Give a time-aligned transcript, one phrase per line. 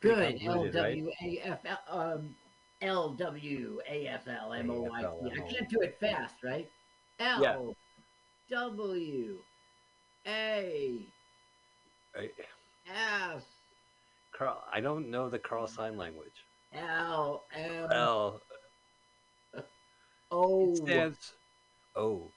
[0.00, 0.40] Good.
[0.44, 2.34] L-W-A-F-L, um,
[2.80, 3.86] L-W-A-F-L-M-O-Y-T.
[5.06, 6.68] I can't do it fast, right?
[7.20, 7.74] L
[8.50, 9.38] W
[10.26, 11.00] A.
[12.86, 13.44] F
[14.32, 16.44] Carl, I don't know the Carl sign language.
[16.72, 18.40] L M L
[20.30, 20.70] O.
[20.70, 21.32] it stands
[21.96, 22.30] O.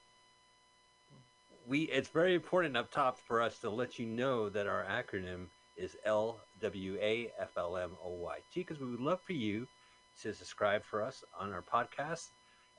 [1.68, 5.48] We it's very important up top for us to let you know that our acronym
[5.78, 9.34] is L W A F L M O Y T because we would love for
[9.34, 9.68] you
[10.22, 12.30] to subscribe for us on our podcast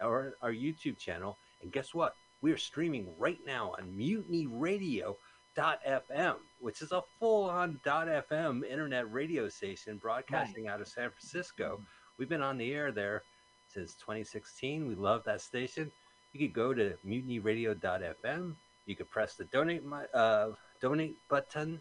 [0.01, 1.39] or our YouTube channel.
[1.63, 2.15] And guess what?
[2.43, 9.49] We are streaming right now on mutinyradio.fm, which is a full on .fm internet radio
[9.49, 11.81] station broadcasting out of San Francisco.
[12.19, 13.23] We've been on the air there
[13.69, 14.87] since 2016.
[14.87, 15.91] We love that station.
[16.33, 18.57] You could go to mutinyradio.fm.
[18.87, 21.81] You could press the donate my, uh, donate button,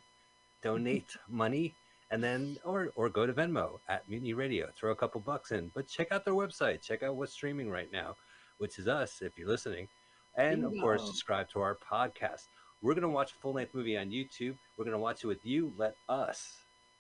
[0.62, 1.74] donate money,
[2.12, 4.70] and then or or go to Venmo at Mutiny Radio.
[4.78, 6.82] Throw a couple bucks in, but check out their website.
[6.82, 8.16] Check out what's streaming right now,
[8.60, 9.88] which is us if you're listening,
[10.36, 12.48] and of course subscribe to our podcast.
[12.82, 14.56] We're gonna watch a full length movie on YouTube.
[14.78, 15.74] We're gonna watch it with you.
[15.78, 16.54] Let us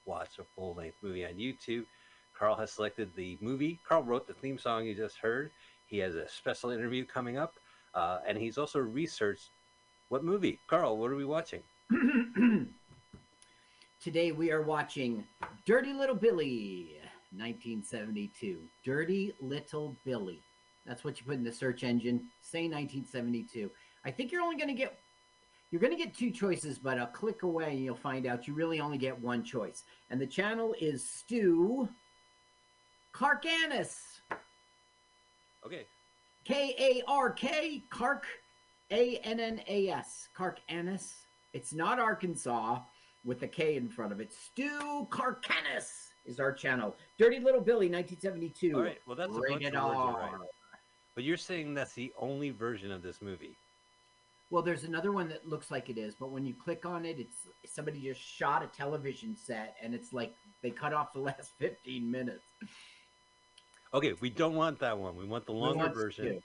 [0.06, 1.86] watch a full length movie on YouTube.
[2.38, 3.80] Carl has selected the movie.
[3.88, 5.52] Carl wrote the theme song you just heard.
[5.86, 7.54] He has a special interview coming up,
[7.94, 9.50] uh, and he's also researched
[10.12, 10.60] what movie.
[10.68, 11.64] Carl, what are we watching?
[14.04, 15.24] Today we are watching
[15.66, 16.98] Dirty Little Billy,
[17.32, 18.60] 1972.
[18.84, 20.42] Dirty Little Billy.
[20.86, 22.26] That's what you put in the search engine.
[22.42, 23.72] Say 1972.
[24.04, 25.00] I think you're only going to get
[25.72, 28.54] you're going to get two choices, but a click away and you'll find out you
[28.54, 29.84] really only get one choice.
[30.10, 31.88] And the channel is Stu
[33.16, 34.20] Karkanis.
[35.66, 35.86] Okay,
[36.44, 38.24] K A R K, Kark,
[38.92, 41.26] A N N A S, Kark Annis.
[41.54, 42.80] It's not Arkansas
[43.26, 44.34] with a K in front of it.
[44.34, 46.96] Stu Karkanis is our channel.
[47.18, 48.76] Dirty Little Billy, 1972.
[48.76, 48.98] all right.
[49.08, 50.32] Well, that's a bunch of words right.
[51.16, 53.56] But you're saying that's the only version of this movie.
[54.50, 57.20] Well, there's another one that looks like it is, but when you click on it,
[57.20, 61.52] it's somebody just shot a television set, and it's like they cut off the last
[61.60, 62.44] 15 minutes.
[63.94, 65.16] Okay, we don't want that one.
[65.16, 66.42] We want the longer version,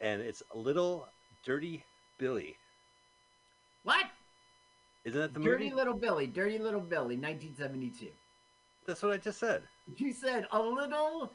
[0.00, 1.08] and it's a little
[1.46, 1.84] Dirty
[2.18, 2.56] Billy.
[3.84, 4.06] What?
[5.04, 5.50] Isn't that the movie?
[5.50, 5.76] Dirty movie?
[5.76, 8.08] Little Billy, Dirty Little Billy, 1972.
[8.84, 9.62] That's what I just said.
[9.96, 11.30] You said a little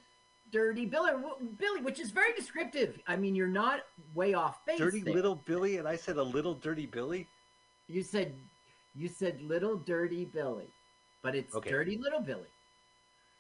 [0.52, 1.12] dirty Billy,
[1.58, 3.00] Billy, which is very descriptive.
[3.08, 3.82] I mean, you're not
[4.14, 4.78] way off base.
[4.78, 5.14] Dirty there.
[5.14, 7.26] Little Billy, and I said a little Dirty Billy.
[7.88, 8.36] You said,
[8.96, 10.68] you said little dirty Billy,
[11.22, 11.70] but it's Okay.
[11.70, 12.48] dirty little Billy.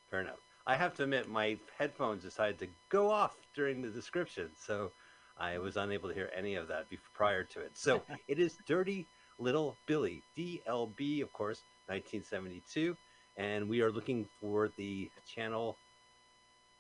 [0.10, 0.40] Fair enough.
[0.68, 4.92] I have to admit, my headphones decided to go off during the description, so
[5.42, 5.64] I mm-hmm.
[5.64, 7.72] was unable to hear any of that bef- prior to it.
[7.74, 9.08] So it is Dirty
[9.40, 12.96] Little Billy, DLB, of course, 1972,
[13.38, 15.76] and we are looking for the channel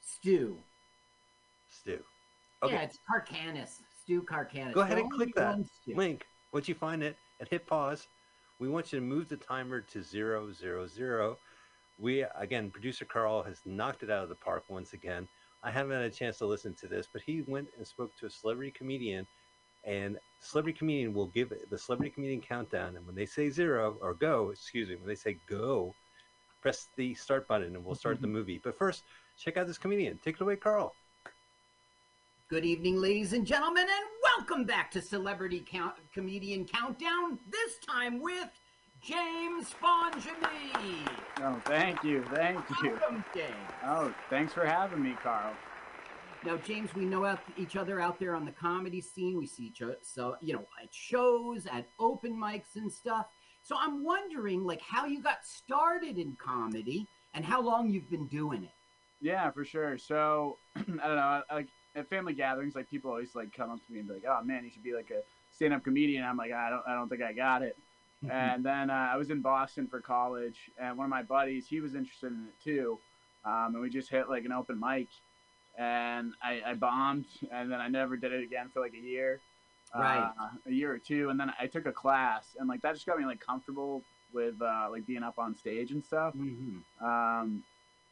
[0.01, 0.57] Stew.
[1.69, 1.99] Stew.
[2.63, 3.79] Okay, Yeah, it's Karkanis.
[4.03, 4.73] Stu Karkanis.
[4.73, 5.57] Go ahead and click that
[5.87, 6.25] link.
[6.53, 8.07] Once you find it and hit pause,
[8.59, 11.37] we want you to move the timer to zero zero zero.
[11.97, 15.27] We again, producer Carl has knocked it out of the park once again.
[15.63, 18.25] I haven't had a chance to listen to this, but he went and spoke to
[18.25, 19.27] a celebrity comedian,
[19.83, 22.95] and celebrity comedian will give the celebrity comedian countdown.
[22.95, 25.93] And when they say zero or go, excuse me, when they say go,
[26.61, 28.59] press the start button and we'll start the movie.
[28.63, 29.03] But first,
[29.37, 30.19] check out this comedian.
[30.23, 30.93] Take it away, Carl.
[32.49, 37.39] Good evening, ladies and gentlemen, and welcome back to Celebrity Count- Comedian Countdown.
[37.49, 38.49] This time with
[39.01, 41.07] James Fongemie.
[41.39, 42.91] Oh, thank you, thank you.
[42.91, 43.55] Welcome, James.
[43.83, 45.53] Oh, thanks for having me, Carl.
[46.45, 49.37] Now, James, we know each other out there on the comedy scene.
[49.37, 53.25] We see each other, so you know, at shows, at open mics and stuff.
[53.63, 58.27] So I'm wondering, like, how you got started in comedy and how long you've been
[58.27, 58.71] doing it.
[59.19, 59.97] Yeah, for sure.
[59.97, 63.93] So, I don't know, like at family gatherings, like people always like come up to
[63.93, 65.21] me and be like, "Oh man, you should be like a
[65.51, 66.23] stand-up comedian.
[66.23, 67.75] I'm like, I don't, I don't think I got it.
[68.29, 71.79] And then uh, I was in Boston for college, and one of my buddies, he
[71.79, 72.99] was interested in it too,
[73.45, 75.07] um, and we just hit like an open mic,
[75.77, 79.39] and I, I bombed, and then I never did it again for like a year,
[79.95, 80.19] Right.
[80.39, 83.05] uh, a year or two, and then I took a class, and like that just
[83.05, 84.03] got me like comfortable
[84.33, 86.33] with uh, like being up on stage and stuff.
[86.33, 87.63] hmm Um,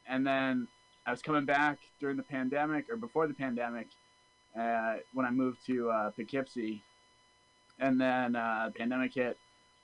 [0.07, 0.67] and then
[1.05, 3.87] I was coming back during the pandemic or before the pandemic
[4.59, 6.81] uh, when I moved to uh, Poughkeepsie.
[7.79, 9.37] And then uh, pandemic hit.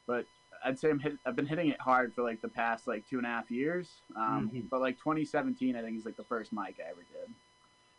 [0.07, 0.25] But
[0.63, 3.17] I'd say I'm hit, I've been hitting it hard for like the past like two
[3.17, 4.01] and a half years.
[4.15, 4.69] Um, Mhm.
[4.69, 7.33] But like 2017, I think is like the first mic I ever did.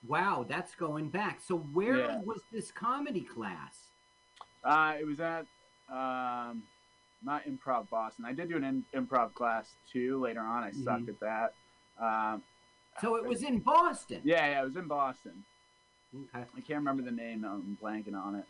[0.06, 1.40] Wow, that's going back.
[1.40, 2.20] So where Yeah.
[2.22, 3.88] was this comedy class?
[4.64, 5.46] Uh, it was at
[5.88, 6.64] um,
[7.22, 8.24] not Improv Boston.
[8.24, 10.64] I did do an in- improv class too later on.
[10.64, 11.08] I sucked Mhm.
[11.10, 11.54] at that.
[12.04, 12.42] Um,
[13.00, 14.20] So it was in Boston.
[14.24, 15.44] yeah, yeah, it was in Boston.
[16.12, 16.40] Okay.
[16.56, 17.44] I can't remember the name.
[17.44, 18.46] I'm blanking on it.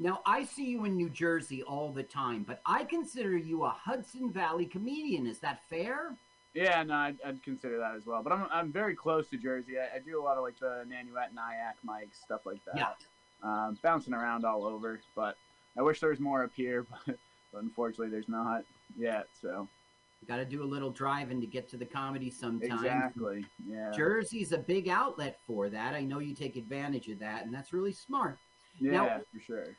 [0.00, 3.68] Now I see you in New Jersey all the time, but I consider you a
[3.68, 5.26] Hudson Valley comedian.
[5.26, 6.16] Is that fair?
[6.54, 8.22] Yeah, no, I'd, I'd consider that as well.
[8.22, 9.74] But I'm, I'm very close to Jersey.
[9.78, 12.76] I, I do a lot of like the Nanuet, Nyack mics, stuff like that.
[12.76, 12.88] Yeah.
[13.42, 15.00] Um, bouncing around all over.
[15.14, 15.36] But
[15.78, 17.16] I wish there was more up here, but,
[17.52, 18.64] but unfortunately there's not
[18.98, 19.26] yet.
[19.40, 19.68] So
[20.22, 22.82] You got to do a little driving to get to the comedy sometimes.
[22.82, 25.94] exactly, yeah, Jersey's a big outlet for that.
[25.94, 28.38] I know you take advantage of that, and that's really smart.
[28.80, 29.76] Yeah, Now- for sure.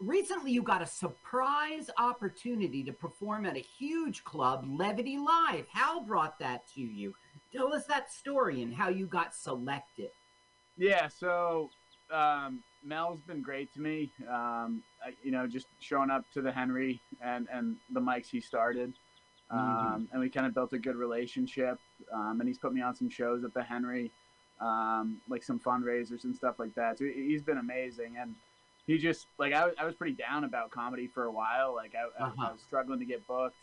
[0.00, 5.66] Recently, you got a surprise opportunity to perform at a huge club, Levity Live.
[5.72, 7.14] Hal brought that to you.
[7.52, 10.10] Tell us that story and how you got selected.
[10.76, 11.70] Yeah, so
[12.12, 14.12] um, Mel's been great to me.
[14.28, 18.40] Um, I, you know, just showing up to the Henry and, and the mics he
[18.40, 18.92] started.
[19.50, 20.12] Um, Mhm.
[20.12, 21.80] And we kind of built a good relationship.
[22.12, 24.12] Um, and he's put me on some shows at the Henry,
[24.60, 26.98] um, like some fundraisers and stuff like that.
[26.98, 28.16] So he- he's been amazing.
[28.18, 28.34] And
[28.86, 31.74] he just, like, I, was- I was pretty down about comedy for a while.
[31.74, 32.46] Like, I, I, Uh-huh.
[32.48, 33.56] I was struggling to get booked.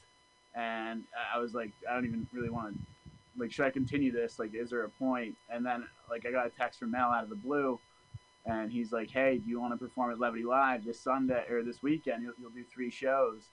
[0.56, 1.04] And
[1.34, 2.80] I was like, I don't even really want to
[3.38, 4.40] like should I continue this?
[4.40, 5.36] Like, is there a point?
[5.50, 7.78] And then like I got a text from Mel out of the blue,
[8.46, 11.62] and he's like, Hey, do you want to perform at Levity Live this Sunday or
[11.62, 12.24] this weekend?
[12.24, 13.50] You'll, you'll do three shows.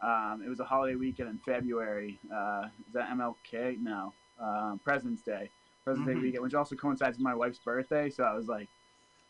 [0.00, 2.20] Um, it was a holiday weekend in February.
[2.32, 3.80] Uh, is that MLK?
[3.82, 5.50] No, um, President's Day.
[5.86, 6.14] President's Mhm.
[6.16, 8.10] Day weekend, which also coincides with my wife's birthday.
[8.10, 8.68] So I was like,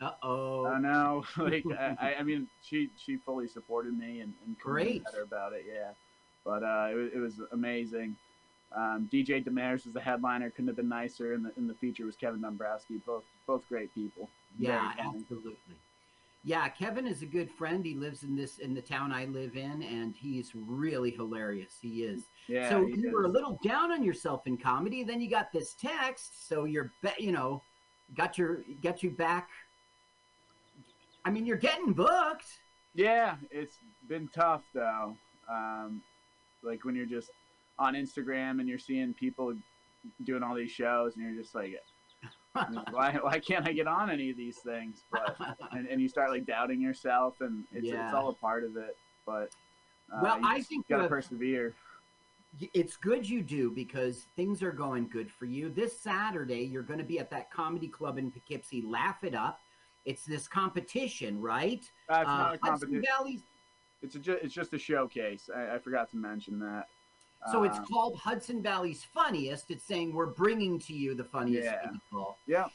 [0.01, 0.63] Uh oh.
[0.65, 1.23] don't know.
[1.37, 1.63] like,
[1.99, 5.03] I, I mean, she she fully supported me and, and Great.
[5.05, 5.65] better about it.
[5.71, 5.91] Yeah,
[6.43, 8.15] but uh, it, was, it was amazing.
[8.75, 10.49] Um, DJ Demaris was the headliner.
[10.49, 11.33] Couldn't have been nicer.
[11.33, 12.95] And the, and the feature was Kevin Dombrowski.
[13.05, 14.27] Both both great people.
[14.59, 15.55] Yeah, absolutely.
[16.47, 17.85] Yeah, Kevin is a good friend.
[17.85, 21.73] He lives in this in the town I live in, and he's really hilarious.
[21.81, 22.23] He is.
[22.47, 22.69] Yeah.
[22.69, 25.03] so you were a little down on yourself in comedy.
[25.03, 27.61] Then you got this text, so you're, be- you know,
[28.15, 29.49] got your got you back.
[31.25, 32.47] I mean, you're getting booked.
[32.95, 33.75] Yeah, it's
[34.07, 35.17] been tough though.
[35.51, 36.01] Um,
[36.63, 37.29] like when you're just
[37.77, 39.53] on Instagram and you're seeing people
[40.23, 41.73] doing all these shows, and you're just like,
[42.91, 45.03] why why can't I get on any of these things?
[45.11, 45.37] But
[45.71, 48.05] and, and you start like doubting yourself, and it's, Yeah.
[48.05, 48.95] it's all a part of it.
[49.25, 49.49] But
[50.13, 51.73] uh, Well, you I just think gotta the- persevere.
[52.73, 55.69] It's good you do because things are going good for you.
[55.69, 58.81] This Saturday, you're going to be at that comedy club in Poughkeepsie.
[58.81, 59.59] Laugh it up.
[60.05, 61.83] It's this competition, right?
[62.09, 63.03] Uh, it's Uh, not a competition.
[64.01, 65.49] It's a ju- it's just a showcase.
[65.55, 66.87] I, I forgot to mention that.
[67.51, 69.71] So it's Um, called Hudson Valley's Funniest.
[69.71, 71.91] It's saying we're bringing to you the funniest Yeah.
[71.91, 72.37] people.
[72.45, 72.67] Yeah.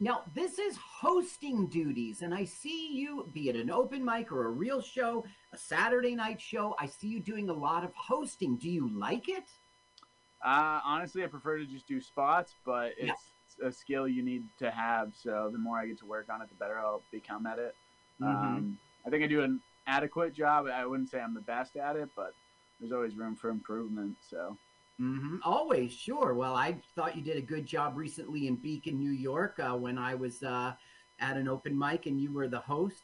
[0.00, 4.46] Now, this is hosting duties, and I see you, be it an open mic or
[4.46, 8.56] a real show, a Saturday night show, I see you doing a lot of hosting.
[8.56, 9.44] Do you like it?
[10.44, 13.68] Uh, honestly, I prefer to just do spots, but it's Yeah.
[13.68, 15.14] a skill you need to have.
[15.14, 17.76] So the more I get to work on it, the better I'll become at it.
[18.20, 18.26] Mhm.
[18.26, 20.66] Um, I think I do an adequate job.
[20.66, 22.34] I wouldn't say I'm the best at it, but
[22.82, 24.16] there's always room for improvement.
[24.28, 24.58] So
[25.00, 25.36] Mm-hmm.
[25.42, 26.34] Always, sure.
[26.34, 29.98] Well, I thought you did a good job recently in Beacon, New York, uh, when
[29.98, 30.74] I was uh,
[31.18, 33.02] at an open mic and you were the host.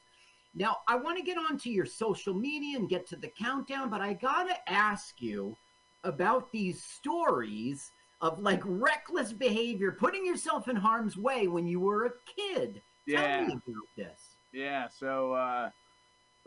[0.54, 4.00] Now, I want to get onto your social media and get to the countdown, but
[4.00, 5.56] I got to ask you
[6.04, 12.06] about these stories of like reckless behavior, putting yourself in harm's way when you were
[12.06, 12.80] a kid.
[13.08, 14.36] Tell yeah, me about this.
[14.52, 14.88] yeah.
[14.88, 15.70] So uh,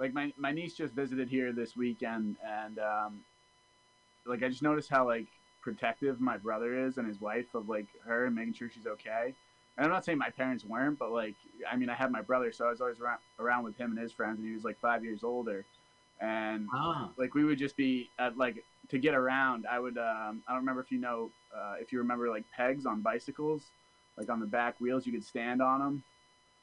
[0.01, 3.21] like my my niece just visited here this weekend, and um,
[4.25, 5.27] like I just noticed how like
[5.61, 9.35] protective my brother is and his wife of like her and making sure she's okay.
[9.77, 11.35] And I'm not saying my parents weren't, but like
[11.71, 13.99] I mean I had my brother, so I was always around, around with him and
[13.99, 15.65] his friends, and he was like five years older,
[16.19, 19.67] and Ah, like we would just be at like to get around.
[19.69, 22.87] I would um, I don't remember if you know uh, if you remember like pegs
[22.87, 23.63] on bicycles,
[24.17, 26.03] like on the back wheels, you could stand on them.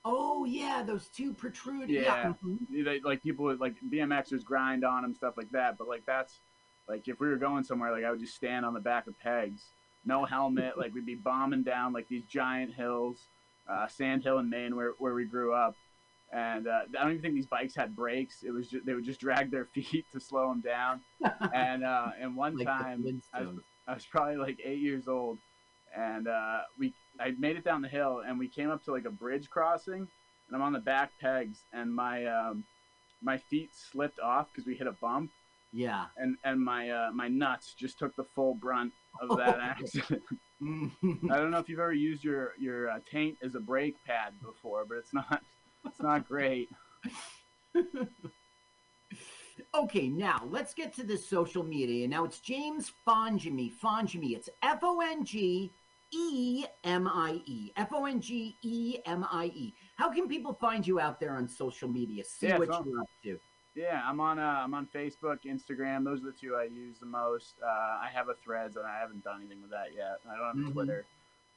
[0.05, 1.90] Oh yeah, those two protrude.
[1.90, 2.33] Yeah.
[2.71, 5.76] You know, like people would like BMXers grind on them, stuff like that.
[5.76, 6.38] But like that's
[6.88, 9.19] like if we were going somewhere, like I would just stand on the back of
[9.19, 9.62] pegs,
[10.05, 10.78] no helmet.
[10.78, 13.19] like we'd be bombing down like these giant hills,
[13.69, 15.76] uh, Sand Hill in Maine, where where we grew up.
[16.33, 18.43] And uh, I don't even think these bikes had brakes.
[18.43, 21.00] It was just, they would just drag their feet to slow them down.
[21.55, 25.38] And uh, and one like time I was, I was probably like eight years old,
[25.97, 29.05] and uh, we I made it down the hill, and we came up to like
[29.07, 32.65] a bridge crossing, and I'm on the back pegs, and my um,
[33.23, 35.31] my feet slipped off because we hit a bump,
[35.73, 36.07] Yeah.
[36.17, 40.23] and and my uh, my nuts just took the full brunt of that accident.
[40.63, 44.33] I don't know if you've ever used your your uh, taint as a brake pad
[44.45, 45.43] before, but it's not
[45.87, 46.69] it's not great.
[49.75, 52.07] Okay, now let's get to the social media.
[52.09, 53.73] Now it's James Fongemie.
[53.83, 54.35] Fongemie.
[54.37, 55.71] It's F O N G
[56.11, 57.73] E M I E.
[57.77, 59.75] F O N G E M I E.
[59.97, 62.25] How can people find you out there on social media?
[62.25, 63.38] See Yeah, what so- you're up to.
[63.75, 66.03] Yeah, I'm on uh, I'm on Facebook, Instagram.
[66.05, 67.55] Those are the two I use the most.
[67.62, 70.19] Uh, I have a Threads, and I haven't done anything with that yet.
[70.29, 70.73] I don't have Mhm.
[70.73, 71.05] Twitter.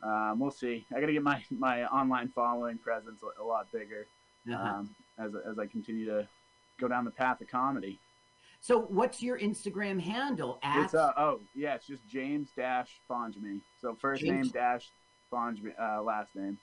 [0.03, 0.85] Um, we'll see.
[0.95, 4.05] I got to get my my online following presence a, a lot bigger
[4.51, 4.61] Uh-huh.
[4.63, 6.27] um, as as I continue to
[6.79, 7.97] go down the path of comedy.
[8.63, 10.59] So, what's your Instagram handle?
[10.61, 13.59] At It's uh oh yeah, it's just James Dash Fongemie.
[13.81, 14.87] So first James- name dash
[15.33, 16.57] Fongemie, uh, last name.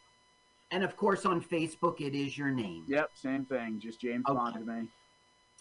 [0.70, 2.84] and of course on Facebook, it is your name.
[2.86, 3.80] Yep, same thing.
[3.80, 4.38] Just James Okay.
[4.38, 4.88] Fongemie.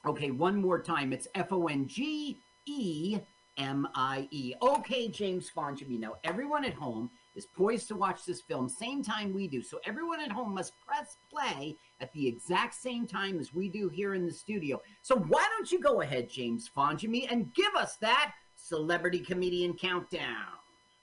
[0.06, 1.12] Okay, one more time.
[1.12, 3.18] It's F O N G E
[3.58, 4.54] M I E.
[4.62, 6.00] Okay, James Fongemie.
[6.00, 9.62] Now, everyone at home is poised to watch this film same time we do.
[9.62, 13.88] So, everyone at home must press play at the exact same time as we do
[13.88, 14.82] here in the studio.
[15.04, 20.58] So, why don't you go ahead, James Fongemie, and give us that celebrity comedian countdown?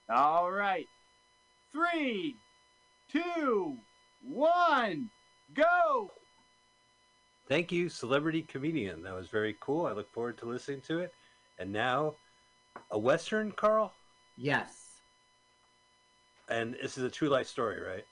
[0.09, 0.85] All right.
[1.71, 2.35] Three,
[3.09, 3.77] two,
[4.21, 5.09] one,
[5.53, 6.11] go.
[7.47, 9.03] Thank you, celebrity comedian.
[9.03, 9.85] That was very cool.
[9.85, 11.13] I look forward to listening to it.
[11.59, 12.15] And now,
[12.91, 13.93] a western, Carl.
[14.35, 14.84] Yes.
[16.47, 18.05] And this is a true life story, right?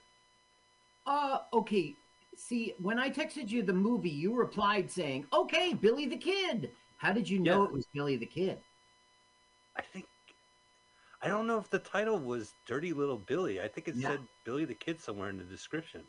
[1.05, 1.95] Uh, okay.
[2.35, 6.71] See, when I texted you the movie, you replied saying, okay, Billy the Kid.
[6.97, 7.65] How did you know Yeah.
[7.65, 8.59] it was Billy the Kid?
[9.75, 10.07] I think
[11.23, 13.59] I don't know if the title was Dirty Little Billy.
[13.59, 14.09] I think it Yeah.
[14.09, 16.03] said Billy the Kid somewhere in the description.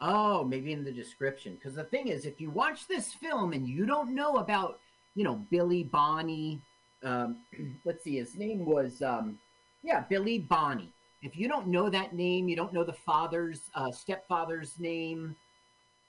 [0.00, 1.54] Oh, maybe in the description.
[1.54, 4.80] Because the thing is, if you watch this film and you don't know about,
[5.14, 6.60] you know, Billy Bonney,
[7.02, 7.38] um,
[7.84, 9.38] let's see, his name was, um,
[9.82, 10.92] yeah, Billy Bonney.
[11.24, 15.34] If you don't know that name, you don't know the father's, uh, stepfather's name,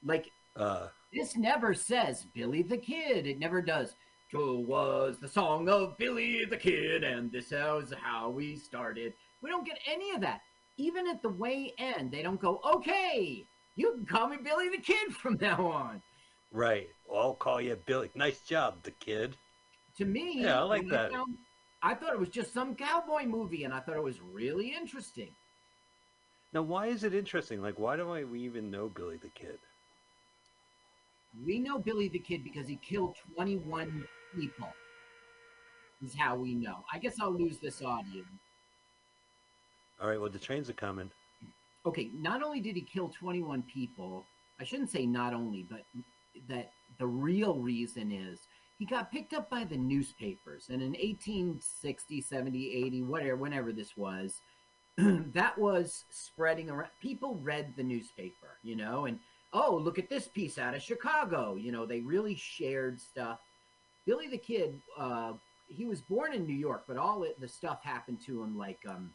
[0.04, 3.26] like Uh, this never says Billy the Kid.
[3.28, 3.96] It never does.
[4.32, 9.14] So was the song of Billy the Kid, and this is how we started.
[9.42, 10.42] We don't get any of that.
[10.78, 13.46] Even at the way end, they don't go, okay,
[13.76, 16.02] you can call me Billy the Kid from now on.
[16.52, 16.90] right.
[17.08, 18.10] Well, I'll call you Billy.
[18.16, 19.38] Nice job, the kid.
[19.98, 21.12] To me, Yeah, I like that.
[21.12, 21.38] found-
[21.86, 25.30] I thought it was just some cowboy movie, and I thought it was really interesting.
[26.52, 27.62] Now, why is it interesting?
[27.62, 29.60] Like, why do I we even know Billy the Kid?
[31.46, 34.04] We know Billy the Kid because he killed 21
[34.36, 34.70] people.
[36.04, 36.84] Is how we know.
[36.92, 38.24] I guess I'll lose this audio.
[40.02, 40.20] All right.
[40.20, 41.12] Well, the trains are coming.
[41.86, 44.26] okay, not only did he kill 21 people,
[44.60, 45.84] I shouldn't say not only, but
[46.50, 48.40] that the real reason is
[48.78, 50.68] he got picked up by the newspapers.
[50.70, 54.42] And in 1860, 70, 80, whatever, whenever this was,
[54.98, 56.90] that was spreading around.
[57.02, 59.20] People read the newspaper, you know, and
[59.54, 61.56] oh, look at this piece out of Chicago.
[61.56, 63.40] You know, they really shared stuff.
[64.06, 65.34] Billy the Kid, uh,
[65.68, 68.80] he was born in New York, but all it, the stuff happened to him like
[68.88, 69.12] um,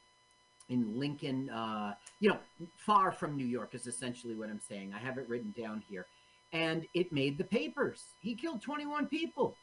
[0.68, 2.38] in Lincoln, uh, you know,
[2.76, 4.92] far from New York is essentially what I'm saying.
[4.94, 6.06] I have it written down here.
[6.52, 8.02] And it made the papers.
[8.20, 9.56] He killed 21 people.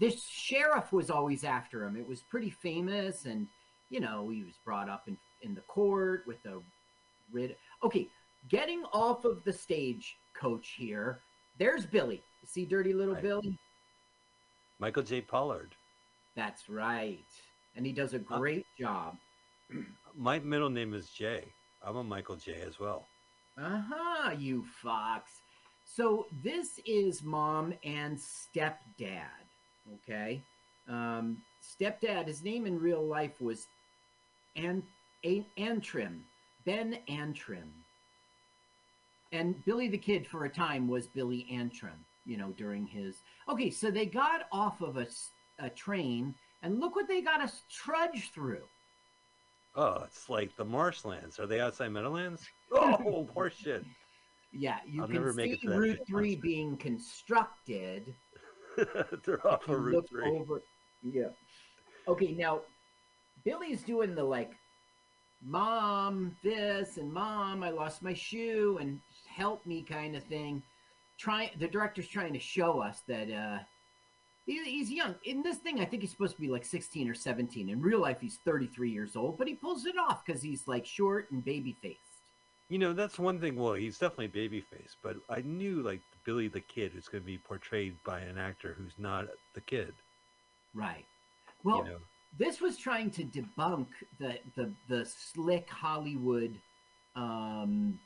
[0.00, 1.96] This sheriff was always after him.
[1.96, 3.26] It was pretty famous.
[3.26, 3.46] And,
[3.90, 6.58] you know, he was brought up in, in the court with a
[7.32, 7.58] writ.
[7.84, 8.08] Okay,
[8.48, 11.20] getting off of the stage coach here.
[11.58, 12.22] There's Billy.
[12.46, 13.22] See Dirty Little Right.
[13.22, 13.58] Billy?
[14.78, 15.20] Michael J.
[15.20, 15.74] Pollard.
[16.34, 17.18] That's right.
[17.76, 19.16] And he does a great job.
[20.16, 21.44] My middle name is Jay.
[21.82, 22.54] I'm a Michael J.
[22.66, 23.06] as well.
[23.62, 25.41] Uh-huh, you fox.
[25.94, 29.26] So this is mom and stepdad,
[29.94, 30.40] okay?
[30.88, 33.66] Um, stepdad, his name in real life was
[34.56, 34.82] An-
[35.24, 36.24] A- Antrim,
[36.64, 37.70] Ben Antrim.
[39.32, 43.16] And Billy the Kid for a time was Billy Antrim, you know, during his...
[43.48, 45.06] Okay, so they got off of a,
[45.58, 48.62] a train, and look what they got us trudge through.
[49.74, 51.38] Oh, it's like the marshlands.
[51.38, 52.48] Are they outside Meadowlands?
[52.74, 53.84] Oh, horseshit.
[54.52, 58.14] Yeah, you I'll can see it to that Route Three being constructed.
[59.24, 60.28] They're off of Route Three.
[60.28, 60.62] over-
[61.02, 61.28] Yeah.
[62.08, 62.60] Okay, now
[63.44, 64.52] Billy's doing the like,
[65.44, 70.62] mom, this and mom, I lost my shoe and help me kind of thing.
[71.18, 73.58] Try the director's trying to show us that uh
[74.44, 75.14] he, he's young.
[75.24, 77.68] In this thing, I think he's supposed to be like 16 or 17.
[77.68, 80.84] In real life, he's 33 years old, but he pulls it off because he's like
[80.84, 82.00] short and baby faced.
[82.72, 83.56] You know, that's one thing.
[83.56, 87.36] Well, he's definitely babyface, but I knew like Billy the Kid is going to be
[87.36, 89.92] portrayed by an actor who's not the kid.
[90.72, 91.04] Right.
[91.64, 91.98] Well, you know,
[92.38, 93.88] this was trying to debunk
[94.18, 96.58] the the the slick Hollywood,
[97.14, 98.00] um,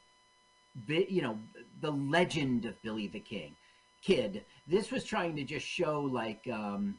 [0.88, 1.38] you know,
[1.80, 3.54] the legend of Billy the King,
[4.02, 4.44] kid.
[4.66, 6.96] This was trying to just show like, um,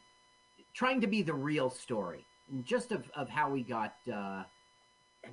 [0.73, 2.23] trying to be the real story,
[2.63, 4.43] just of of how we got uh,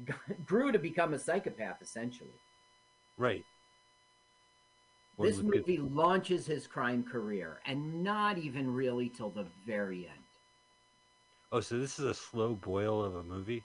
[0.47, 2.31] grew to become a psychopath, essentially.
[3.19, 3.45] right?
[5.17, 10.25] One this movie launches his crime career, and not even really till the very end.
[11.53, 13.63] Oh, so this is a slow boil of a movie,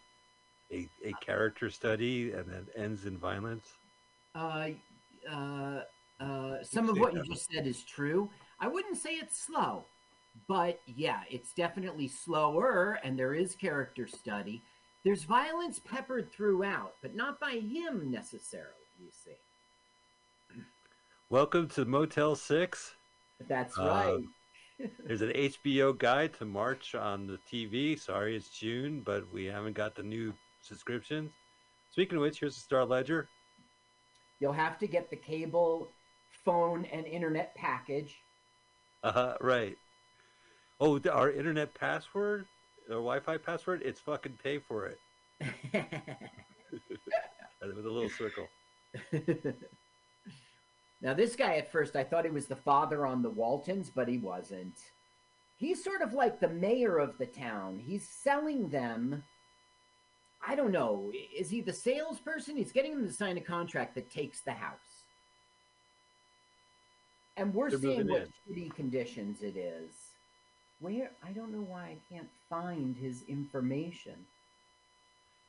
[0.71, 3.67] a a character study, and then ends in violence.
[4.35, 4.69] uh,
[5.29, 5.81] uh,
[6.19, 8.29] uh, some of what you just said is true.
[8.59, 9.85] I wouldn't say it's slow,
[10.47, 14.61] but yeah, it's definitely slower, and there is character study.
[15.05, 18.73] There's violence peppered throughout, but not by him necessarily.
[19.01, 20.61] You see,
[21.29, 22.95] Welcome to Motel Six.
[23.47, 23.83] that's Uh,
[24.79, 24.89] right.
[25.05, 27.97] There's an HBO guide to March on the TV.
[27.99, 31.31] Sorry, it's June, but we haven't got the new subscriptions.
[31.91, 33.27] Speaking of which, here's the Star Ledger.
[34.39, 35.89] You'll have to get the cable,
[36.45, 38.15] phone, and internet package.
[39.03, 39.37] Uh, huh.
[39.41, 39.77] right.
[40.81, 42.45] Oh, our internet password,
[42.89, 44.99] our Wi-Fi password, it's fucking pay for it
[47.61, 48.47] with a little circle.
[51.01, 54.07] now, this guy at first, I thought he was the father on the Waltons, but
[54.07, 54.73] he wasn't.
[55.57, 57.79] He's sort of like the mayor of the town.
[57.85, 59.23] He's selling them.
[60.45, 61.11] I don't know.
[61.37, 62.55] Is he the salesperson?
[62.55, 64.79] He's getting them to sign a contract that takes the house.
[67.35, 70.08] And we're They're seeing what shitty conditions it is.
[70.79, 71.11] Where?
[71.27, 74.13] I don't know why I can't find his information.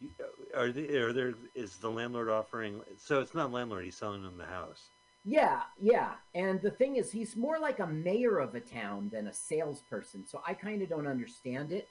[0.00, 0.10] You-
[0.56, 4.36] Are they, are there, is the landlord offering, so it's not landlord, he's selling them
[4.38, 4.88] the house.
[5.24, 6.12] Yeah, yeah.
[6.34, 10.26] And the thing is, he's more like a mayor of a town than a salesperson.
[10.26, 11.86] So I kind of don't understand it.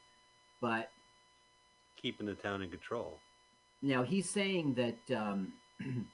[0.62, 0.89] But
[2.02, 3.19] Keeping the town in control.
[3.84, 5.54] now he's saying that, um,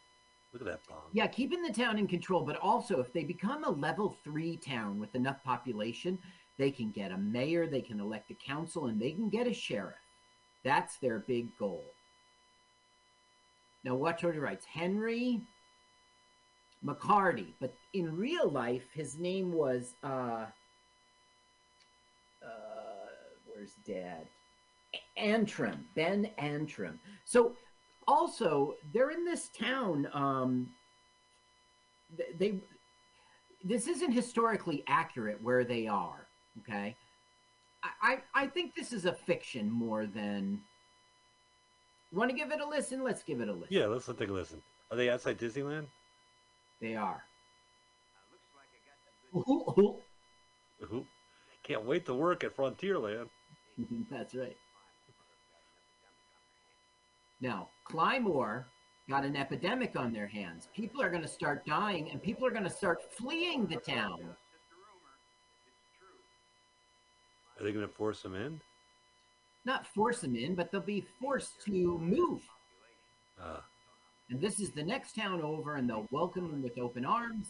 [0.51, 0.99] Look at that bomb.
[1.13, 4.99] yeah, keeping the town in control, but also if they become a level three town
[4.99, 6.17] with enough population,
[6.57, 9.53] they can get a mayor, they can elect a council, and they can get a
[9.53, 9.95] sheriff.
[10.63, 11.83] That's their big goal.
[13.83, 15.41] Now, watch what he writes Henry
[16.83, 20.45] McCarty, but in real life, his name was, uh,
[22.43, 23.07] uh,
[23.45, 24.27] where's dad?
[25.17, 26.99] Antrim, Ben Antrim.
[27.25, 27.55] So,
[28.07, 30.07] also, they're in this town.
[30.13, 30.69] Um,
[32.37, 32.59] they,
[33.63, 36.24] this isn't historically accurate where they are.
[36.61, 36.95] Okay,
[37.83, 40.61] I, I, I think this is a fiction more than.
[42.11, 43.03] Want to give it a listen?
[43.03, 43.67] Let's give it a listen.
[43.69, 44.61] Yeah, let's take a listen.
[44.89, 45.87] Are they outside Disneyland?
[46.79, 47.23] They are.
[49.35, 49.99] Ooh,
[51.63, 53.27] Can't wait to work at Frontierland.
[54.11, 54.55] That's right.
[57.41, 58.65] Now, Clymore
[59.09, 60.69] got an epidemic on their hands.
[60.73, 64.19] People are going to start dying, and people are going to start fleeing the town.
[67.54, 68.61] Are they going to force them in?
[69.65, 72.41] Not force them in, but they'll be forced to move.
[73.41, 73.57] Uh,
[74.29, 77.47] And this is the next town over, and they'll welcome them with open arms.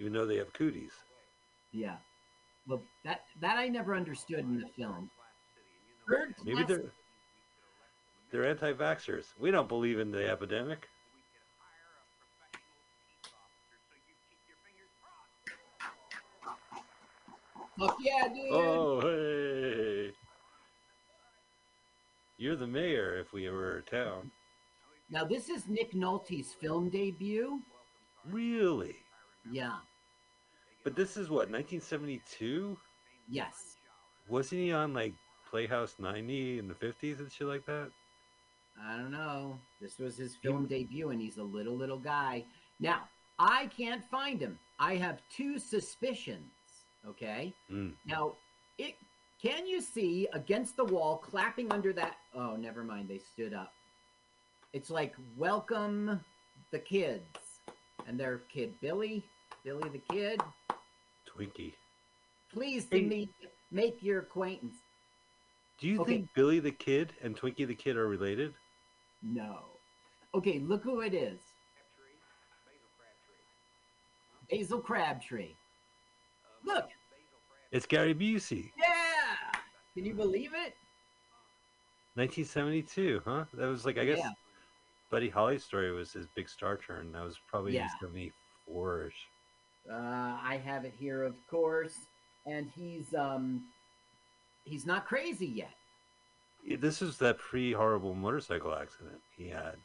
[0.00, 0.92] even though they have cooties.
[1.72, 1.96] Yeah.
[2.68, 5.10] Well, that that I never understood in the film.
[6.08, 6.92] Third Maybe class- they're
[8.30, 9.24] they're anti-vaxxers.
[9.40, 10.88] We don't believe in the epidemic.
[17.78, 18.50] Fuck yeah, dude.
[18.50, 20.12] Oh, hey!
[22.36, 24.30] You're the mayor if we were a town.
[25.10, 27.60] Now this is Nick Nolte's film debut.
[28.30, 28.96] Really?
[29.50, 29.76] Yeah.
[30.84, 32.76] But this is what 1972.
[33.28, 33.76] Yes.
[34.28, 35.14] Wasn't he on like
[35.48, 37.90] Playhouse 90 in the 50s and shit like that?
[38.84, 39.58] I don't know.
[39.80, 42.44] This was his film debut, and he's a little little guy.
[42.80, 44.58] Now I can't find him.
[44.78, 46.52] I have two suspicions.
[47.06, 47.54] Okay.
[47.70, 47.94] Mm.
[48.06, 48.32] Now,
[48.78, 48.94] it
[49.40, 52.16] can you see against the wall, clapping under that?
[52.34, 53.08] Oh, never mind.
[53.08, 53.72] They stood up.
[54.72, 56.20] It's like welcome
[56.70, 57.24] the kids
[58.06, 59.24] and their kid Billy,
[59.64, 60.40] Billy the kid.
[61.26, 61.74] Twinkie.
[62.52, 63.06] Pleased to Hey.
[63.06, 63.30] meet,
[63.70, 64.74] make your acquaintance.
[65.78, 66.12] Do you Okay.
[66.12, 68.52] think Billy the Kid and Twinkie the Kid are related?
[69.22, 69.78] No.
[70.34, 71.38] Okay, look who it is.
[74.50, 75.54] Basil Crabtree.
[76.68, 76.88] Look,
[77.72, 78.70] It's Gary Busey.
[78.78, 79.58] yeah.
[79.94, 80.74] Can you believe it?
[82.14, 83.44] 1972, huh?
[83.54, 84.30] That was like I guess Yeah.
[85.10, 87.12] Buddy Holly's story was his big star turn.
[87.12, 87.88] That was probably Yeah.
[88.02, 89.12] 74ish.
[89.90, 89.94] Uh,
[90.42, 91.96] I have it here, of course,
[92.46, 93.64] and he's um,
[94.64, 95.72] he's not crazy yet.
[96.80, 99.76] This is that pre-horrible motorcycle accident he had.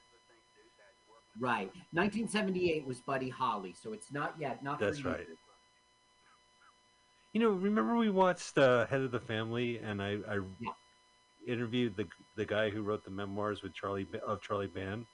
[1.39, 1.71] Right.
[1.91, 4.61] 1978 was Buddy Holly, so it's not yet.
[4.63, 5.21] Not That's right.
[5.29, 5.37] You
[7.39, 10.73] know, remember we watched uh, Head of the Family, and I, I Yeah.
[11.47, 15.05] interviewed the the guy who wrote the memoirs with Charlie of Charlie Band.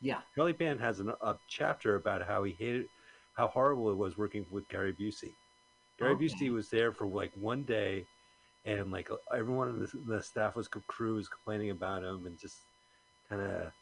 [0.00, 0.20] Yeah.
[0.34, 2.86] Charlie Band has an, a chapter about how he hated,
[3.34, 5.36] how horrible it was working with Gary Busey.
[5.98, 6.24] Gary Okay.
[6.26, 8.06] Busey was there for like one day,
[8.64, 12.66] and like everyone in the, the staff was crew was complaining about him and just
[13.28, 13.72] kind of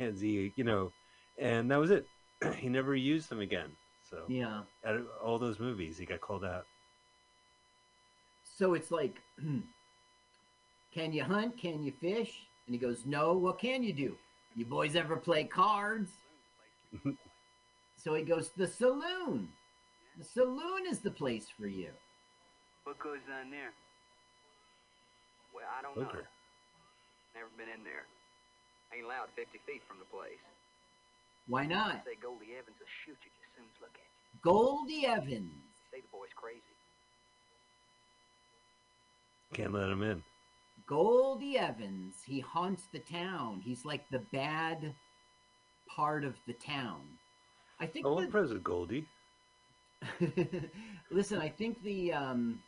[0.00, 0.92] handsy, you know,
[1.38, 2.08] and that was it.
[2.58, 3.72] he never used them again.
[4.02, 4.62] So Yeah.
[4.86, 6.66] out of all those movies, he got called out.
[8.58, 9.14] So it's like,
[10.92, 11.56] can you hunt?
[11.56, 12.32] Can you fish?
[12.66, 13.34] And he goes, No.
[13.34, 14.16] What can you do?
[14.56, 16.10] You boys ever play cards?
[17.96, 19.48] so he goes, The saloon.
[20.18, 21.90] The saloon is the place for you.
[22.82, 23.70] What goes on there?
[25.54, 26.18] Well, I don't know.
[27.38, 28.10] Never been in there.
[28.90, 30.42] Ain't allowed 50 feet from the place.
[31.46, 32.02] Why not?
[32.04, 34.40] Say Goldie Evans will shoot you just soon as look at you.
[34.42, 35.62] Goldie Evans.
[35.92, 36.77] They Say the boy's crazy.
[39.52, 40.22] Can't let him in.
[40.86, 42.16] Goldie Evans.
[42.24, 43.60] He haunts the town.
[43.64, 44.94] He's like the bad
[45.88, 47.00] part of the town.
[47.80, 48.06] I think.
[48.06, 49.06] Oh, the- with Goldie.
[51.10, 52.60] Listen, I think the um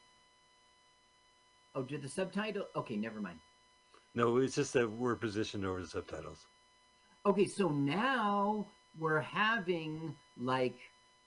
[1.75, 2.67] Oh, did the subtitle?
[2.75, 3.39] Okay, never mind.
[4.15, 6.47] No, it's just that we're positioned over the subtitles.
[7.25, 8.67] Okay, so now
[8.99, 10.77] we're having like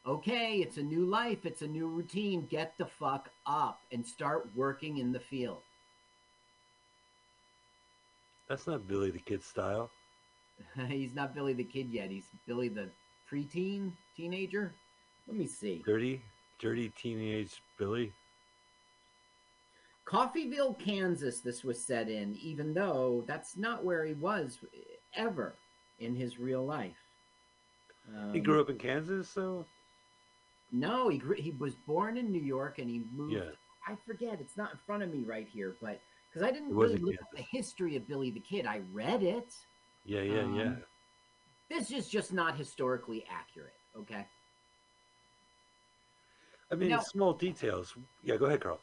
[0.05, 2.45] okay, it's a new life, it's a new routine.
[2.49, 5.61] Get the fuck up and start working in the field.
[8.49, 9.89] That's not Billy the Kid style.
[10.87, 12.09] he's not Billy the kid yet.
[12.09, 12.89] He's Billy the
[13.31, 14.73] preteen, teenager.
[15.27, 15.81] Let me see.
[15.85, 16.21] Dirty,
[16.59, 18.11] dirty teenage Billy.
[20.05, 24.59] Coffeyville, Kansas, this was set in, even though that's not where he was
[25.15, 25.55] ever
[25.99, 26.97] in his real life.
[28.33, 29.65] He Um, grew up in Kansas, so
[30.73, 33.33] No, he he was born in New York and he moved.
[33.33, 33.51] yeah.
[33.87, 36.97] I forget, it's not in front of me right here, but because I didn't really
[36.97, 39.53] look at the history of Billy the Kid, I read it.
[40.05, 40.63] Yeah, yeah, yeah.
[40.63, 40.83] Um,
[41.69, 43.73] This is just not historically accurate.
[43.95, 44.25] Okay.
[46.71, 47.95] I mean, now- small details.
[48.23, 48.79] Yeah, go ahead, Carl.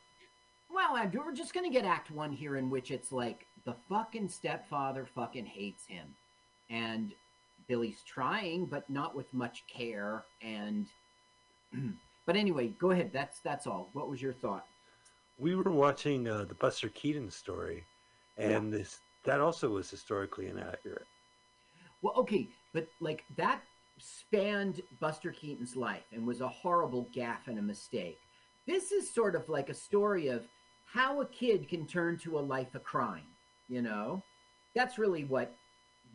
[0.73, 4.29] Well, Andrew, we're just gonna get Act One here, in which it's like the fucking
[4.29, 6.15] stepfather fucking hates him,
[6.69, 7.13] and
[7.67, 10.25] Billy's trying, but not with much care.
[10.43, 10.87] And
[12.27, 13.11] but anyway, go ahead.
[13.13, 13.89] That's that's all.
[13.93, 14.67] What was your thought?
[15.39, 17.85] We were watching uh, the Buster Keaton story,
[18.37, 21.07] and this that also was historically inaccurate.
[22.03, 23.63] Well, okay, but like that
[23.99, 28.19] spanned Buster Keaton's life and was a horrible gaffe and a mistake.
[28.67, 30.47] This is sort of like a story of
[30.87, 33.27] how a kid can turn to a life of crime,
[33.69, 34.23] you know?
[34.75, 35.55] That's really what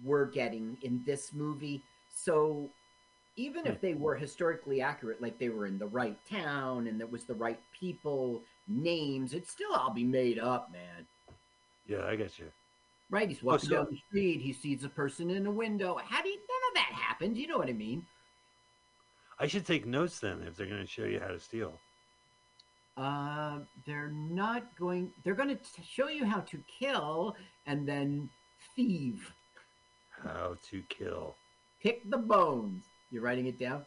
[0.04, 1.84] we're getting in this movie.
[2.14, 2.70] So
[3.38, 7.08] even if they were historically accurate, like they were in the right town and there
[7.08, 11.06] was the right people, names, it'd still all be made up, man.
[11.88, 12.52] Yeah, I get you.
[13.10, 13.30] Right?
[13.30, 14.42] He's walking so- down the street.
[14.42, 16.00] He sees a person in a window.
[16.04, 17.38] How do you, none of that happened?
[17.38, 18.06] You know what I mean?
[19.38, 21.78] I should take notes then if they're going to show you how to steal.
[22.96, 25.12] Uh, they're not going.
[25.24, 28.30] They're going to show you how to kill and then
[28.76, 29.30] thieve.
[30.24, 31.36] How to kill.
[31.84, 32.86] Pick the bones.
[33.12, 33.86] You're writing it down.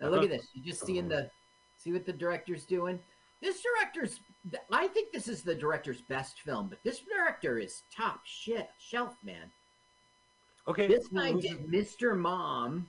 [0.00, 0.48] Now look at this.
[0.54, 1.30] You just seeing the
[1.76, 2.98] see what the director's doing.
[3.42, 4.20] This director's.
[4.72, 9.16] I think this is the director's best film, but this director is top shit shelf
[9.22, 9.50] man.
[10.66, 10.86] Okay.
[10.86, 12.16] This guy did Mr.
[12.16, 12.88] Mom.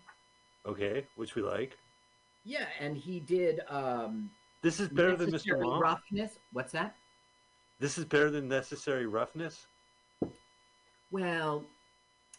[0.66, 1.78] Okay, which we like.
[2.46, 4.30] Yeah, and he did um
[4.62, 5.62] This is better than Mr.
[5.62, 5.82] Mom.
[5.82, 6.38] Roughness.
[6.54, 6.96] What's that?
[7.80, 9.68] This is better than Necessary Roughness.
[11.12, 11.66] Well,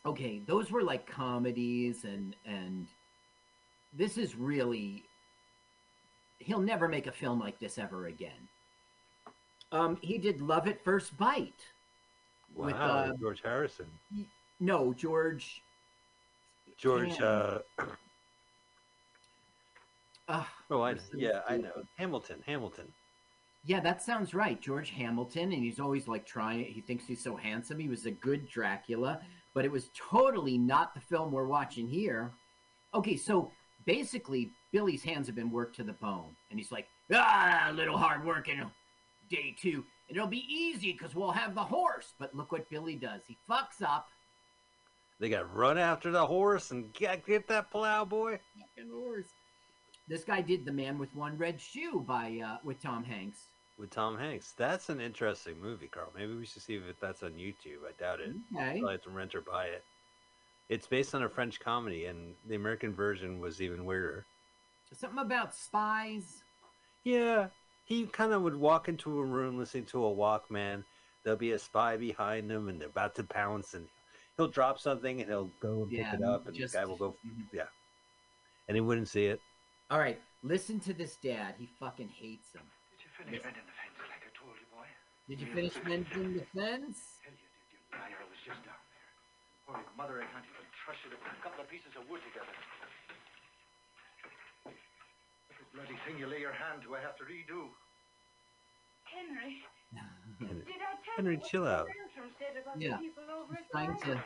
[0.07, 2.87] okay, those were like comedies and and
[3.97, 5.05] this is really
[6.39, 8.49] he'll never make a film like this ever again.
[9.73, 11.65] Um he did Love at First Bite.
[12.55, 13.87] Wow, With, uh, George Harrison.
[14.61, 15.63] No, George
[16.79, 17.21] George.
[17.21, 17.59] Uh,
[20.29, 21.73] Uh, oh, I, yeah, I know.
[21.97, 22.43] Hamilton.
[22.47, 22.87] Hamilton.
[23.65, 24.61] yeah, that sounds right.
[24.61, 26.65] George Hamilton, and he's always like trying.
[26.65, 27.79] He thinks he's so handsome.
[27.79, 29.21] He was a good Dracula,
[29.55, 32.33] but it was totally not the film we're watching here.
[32.95, 33.51] Okay, so
[33.87, 37.97] basically, Billy's hands have been worked to the bone, and he's like, ah, a little
[37.97, 38.61] hard working
[39.31, 39.85] day two.
[40.09, 42.15] And it'll be easy because we'll have the horse.
[42.19, 43.23] But look what Billy does.
[43.27, 44.09] He fucks up.
[45.19, 48.39] They got run after the horse and get, get that plow, boy.
[48.77, 49.29] Fucking horse.
[50.09, 53.47] This guy did The Man with One Red Shoe by uh, with Tom Hanks.
[53.79, 54.55] With Tom Hanks.
[54.57, 56.13] That's an interesting movie, Carl.
[56.15, 57.83] Maybe we should see if that's on YouTube.
[57.87, 58.31] I doubt it.
[58.55, 58.81] Okay.
[58.83, 59.83] I'll have to rent or buy it.
[60.69, 64.25] It's based on a French comedy, and the American version was even weirder.
[64.93, 66.43] Something about spies.
[67.05, 67.49] Yeah,
[67.85, 70.85] he kind of would walk into a room listening to a Walkman.
[71.23, 73.87] There'll be a spy behind him, and they're about to pounce, and
[74.37, 76.85] he'll drop something, and he'll go and Yeah, pick it up, and just- the guy
[76.85, 77.69] will go, Mhm.
[78.69, 79.41] and he wouldn't see it.
[79.91, 81.55] All right, listen to this dad.
[81.59, 82.69] He fucking hates him.
[82.91, 84.87] Did you finish mending the fence like I told you, boy?
[85.29, 87.21] Did you finish mending the fence?
[87.23, 87.39] Hell, you
[87.71, 88.19] did, you liar.
[88.21, 89.75] I was just down there.
[89.75, 90.56] Holy mother, I can't even
[90.87, 92.55] trust you to put a couple of pieces of wood together.
[95.51, 97.67] Every bloody thing you lay your hand to, I have to redo.
[99.11, 99.67] Henry,
[100.47, 101.87] And did I tell Henry, you chill the out.
[102.39, 102.99] Said about Yeah.
[102.99, 104.23] people over at trying to.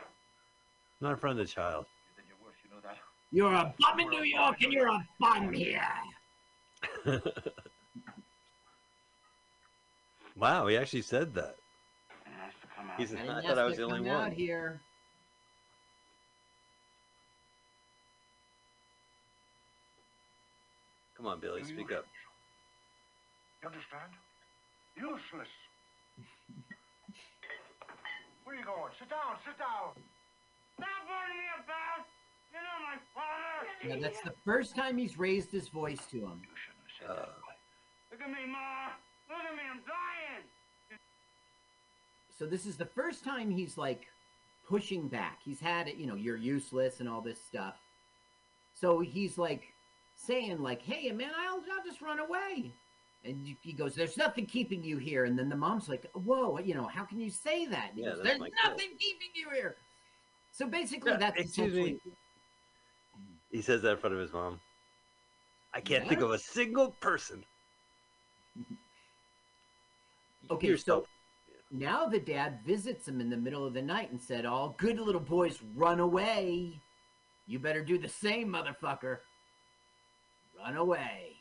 [1.01, 1.85] Not in front of the child.
[2.15, 2.97] Then you're worse, you know that.
[3.31, 5.81] You're a bum in New York, and you're a bum here.
[10.35, 11.55] wow, he actually said that.
[12.25, 12.99] And has to come out.
[12.99, 14.31] He's, I I, didn't thought I was the only come out one.
[14.31, 14.79] here.
[21.21, 21.99] Come on, Billy, speak useless.
[21.99, 22.05] up.
[23.61, 24.09] You understand?
[24.97, 25.47] Useless.
[28.43, 28.89] Where are you going?
[28.97, 29.93] Sit down, sit down.
[30.81, 32.09] Stop running about!
[32.49, 33.69] You know my father!
[34.01, 36.41] Now, that's the first time he's raised his voice to him.
[36.41, 38.17] You shouldn't have said Uh, that.
[38.17, 38.89] Look at me, Ma!
[39.29, 40.97] Look at me, I'm dying!
[42.35, 44.07] So this is the first time he's like
[44.67, 45.37] pushing back.
[45.45, 47.75] He's had it, you know, you're useless and all this stuff.
[48.73, 49.70] So he's like
[50.25, 52.71] saying like, "Hey, man, I'll, I'll just run away."
[53.23, 56.73] And he goes, "There's nothing keeping you here." And then the mom's like, "Whoa, you
[56.73, 59.75] know, how can you say that?" Yeah, goes, There's my kid." nothing keeping you here.
[60.51, 61.99] So basically, Yeah, that's excuse me.
[63.51, 64.59] He says that in front of his mom.
[65.73, 67.43] I can't think of a single person.
[70.49, 71.07] Okay, Yourself.
[71.71, 74.99] Now the dad visits him in the middle of the night and said, All good
[74.99, 76.81] little boys run away.
[77.47, 79.19] You better do the same, motherfucker.
[80.63, 81.35] Run away.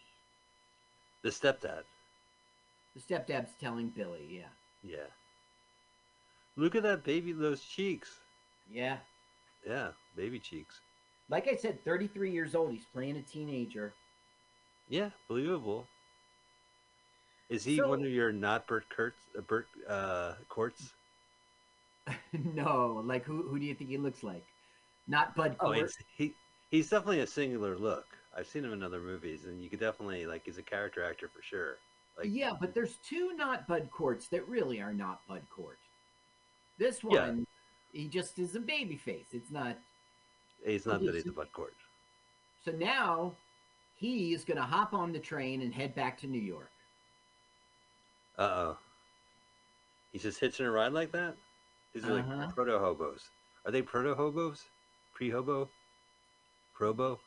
[1.22, 1.82] the stepdad.
[2.94, 4.48] The stepdad's telling Billy, yeah.
[4.82, 5.06] Yeah.
[6.56, 8.08] Look at that baby, those cheeks.
[8.70, 8.98] Yeah.
[9.66, 10.80] Yeah, baby cheeks.
[11.28, 12.72] Like I said, 33 years old.
[12.72, 13.92] He's playing a teenager.
[14.88, 15.86] Yeah, believable.
[17.48, 20.92] Is he So- one of your not Bert Kurtz, uh, Bert uh, Corts?
[22.32, 24.44] no, like who, who do you think he looks like?
[25.06, 25.74] Not Bud Oh,
[26.16, 26.34] he
[26.70, 28.06] he's definitely a singular look.
[28.36, 31.28] I've seen him in other movies, and you could definitely like he's a character actor
[31.28, 31.76] for sure.
[32.16, 35.78] Like yeah, but there's two not Bud Corts that really are not Bud Cort.
[36.78, 37.26] This Yeah.
[37.26, 37.46] one,
[37.92, 39.26] he just is a baby face.
[39.32, 39.76] It's not.
[40.64, 41.74] he's not that he's a Bud Cort.
[42.64, 43.32] So now
[43.96, 46.70] he is going to hop on the train and head back to New York.
[48.38, 48.78] Uh oh.
[50.12, 51.36] He's just hitching a ride like that.
[51.94, 52.36] These are Uh-huh.
[52.36, 53.28] like proto hobos.
[53.64, 54.64] Are they proto hobos?
[55.14, 55.68] Pre hobo?
[56.78, 57.18] Probo?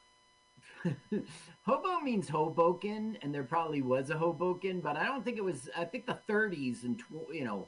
[1.66, 5.70] Hobo means Hoboken, and there probably was a Hoboken, but I don't think it was.
[5.78, 7.68] I think the 30s and tw- you know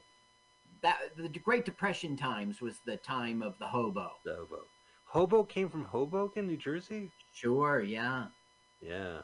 [0.82, 4.10] that the Great Depression times was the time of the hobo.
[4.24, 4.58] The hobo.
[5.04, 7.10] Hobo came from Hoboken, New Jersey.
[7.32, 8.26] Sure, yeah.
[8.80, 9.22] Yeah.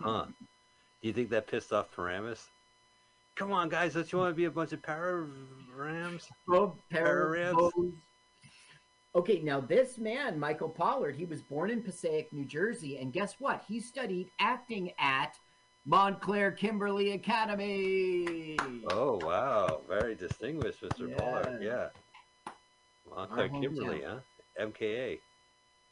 [0.00, 0.26] Huh.
[0.26, 2.48] Do you think that pissed off Paramus?
[3.36, 5.26] Come on, guys, don't you want to be a bunch of para
[5.74, 6.28] rams?
[6.46, 7.54] Bob Pararabs.
[7.54, 7.92] Pararabs.
[9.16, 13.36] Okay, now this man, Michael Pollard, he was born in Passaic, New Jersey, and guess
[13.38, 13.62] what?
[13.68, 15.38] He studied acting at
[15.86, 18.56] Montclair Kimberly Academy.
[18.90, 21.16] Oh wow, very distinguished, Mr.
[21.16, 21.62] Pollard.
[21.62, 21.88] Yeah.
[22.46, 22.52] Yeah.
[23.08, 24.18] Montclair Kimberly, huh?
[24.60, 25.20] MKA.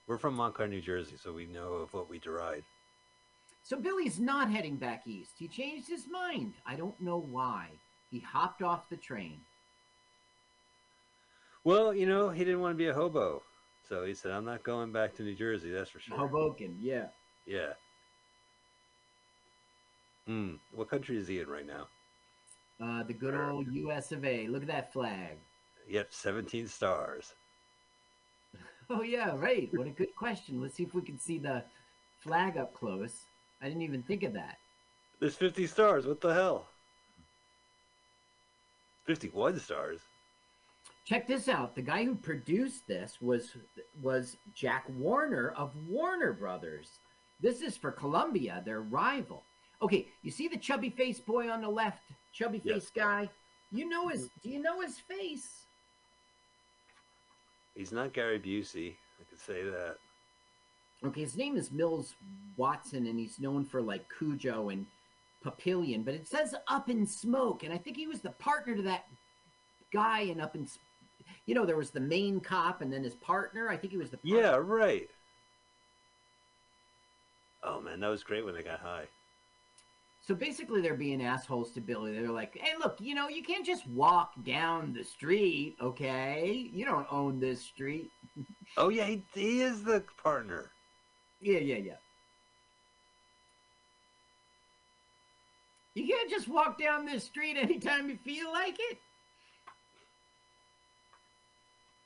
[0.09, 2.65] We're from Montclair, New Jersey, so we know of what we deride.
[3.63, 5.35] So Billy's not heading back east.
[5.39, 6.55] He changed his mind.
[6.67, 7.69] I don't know why.
[8.11, 9.39] He hopped off the train.
[11.65, 13.43] Well, you know, he didn't want to be a hobo,
[13.89, 15.71] so he said, "I'm not going back to New Jersey.
[15.71, 17.07] That's for sure." Hoboken, yeah.
[17.47, 17.75] Yeah.
[20.27, 20.55] Hmm.
[20.75, 21.89] What country is he in right now?
[22.81, 24.13] Uh, the good old U.S.
[24.13, 24.49] of A.
[24.49, 25.39] Look at that flag.
[25.89, 27.35] Yep, 17 stars.
[28.91, 29.71] Oh yeah, right.
[29.73, 30.61] What a good question.
[30.61, 31.65] Let's see if we can see the
[32.21, 33.23] flag up close.
[33.63, 34.59] I didn't even think of that.
[35.19, 36.05] There's 50 stars.
[36.07, 36.67] What the hell?
[39.07, 40.01] 51 stars.
[41.05, 41.75] Check this out.
[41.75, 43.51] The guy who produced this was
[44.03, 46.89] was Jack Warner of Warner Brothers.
[47.41, 49.43] This is for Columbia, their rival.
[49.81, 52.75] Okay, you see the chubby face boy on the left, chubby Yes.
[52.85, 53.29] face guy.
[53.73, 54.27] You know his?
[54.27, 54.41] Mm-hmm.
[54.43, 55.65] Do you know his face?
[57.75, 58.95] He's not Gary Busey.
[59.21, 59.97] I could say that.
[61.05, 62.15] Okay, his name is Mills
[62.57, 64.87] Watson, and he's known for like Cujo and
[65.43, 68.83] Papillon, but it says Up in Smoke, and I think he was the partner to
[68.83, 69.07] that
[69.93, 70.69] guy in Up in.
[71.47, 73.69] You know, there was the main cop, and then his partner.
[73.69, 74.41] I think he was the partner.
[74.41, 75.09] Yeah, right.
[77.65, 79.07] Oh man, that was great when they got high.
[80.21, 82.13] So basically, they're being assholes to Billy.
[82.13, 86.71] They're like, "Hey, look, you know, you can't just walk down the street, okay?
[86.73, 88.11] You don't own this street."
[88.79, 90.71] Oh yeah, he, he is the partner.
[91.43, 91.97] Yeah, yeah, yeah.
[95.95, 98.99] You can't just walk down this street anytime you feel like it.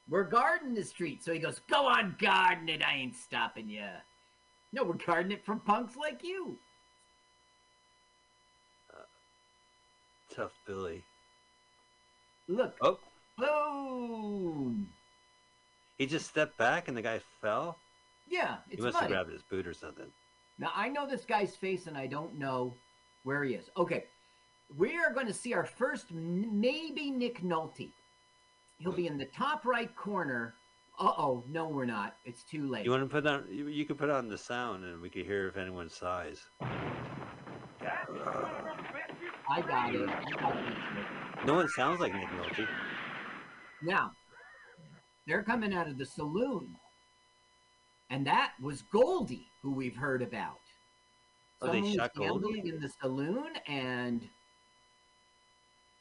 [0.08, 1.24] We're guarding the street.
[1.24, 2.82] So he goes, Go on, guarding it.
[2.82, 3.84] I ain't stopping you.
[4.72, 6.56] No, we're guarding it from punks like you.
[8.92, 9.02] Uh,
[10.34, 11.02] tough Billy.
[12.48, 12.98] Look, Oh,
[13.38, 14.88] boom.
[15.98, 17.76] he just stepped back and the guy fell.
[18.28, 20.06] Yeah, He must have grabbed his boot or something.
[20.58, 22.74] Now I know this guy's face, and I don't know
[23.24, 23.70] where he is.
[23.76, 24.04] Okay,
[24.76, 27.90] we are going to see our first maybe Nick Nolte.
[28.78, 30.54] He'll be in the top right corner.
[30.98, 32.16] Uh oh, no, we're not.
[32.24, 32.84] It's too late.
[32.84, 33.44] You want to put on?
[33.50, 36.48] You, you could put on the sound and we could hear if anyone sighs.
[39.48, 40.08] I got it.
[40.08, 41.46] I got it.
[41.46, 42.66] No one sounds like Nick Nolte.
[43.82, 44.10] Now,
[45.26, 46.74] they're coming out of the saloon,
[48.10, 50.60] and that was Goldie, who we've heard about.
[51.62, 54.28] Oh, they Someone was gambling in the saloon, and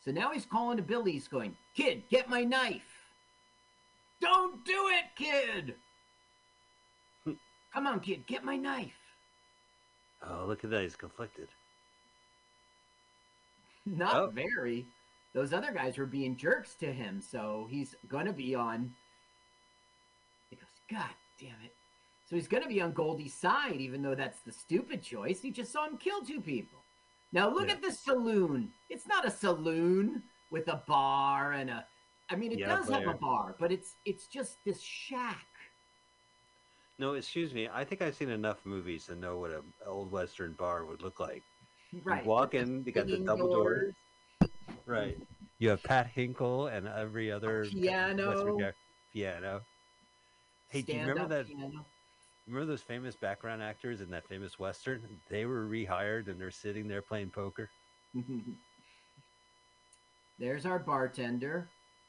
[0.06, 1.14] so now he's calling to Billy.
[1.14, 2.84] He's going, "Kid, get my knife."
[4.22, 5.76] Don't do it, kid.
[7.74, 8.94] Come on, kid, get my knife.
[10.26, 10.84] Oh, look at that.
[10.84, 11.50] He's conflicted.
[13.86, 14.28] Not Oh.
[14.30, 14.86] very.
[15.34, 18.96] Those other guys were being jerks to him, so he's gonna be on.
[20.50, 21.76] He goes, God damn it!
[22.30, 25.42] So he's gonna be on Goldie's side, even though that's the stupid choice.
[25.42, 26.85] He just saw him kill two people.
[27.32, 27.74] Now look Yeah.
[27.74, 28.72] at the saloon.
[28.90, 31.86] It's not a saloon with a bar and a.
[32.30, 35.46] I mean, it Yeah, does have a bar, but it's it's just this shack.
[36.98, 37.68] No, excuse me.
[37.72, 41.20] I think I've seen enough movies to know what an old Western bar would look
[41.20, 41.44] like.
[42.04, 42.24] Right.
[42.24, 43.94] You walk in, you got the double doors.
[44.86, 45.18] Right.
[45.60, 48.30] You have Pat Hingle and every other piano.
[48.30, 48.74] Western guy.
[49.14, 49.62] Piano.
[50.70, 51.48] Hey, do you remember that?
[51.48, 51.86] piano.
[52.48, 55.02] Remember those famous background actors in that famous Western?
[55.30, 57.70] They were rehired and they're sitting there playing poker.
[60.40, 61.68] There's our bartender.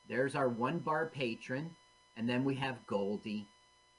[0.09, 1.71] There's our one bar patron.
[2.17, 3.47] And then we have Goldie.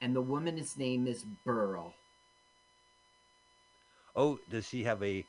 [0.02, 1.94] And the woman's name is Burl.
[4.16, 5.24] Oh, does she have a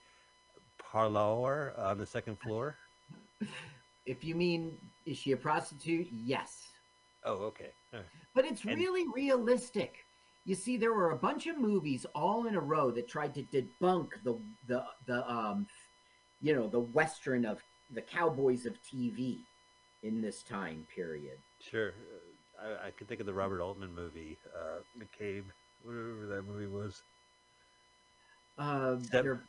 [0.79, 2.77] parlor on the second floor?
[4.07, 6.09] If you mean, is she a prostitute?
[6.25, 6.69] Yes.
[7.27, 7.69] Oh, okay.
[7.93, 8.03] Right.
[8.35, 10.07] But it's And- really realistic.
[10.49, 13.43] You see, there were a bunch of movies all in a row that tried to
[13.43, 15.67] debunk the the the um,
[16.41, 17.61] you know, the western of
[17.93, 19.41] the cowboys of TV
[20.03, 21.37] in this time period.
[21.61, 21.91] Sure.
[22.59, 25.45] Uh, I, I can think of the Robert Altman movie, uh, McCabe,
[25.83, 27.03] whatever that movie was.
[28.59, 29.23] Uh, Yep.
[29.23, 29.45] there are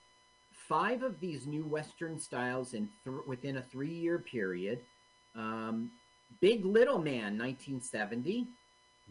[0.67, 4.81] five of these new Western styles in th- within a three-year period.
[5.33, 5.91] Um,
[6.41, 8.47] Big Little Man, 1970,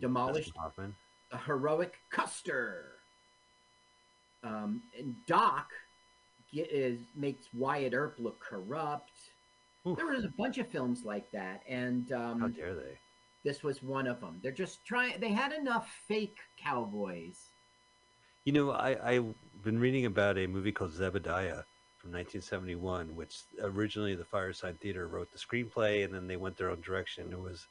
[0.00, 0.94] demolished Dustin Hoffman.
[1.32, 2.92] A heroic Custer.
[4.44, 5.70] Um, and Doc
[6.52, 9.12] get, is makes Wyatt Earp look corrupt.
[9.86, 9.96] Oof.
[9.96, 12.98] There was a bunch of films like that, and um, How dare they?
[13.44, 14.38] this was one of them.
[14.42, 15.18] They're just trying.
[15.20, 17.38] They had enough fake cowboys.
[18.44, 21.64] You know, I, I've been reading about a movie called Zebediah
[21.98, 26.70] from 1971, which originally the Fireside Theater wrote the screenplay and then they went their
[26.70, 27.30] own direction.
[27.32, 27.66] It was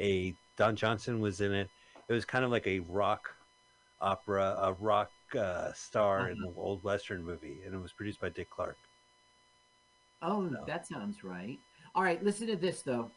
[0.00, 1.68] a, Don Johnson was in it.
[2.08, 3.34] It was kind of like a rock
[4.00, 8.28] opera, a rock uh, star in an old Western movie, and it was produced by
[8.30, 8.76] Dick Clark.
[10.22, 10.64] Oh, No.
[10.66, 11.58] that sounds right.
[11.94, 13.10] All right, listen to this though.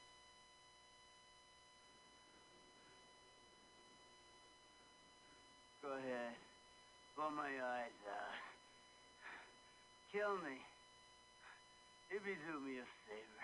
[5.81, 6.35] Go ahead.
[7.15, 8.35] Blow my eyes out.
[10.11, 10.59] Kill me.
[12.11, 13.41] If you do me a favor.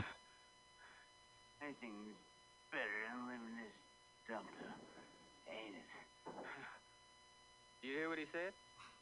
[1.62, 2.16] Anything's
[2.72, 3.55] better than living
[4.28, 4.36] this
[5.48, 5.86] ain't it?
[7.82, 8.52] You hear what he said?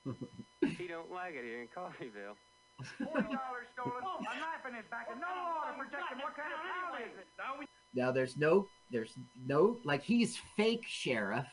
[0.78, 2.36] he don't like it here in Coffeyville.
[2.98, 6.18] Forty dollars stolen, a knife in his back, and no law to protect him.
[6.18, 7.26] What kind of town is it?
[7.38, 9.14] Now Now there's no there's
[9.46, 11.46] no like he's fake sheriff,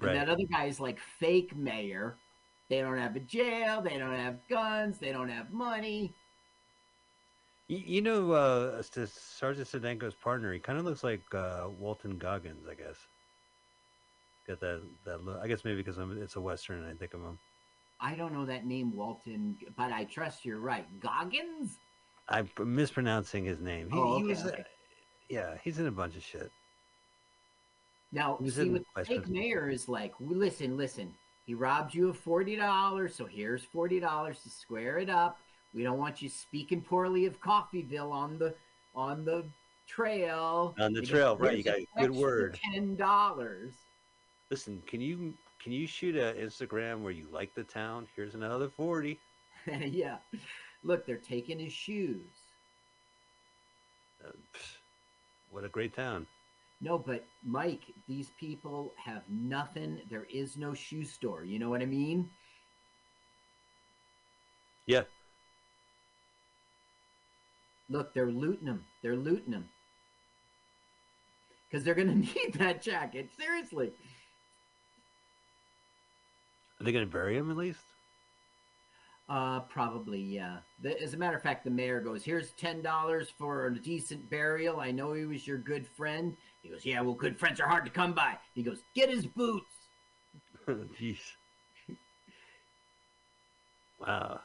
[0.00, 0.14] and Right.
[0.14, 2.16] that other guy is like fake mayor.
[2.70, 3.82] They don't have a jail.
[3.82, 4.98] They don't have guns.
[4.98, 6.14] They don't have money.
[7.68, 12.66] You, you know, uh, Sergeant Sedenko's partner, he kind of looks like uh, Walton Goggins,
[12.70, 12.96] I guess.
[14.46, 15.40] Got that that look.
[15.42, 17.38] I guess maybe because I'm, it's a western, and I think of him.
[18.00, 20.86] I don't know that name, Walton, but I trust you're right.
[21.00, 21.78] Goggins?
[22.28, 23.88] I'm mispronouncing his name.
[23.90, 24.62] He, Oh, he okay, uh,
[25.30, 26.50] yeah, he's in a bunch of shit.
[28.12, 31.14] Now, was see, with mayor is like, listen, listen.
[31.46, 35.38] He robbed you of forty dollars, so here's forty dollars to square it up.
[35.74, 38.54] We don't want you speaking poorly of Coffeyville on the
[38.94, 39.44] on the
[39.88, 40.74] trail.
[40.78, 42.58] On the Because trail, right, you got a good word.
[42.72, 43.74] Ten dollars.
[44.50, 48.06] Listen, can you can you shoot a Instagram where you like the town?
[48.14, 49.18] Here's another forty.
[49.66, 50.18] yeah.
[50.84, 52.20] Look, they're taking his shoes.
[54.24, 54.30] Uh,
[55.50, 56.26] what a great town.
[56.80, 60.00] No, but Mike, these people have nothing.
[60.10, 61.44] There is no shoe store.
[61.44, 62.28] You know what I mean?
[64.86, 65.04] Yeah,
[67.88, 68.84] Look, they're looting them.
[69.02, 69.68] They're looting them.
[71.68, 73.30] Because they're going to need that jacket.
[73.38, 73.92] Seriously.
[76.80, 77.80] are they going to bury him at least?
[79.26, 80.58] Uh, probably, yeah.
[80.82, 84.80] The, as a matter of fact, the mayor goes, Here's $10 for a decent burial.
[84.80, 86.36] I know he was your good friend.
[86.62, 88.36] He goes, Yeah, well, good friends are hard to come by.
[88.54, 89.72] He goes, Get his boots.
[90.68, 91.18] Jeez.
[93.98, 94.40] Wow.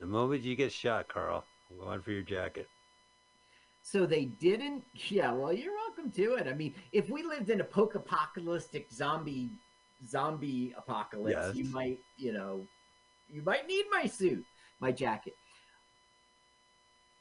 [0.00, 2.68] The moment you get shot, Carl, I'm going for your jacket.
[3.82, 4.84] So they didn't.
[5.08, 6.46] Yeah, well, you're welcome to it.
[6.46, 9.50] I mean, if we lived in a post-apocalyptic zombie
[10.08, 12.66] zombie apocalypse, you might, you know,
[13.32, 14.44] you might need my suit,
[14.80, 15.34] my jacket.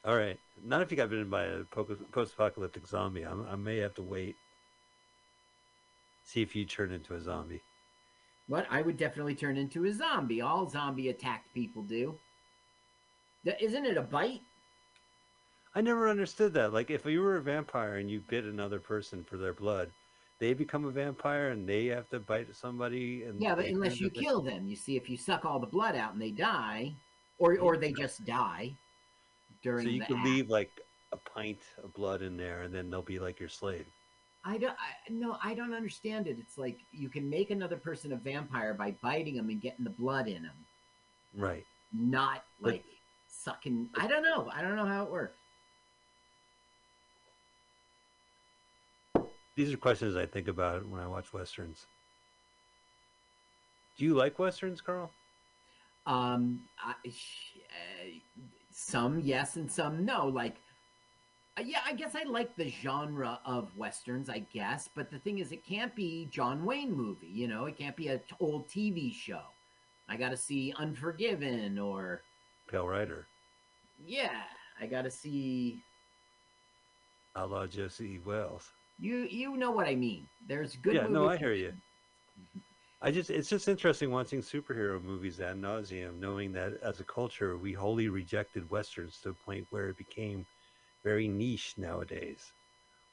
[0.06, 0.40] All right.
[0.64, 3.24] Not if you got bitten by a post-apocalyptic zombie.
[3.24, 4.36] I'm, I may have to wait.
[6.24, 7.62] See if you turn into a zombie.
[8.48, 10.42] But I would definitely turn into a zombie.
[10.42, 12.18] All zombie attacked people do.
[13.60, 14.42] Isn't it a bite?
[15.76, 16.74] I never understood that.
[16.74, 19.92] Like, if you were a vampire and you bit another person for their blood,
[20.40, 23.24] they become a vampire and they have to bite somebody.
[23.24, 25.96] And Yeah, but unless you kill them, you see, if you suck all the blood
[25.96, 26.94] out and they die,
[27.38, 28.74] or or they just die
[29.64, 30.26] during So you could act.
[30.26, 30.72] leave like
[31.14, 33.86] a pint of blood in there, and then they'll be like your slave.
[34.46, 34.72] I don't.
[34.72, 36.38] I, no, I don't understand it.
[36.40, 39.90] It's like you can make another person a vampire by biting them and getting the
[39.92, 40.56] blood in them,
[41.36, 41.66] Right.
[41.94, 42.86] not But- like
[43.44, 43.90] sucking.
[43.98, 44.50] I don't know.
[44.54, 45.38] I don't know how it works.
[49.56, 51.86] These are questions I think about when I watch westerns.
[53.98, 55.12] Do you like westerns, Carl?
[56.06, 58.10] Um, I, uh,
[58.72, 60.28] some yes and some no.
[60.28, 60.56] Like,
[61.58, 64.30] uh, yeah, I guess I like the genre of westerns.
[64.30, 67.28] I guess, but the thing is, it can't be John Wayne movie.
[67.28, 69.42] You know, it can't be a t- old TV show.
[70.08, 72.22] I got to see Unforgiven or
[72.70, 73.28] Pale Rider,
[74.06, 74.42] yeah,
[74.80, 75.82] I got to see
[77.36, 78.72] Outlaw Josey Wales.
[79.00, 79.28] you.
[79.30, 80.28] You know what I mean?
[80.48, 80.96] There's good.
[80.96, 81.74] yeah, no, I hear you.
[83.02, 87.58] I just it's just interesting watching superhero movies ad nauseum, knowing that as a culture
[87.58, 90.46] we wholly rejected westerns to a point where it became
[91.04, 92.52] very niche nowadays,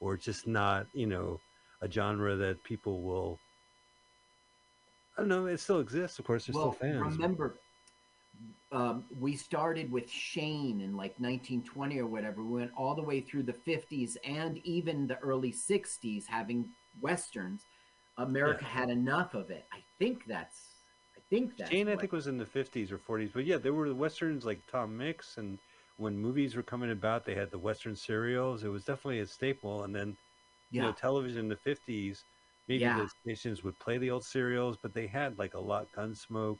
[0.01, 1.39] or just not you know
[1.81, 3.39] a genre that people will.
[5.17, 5.45] I don't know.
[5.45, 6.45] It still exists, of course.
[6.45, 7.15] There's well, still fans.
[7.15, 7.55] remember,
[8.71, 12.43] um, we started with Shane in like 1920 or whatever.
[12.43, 16.67] We went all the way through the 50s and even the early 60s having
[17.01, 17.63] westerns.
[18.17, 19.65] America had enough of it.
[19.71, 20.59] I think that's.
[21.15, 21.69] I think that's.
[21.69, 23.31] Shane, I what- think, was in the 50s or 40s.
[23.33, 25.59] But yeah, there were the westerns like Tom Mix, and
[25.97, 28.63] when movies were coming about, they had the western serials.
[28.63, 29.83] It was definitely a staple.
[29.83, 30.17] And then,
[30.71, 30.93] you know, Yeah.
[30.93, 32.23] television in the 50s,
[32.67, 32.97] maybe Yeah.
[32.99, 36.59] the stations would play the old serials, but they had like a lot of Gunsmoke,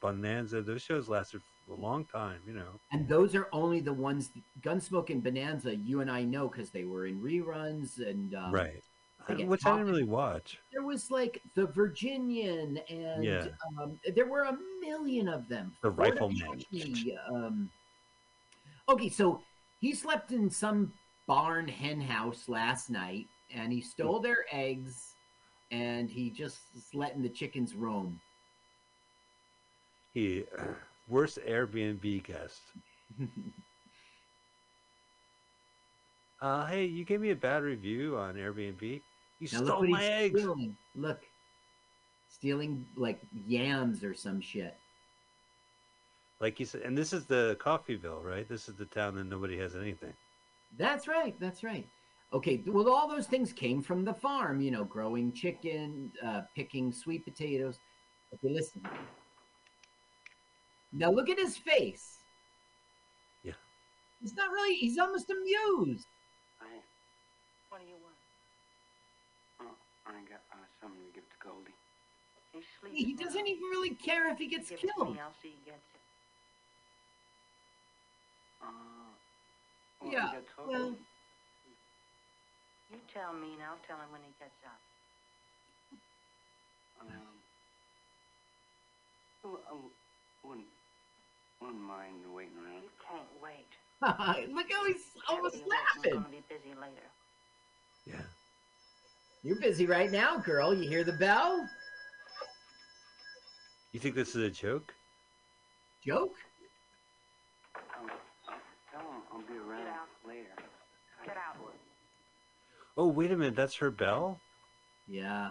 [0.00, 0.62] Bonanza.
[0.62, 1.40] Those shows lasted
[1.70, 2.80] a long time, you know.
[2.92, 4.30] And those are only the ones,
[4.62, 7.98] Gunsmoke and Bonanza, you and I know because they were in reruns.
[7.98, 8.82] And um, right.
[9.28, 10.58] I- Which I didn't really watch.
[10.72, 13.46] there was like the Virginian, and Yeah.
[13.80, 15.72] um, there were a million of them.
[15.82, 16.64] The Rifleman.
[17.32, 17.70] Um,
[18.88, 19.40] okay, so
[19.80, 20.92] he slept in some
[21.26, 25.14] barn hen house last night, and he stole their eggs,
[25.70, 26.58] and he just
[26.94, 28.18] letting the chickens roam.
[30.14, 30.44] He
[31.08, 32.60] worst Airbnb guest.
[36.42, 38.80] Uh, hey, you gave me a bad review on Airbnb.
[39.40, 40.40] You Now stole my eggs.
[40.40, 40.76] stealing.
[40.96, 41.20] Look,
[42.30, 44.74] stealing like yams or some shit.
[46.40, 48.48] Like you said, and this is the Coffeyville, right?
[48.48, 50.14] This is the town that nobody has anything.
[50.78, 51.38] That's right.
[51.38, 51.86] That's right.
[52.32, 52.62] Okay.
[52.66, 54.62] Well, all those things came from the farm.
[54.62, 57.78] You know, growing chicken, uh, picking sweet potatoes.
[58.32, 58.80] Okay, listen.
[60.92, 62.18] Now look at his face.
[63.44, 63.52] Yeah.
[64.20, 64.74] He's not really.
[64.74, 66.06] He's almost amused.
[66.60, 66.66] I,
[67.68, 68.16] what do you want?
[69.62, 69.76] Oh,
[70.06, 71.74] I got uh, something to give to Goldie.
[72.52, 72.98] He's sleeping.
[72.98, 75.14] He doesn't even really care if he gets Give killed.
[75.14, 76.00] me, I'll see he gets it.
[78.62, 78.66] Uh,
[80.02, 80.96] well, Yeah, we got well-
[82.90, 84.80] You tell me and I'll tell him when he gets up.
[87.00, 87.08] Um,
[89.42, 89.88] well, I w-
[90.44, 90.66] wouldn't,
[91.60, 92.82] wouldn't mind waiting around.
[92.82, 93.66] You can't wait.
[94.54, 96.12] look how he's almost He'll wait, I'm laughing.
[96.14, 97.06] gonna be busy later.
[98.06, 98.22] Yeah.
[99.42, 100.74] You're busy right now, girl.
[100.74, 101.68] You hear the bell?
[103.92, 104.94] You think this is a joke?
[106.04, 106.34] Joke?
[107.74, 108.06] I'll,
[108.48, 110.08] I'll tell him I'll be around out.
[110.26, 110.46] later.
[111.24, 111.56] Get out.
[112.96, 113.56] Oh, wait a minute.
[113.56, 114.38] That's her bell.
[115.08, 115.50] Yeah.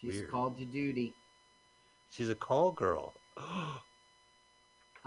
[0.00, 0.30] She's Weird.
[0.30, 1.14] called to duty.
[2.10, 3.12] She's a call girl.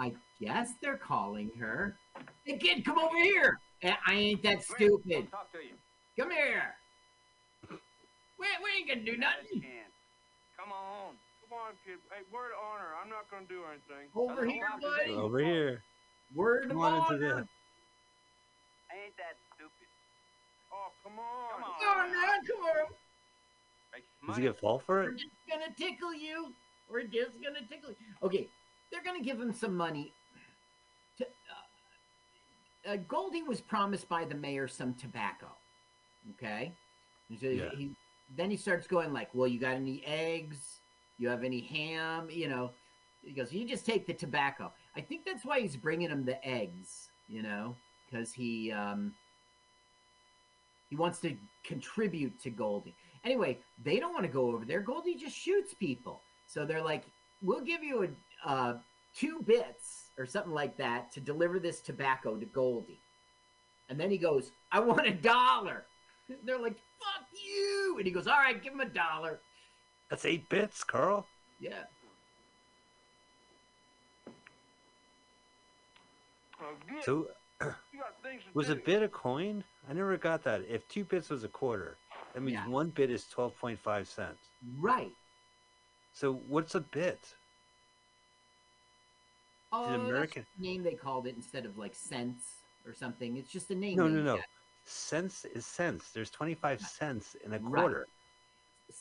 [0.01, 1.95] I guess they're calling her.
[2.43, 3.59] Hey, kid, come over here.
[3.83, 5.29] Eh, I ain't that stupid.
[5.29, 5.77] Talk to you.
[6.17, 6.73] Come here.
[7.69, 9.61] We, we ain't gonna do nothing.
[10.57, 11.13] Come on.
[11.45, 12.01] Come on, kid.
[12.09, 12.97] Hey, word of honor.
[12.97, 14.09] I'm not gonna do anything.
[14.15, 15.13] Over here, buddy.
[15.13, 15.83] Over here.
[16.33, 17.45] Word Come of on into honor.
[17.45, 17.47] the.
[18.89, 19.85] I ain't that stupid.
[20.73, 21.61] Oh, come on.
[21.61, 21.77] Come on.
[21.77, 22.89] Come on, man, come on.
[23.93, 24.41] Make Does he money.
[24.41, 25.05] get fall for it?
[25.05, 26.53] We're just gonna tickle you.
[26.89, 28.09] We're just gonna tickle you.
[28.23, 28.47] Okay,
[28.91, 30.13] they're gonna give him some money.
[31.17, 35.47] To, uh, uh, Goldie was promised by the mayor some tobacco.
[36.35, 36.73] Okay,
[37.39, 37.69] so Yeah.
[37.71, 37.95] he,
[38.35, 40.81] then he starts going like, "Well, you got any eggs?
[41.17, 42.29] You have any ham?
[42.29, 42.71] You know?"
[43.23, 46.43] He goes, "You just take the tobacco." I think that's why he's bringing him the
[46.47, 47.09] eggs.
[47.27, 47.75] You know,
[48.09, 49.13] because he um,
[50.89, 52.93] he wants to contribute to Goldie.
[53.23, 54.81] Anyway, they don't want to go over there.
[54.81, 56.21] Goldie just shoots people.
[56.47, 57.05] So they're like,
[57.41, 58.07] we'll give you a
[58.45, 58.73] uh,
[59.15, 62.99] two bits or something like that to deliver this tobacco to Goldie.
[63.89, 65.85] And then he goes, I want a dollar.
[66.45, 67.95] They're like, fuck you.
[67.97, 69.39] And he goes, all right, give him a dollar.
[70.09, 71.25] That's eight bits, Carl.
[71.59, 71.83] Yeah.
[76.61, 77.03] Oh, get.
[77.03, 77.27] So
[77.61, 78.73] you got things to was do.
[78.73, 79.63] a bit a coin?
[79.89, 80.61] I never got that.
[80.69, 81.97] If two bits was a quarter,
[82.33, 82.67] that means Yeah.
[82.67, 84.49] one bit is twelve point five cents.
[84.79, 85.11] Right.
[86.13, 87.35] So what's a bit?
[89.71, 92.55] Oh, American- the name they called it instead of like cents
[92.85, 93.37] or something.
[93.37, 93.97] It's just a name.
[93.97, 94.39] No, no, no.
[94.85, 96.11] Cents is cents.
[96.11, 97.73] There's twenty five cents in a Right.
[97.81, 98.07] quarter.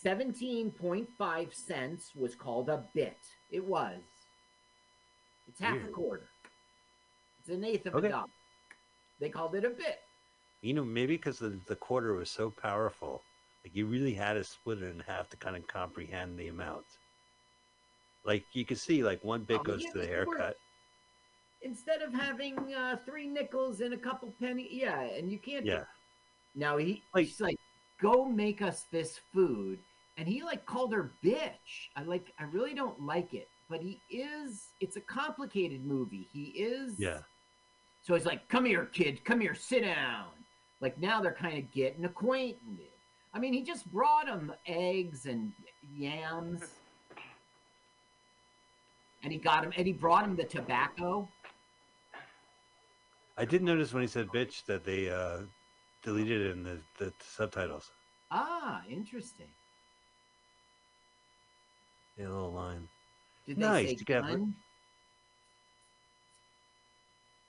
[0.05, 3.19] 17.5 cents was called a bit.
[3.51, 4.01] It was.
[5.49, 6.29] It's half a quarter.
[7.41, 8.07] It's an eighth of Okay.
[8.07, 8.29] a dollar.
[9.19, 10.01] They called it a bit.
[10.61, 13.23] You know, maybe because the, the quarter was so powerful,
[13.65, 16.87] like you really had to split it in half to kind of comprehend the amount.
[18.25, 20.57] Like you can see, like one bit Oh, goes yeah, to the haircut.
[21.63, 25.65] Instead of having uh, three nickels and a couple penny, yeah, and you can't.
[25.67, 25.85] Yeah,
[26.55, 27.57] Now he, Like- he's like,
[28.01, 29.79] go make us this food,
[30.17, 31.89] and he like called her bitch.
[31.97, 34.69] I like, I really don't like it, but he is.
[34.81, 36.27] It's a complicated movie.
[36.33, 36.95] He is.
[36.99, 37.21] yeah.
[38.03, 39.23] So he's like, "Come here, kid.
[39.27, 39.55] Come here.
[39.55, 40.29] Sit down."
[40.81, 42.57] Like now they're kind of getting acquainted.
[43.35, 45.53] I mean, he just brought him eggs and
[45.95, 46.63] yams,
[49.23, 51.29] and he got him, and he brought him the tobacco.
[53.37, 55.39] I did notice when he said "bitch" that they uh,
[56.03, 57.91] deleted it in the, the subtitles.
[58.31, 59.49] Ah, interesting.
[62.17, 62.87] The little line.
[63.47, 64.55] Did they Nice, say gun?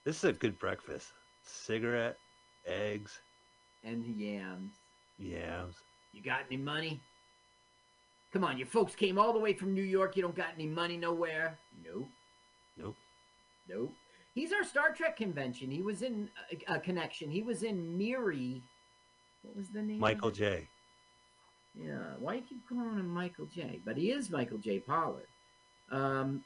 [0.05, 1.09] This is a good breakfast.
[1.43, 2.17] Cigarette,
[2.65, 3.19] eggs,
[3.83, 4.71] and yams?
[5.19, 5.75] yams.
[6.13, 6.99] You got any money?
[8.33, 10.15] Come on, your folks came all the way from New York.
[10.15, 11.57] You don't got any money nowhere?
[11.83, 12.09] Nope.
[12.77, 12.95] Nope.
[13.67, 13.93] Nope.
[14.33, 15.69] He's our Star Trek convention.
[15.69, 16.29] He was in
[16.69, 17.29] a, a connection.
[17.29, 18.61] He was in Miri.
[19.43, 19.99] What was the name?
[19.99, 20.31] Michael?
[20.31, 20.67] J.
[21.75, 22.13] Yeah.
[22.19, 23.81] Why you keep calling him Michael J?
[23.85, 24.79] But he is Michael J.
[24.79, 25.27] Pollard.
[25.91, 26.43] Um,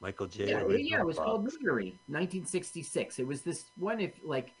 [0.00, 0.50] Michael J.
[0.50, 3.18] yeah, yeah, it was called Miri, 1966.
[3.18, 4.52] It was this one if like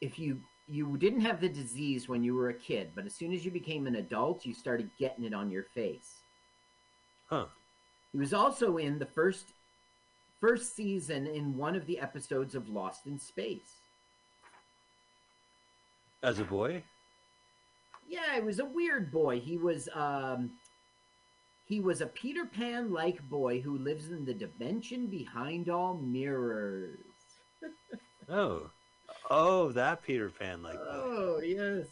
[0.00, 3.32] if you you didn't have the disease when you were a kid, but as soon
[3.32, 6.14] as you became an adult, you started getting it on your face.
[7.28, 7.46] Huh.
[8.12, 9.52] He was also in the first
[10.40, 13.80] first season in one of the episodes of Lost in Space.
[16.22, 16.82] As a boy?
[18.08, 19.40] Yeah, it was a weird boy.
[19.40, 20.50] He was um
[21.66, 26.98] he was a Peter Pan like boy who lives in the dimension behind all mirrors.
[28.26, 28.70] Oh.
[29.30, 31.04] Oh, that Peter Pan like boy.
[31.04, 31.88] Oh yes.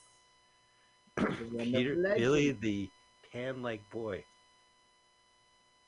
[1.39, 1.99] The one of Peter.
[2.15, 2.93] Billy the
[3.33, 4.27] Pan like boy.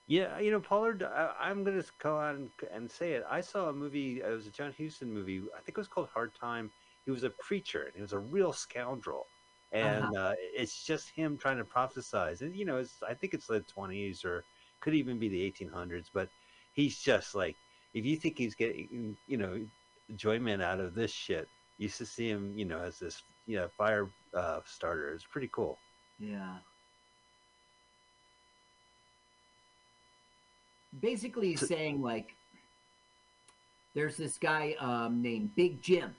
[0.06, 1.02] Yeah, you know, Pollard.
[1.02, 3.24] I, I'm gonna go out and, and say it.
[3.28, 4.20] I saw a movie.
[4.20, 5.40] It was a John Huston movie.
[5.56, 6.72] I think it was called Hard Time.
[7.04, 9.28] He was a preacher, and he was a real scoundrel.
[9.72, 10.14] And Uh-huh.
[10.14, 12.40] uh, it's just him trying to prophesize.
[12.42, 14.46] And you know, it's, I think it's the 20s or
[14.80, 16.10] could even be the 1800s.
[16.12, 16.30] But
[16.72, 17.58] he's just like,
[17.94, 19.66] if you think he's getting, you know,
[20.08, 21.48] enjoyment out of this shit,
[21.78, 25.12] used to see him, you know, as this, you know, fire uh, starter.
[25.12, 25.78] It's pretty cool.
[26.18, 26.56] Yeah.
[31.00, 32.34] Basically, he's So- saying like,
[33.94, 36.14] there's this guy um, named Big Jim,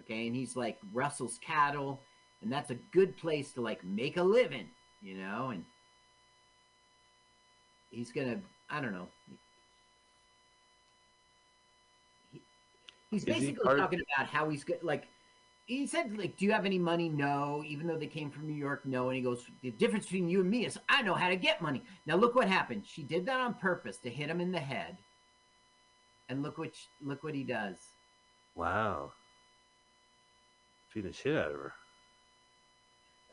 [0.00, 2.02] okay, and he's like Russell's cattle,
[2.42, 4.68] and that's a good place to like make a living,
[5.00, 5.64] you know, and
[7.90, 9.08] he's gonna, I don't know.
[12.32, 12.42] He-
[13.16, 15.08] He's he basically part- talking about how he's good, like
[15.66, 17.08] he said like do you have any money?
[17.08, 17.62] No.
[17.66, 19.08] Even though they came from new york no.
[19.08, 21.62] And he goes the difference between you and me is i know how to get
[21.62, 21.82] money.
[22.06, 22.84] Now look what happened.
[22.86, 24.96] She did that on purpose to hit him in the head.
[26.28, 27.76] And look what sh- look what he does.
[28.54, 29.12] Wow.
[30.94, 31.72] Beat the shit out of her.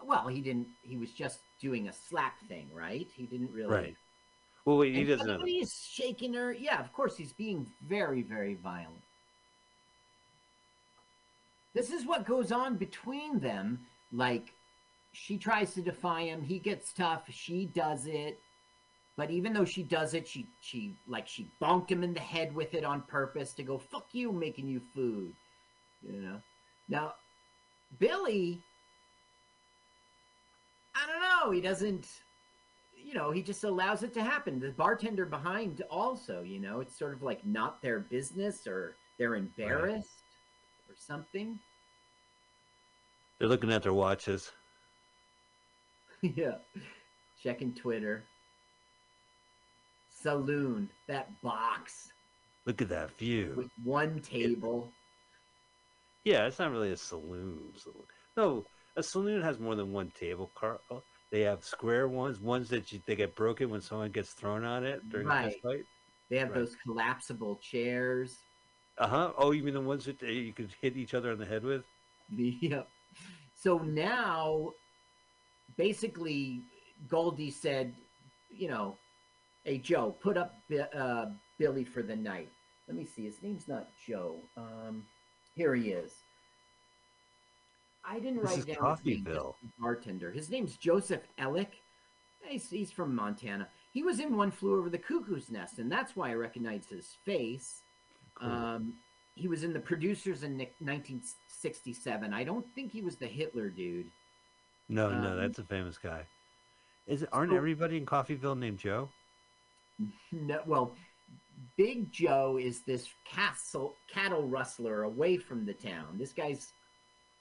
[0.03, 3.07] well he didn't he was just doing a slap thing right?
[3.15, 3.95] He didn't really Right.
[4.65, 6.51] Well, wait, he And doesn't somebody shaking her.
[6.53, 9.03] Yeah of course he's being very very violent
[11.73, 13.79] this is what goes on between them.
[14.11, 14.53] Like
[15.11, 16.41] she tries to defy him.
[16.41, 17.23] He gets tough.
[17.29, 18.39] She does it.
[19.15, 22.53] But even though she does it she she like she bonked him in the head
[22.55, 25.33] with it on purpose to go fuck you making you food.
[26.01, 26.41] You know?
[26.89, 27.13] Now
[27.99, 28.61] billy
[30.95, 31.51] i don't know.
[31.51, 32.07] He doesn't
[33.03, 34.59] you know he just allows it to happen.
[34.59, 39.35] The bartender behind also you know it's sort of like not their business or they're
[39.35, 40.22] embarrassed
[40.93, 41.59] or something
[43.39, 44.51] They're looking at their watches.
[46.21, 46.57] yeah.
[47.41, 48.23] Checking Twitter.
[50.09, 52.09] Saloon, that box
[52.65, 53.53] Look at that view.
[53.57, 54.89] with one table.
[56.23, 57.73] Yeah, it's not really a saloon.
[57.75, 58.03] saloon.
[58.37, 58.65] No,
[58.95, 60.79] a saloon has more than one table, Carl.
[61.29, 64.85] They have square ones, ones that you, they get broken when someone gets thrown on
[64.85, 65.45] it during a Right.
[65.51, 65.83] fist fight.
[66.29, 66.59] They have Right.
[66.59, 68.37] those collapsible chairs.
[68.97, 69.31] Uh huh.
[69.37, 71.63] Oh, you mean the ones that they, you could hit each other on the head
[71.63, 71.83] with?
[72.29, 72.87] Yep.
[73.53, 74.73] So now,
[75.77, 76.61] basically,
[77.07, 77.93] Goldie said,
[78.49, 78.97] you know,
[79.63, 80.55] hey, Joe, put up
[80.95, 81.25] uh,
[81.59, 82.49] Billy for the night.
[82.87, 83.23] Let me see.
[83.23, 84.37] His name's not Joe.
[84.57, 85.05] Um,
[85.55, 86.11] here he is.
[88.05, 90.31] I didn't This write down his name, bartender.
[90.31, 91.67] His name's Josip Elic.
[92.45, 93.69] He's, he's from Montana.
[93.93, 97.15] He was in One Flew Over the Cuckoo's Nest, and that's why I recognize his
[97.23, 97.82] face.
[98.43, 98.51] Cool.
[98.51, 98.93] Um,
[99.35, 102.33] he was in the producers in 1967.
[102.33, 104.11] I don't think he was the Hitler dude.
[104.89, 106.25] no, no, um, that's a famous guy.
[107.07, 107.29] Is it?
[107.31, 109.09] Aren't so- everybody in Coffeyville named Joe?
[110.31, 110.95] No, well,
[111.77, 116.17] Big Joe is this castle cattle rustler away from the town.
[116.17, 116.73] This guy's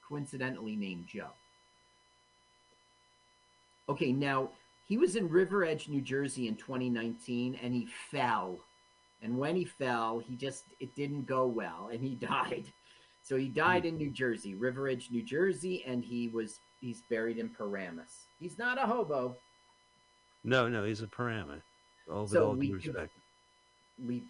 [0.06, 1.30] coincidentally named Joe.
[3.88, 4.50] Okay, now
[4.86, 8.60] he was in River Edge, New Jersey in 2019 and he fell.
[9.22, 12.64] And when he fell, he just it didn't go well and he died.
[13.22, 17.38] So he died in New Jersey, River Edge, New Jersey, and he was he's buried
[17.38, 18.24] in Paramus.
[18.40, 19.36] He's not a hobo.
[20.44, 21.62] No, no, he's a Paramus.
[22.10, 23.12] All So all we due give- respect.
[24.06, 24.22] we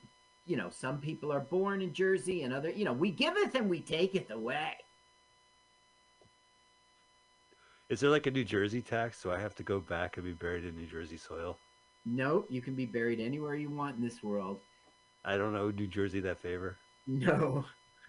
[0.44, 3.70] you know some people are born in jersey and other you know we giveth and
[3.70, 4.72] we take taketh away
[7.88, 9.18] Is there like a New Jersey tax?
[9.20, 11.56] So I have to go back and be buried in New Jersey soil?
[12.04, 14.58] nope you can be buried anywhere you want in this world
[15.24, 16.76] I don't know New Jersey that favor.
[17.06, 17.64] no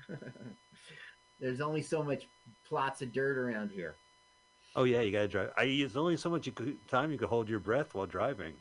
[1.39, 2.27] there's only so much
[2.67, 3.95] plots of dirt around here
[4.75, 5.51] Oh yeah, you gotta drive.
[5.55, 8.53] I there's only so much you could, time you can hold your breath while driving.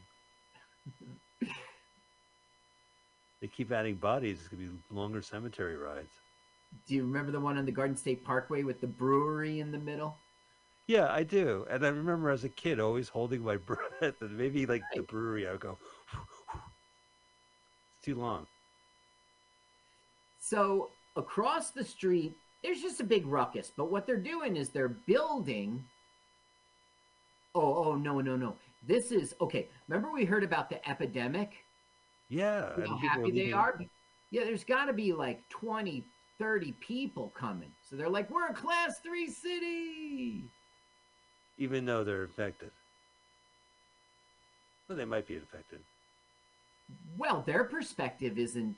[3.40, 4.40] they keep adding bodies.
[4.40, 6.20] It's gonna be longer cemetery rides.
[6.86, 9.78] do you remember the one on the garden state parkway with the brewery in the
[9.78, 10.16] middle
[10.86, 11.66] Yeah, I do.
[11.70, 15.48] And I remember as a kid always holding my breath, and maybe like the brewery,
[15.48, 15.78] I would go.
[18.02, 18.46] Too long.
[20.40, 24.88] so across the street there's just a big ruckus but what they're doing is they're
[25.06, 25.84] building
[27.54, 28.56] oh oh no no no
[28.88, 31.50] this is okay remember we heard about the epidemic
[32.28, 32.70] Yeah.
[32.86, 33.78] how happy they leaving- are.
[34.30, 36.02] Yeah, there's got to be like 20,
[36.38, 37.70] 30 people coming.
[37.82, 40.42] So they're like, we're a class three city.
[41.58, 42.70] Even though they're infected.
[44.88, 45.80] Well, they might be infected.
[47.16, 48.74] Well, their perspective isn't.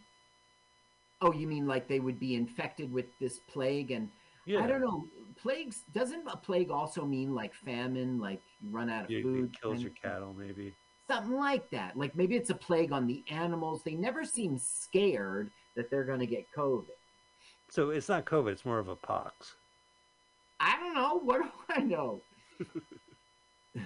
[1.21, 3.91] Oh, you mean like they would be infected with this plague?
[3.91, 4.09] And
[4.47, 4.63] Yeah.
[4.63, 5.07] I don't know.
[5.37, 9.45] Plagues doesn't a plague also mean like famine, like you run out of You, food?
[9.55, 10.75] it kills your cattle, maybe.
[11.09, 11.97] Something like that.
[11.97, 13.83] Like maybe it's a plague on the animals.
[13.83, 16.85] They never seem scared that they're going to get COVID.
[17.71, 19.57] So it's not COVID, it's more of a pox.
[20.61, 21.19] I don't know.
[21.19, 22.21] What do I know?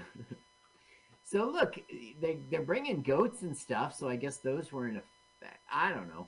[1.30, 1.78] so look,
[2.20, 3.94] they they're bringing goats and stuff.
[3.94, 5.60] So I guess those were in effect.
[5.72, 6.26] I don't know.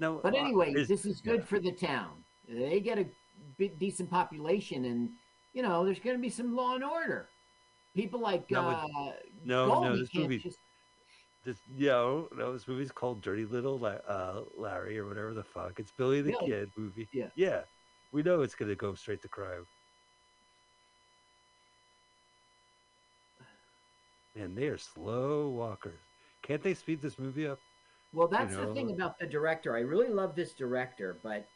[0.00, 1.46] No, But uh, anyway, is- this is good yeah.
[1.46, 2.10] for the town.
[2.48, 3.06] They get a
[3.78, 5.10] decent population, and
[5.54, 7.28] you know there's going to be some law and order.
[7.94, 9.12] People like Now, uh,
[9.44, 10.58] No, no, this movie, just
[11.44, 15.80] this, yo, no, this movie's called Dirty Little La- uh, Larry or whatever the fuck.
[15.80, 16.46] It's Billy the Yeah.
[16.46, 17.08] Kid movie.
[17.12, 17.28] Yeah.
[17.34, 17.62] Yeah.
[18.12, 19.66] We know it's going to go straight to crime.
[24.38, 25.98] Man, they are slow walkers.
[26.42, 27.58] Can't they speed this movie up?
[28.12, 28.74] Well, that's the know?
[28.74, 29.76] thing about the director.
[29.76, 31.46] I really love this director, but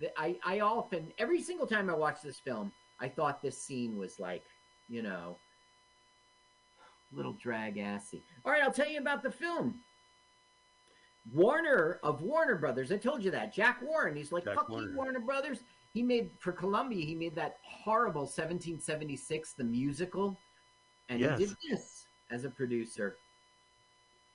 [0.00, 3.98] the, I, I often, every single time I watch this film, I thought this scene
[3.98, 4.42] was like,
[4.88, 5.36] you know,
[7.12, 8.22] a little drag assy.
[8.44, 9.80] All right, I'll tell you about the film.
[11.34, 12.90] Warner of Warner Brothers.
[12.90, 13.52] I told you that.
[13.52, 14.16] Jack Warren.
[14.16, 14.90] He's like, Jack fuck Warner.
[14.90, 15.58] you, Warner Brothers.
[15.92, 20.38] He made, for Columbia, he made that horrible 1776, the musical.
[21.10, 21.38] And Yes.
[21.38, 23.16] he did this as a producer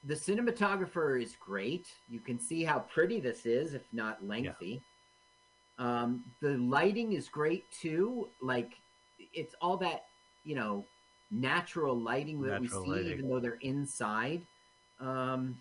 [0.06, 1.88] the cinematographer is great.
[2.10, 4.82] You can see how pretty this is, if not lengthy.
[5.80, 8.30] Um, the lighting is great too.
[8.42, 8.74] Like
[9.34, 10.06] it's all that
[10.44, 10.86] you know
[11.32, 13.12] natural lighting that we see, lighting.
[13.14, 14.46] even though they're inside.
[15.00, 15.58] Um,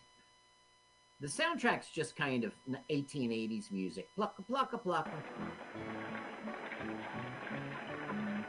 [1.20, 2.52] the soundtrack's just kind of
[2.90, 4.08] 1880s music.
[4.16, 5.10] Plucka plucka plucka.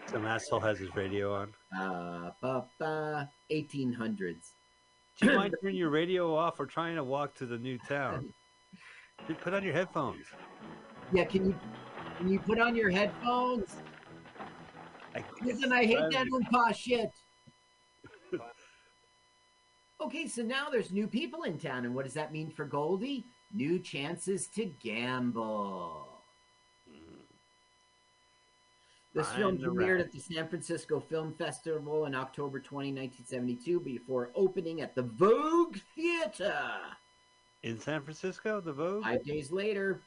[0.08, 1.54] Some asshole has his radio on.
[1.78, 4.52] Uh, ba, ba, 1800s.
[5.20, 8.34] Do you mind turning your radio off or trying to walk to the new town?
[9.42, 10.26] Put on your headphones.
[11.14, 11.56] Yeah, can you
[12.18, 13.76] can you put on your headphones?
[15.16, 17.10] I, Listen, I hate that Oompa shit.
[20.02, 23.26] okay, so now there's new people in town, and what does that mean for Goldie?
[23.54, 26.15] New chances to gamble.
[29.16, 34.82] This film premiered at the San Francisco Film Festival in October 20, 1972, before opening
[34.82, 36.60] at the Vogue Theater.
[37.64, 39.04] In San Francisco, the Vogue?
[39.04, 40.02] Five days later,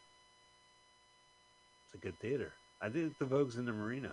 [1.86, 2.52] It's a good theater.
[2.82, 4.12] I think the Vogue's in the Marina.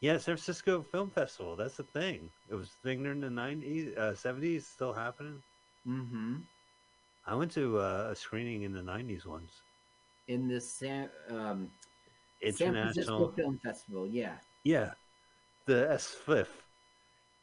[0.00, 1.54] Yeah, San Francisco Film Festival.
[1.54, 2.30] That's the thing.
[2.48, 5.42] It was a thing during the 90s, uh, 70s, still happening.
[5.84, 6.36] hmm
[7.26, 9.52] I went to uh, a screening in the 90s once.
[10.28, 11.68] in the San, um,
[12.42, 13.32] San Francisco International.
[13.32, 14.34] Film Festival, yeah.
[14.64, 14.90] Yeah.
[15.66, 16.46] The S5.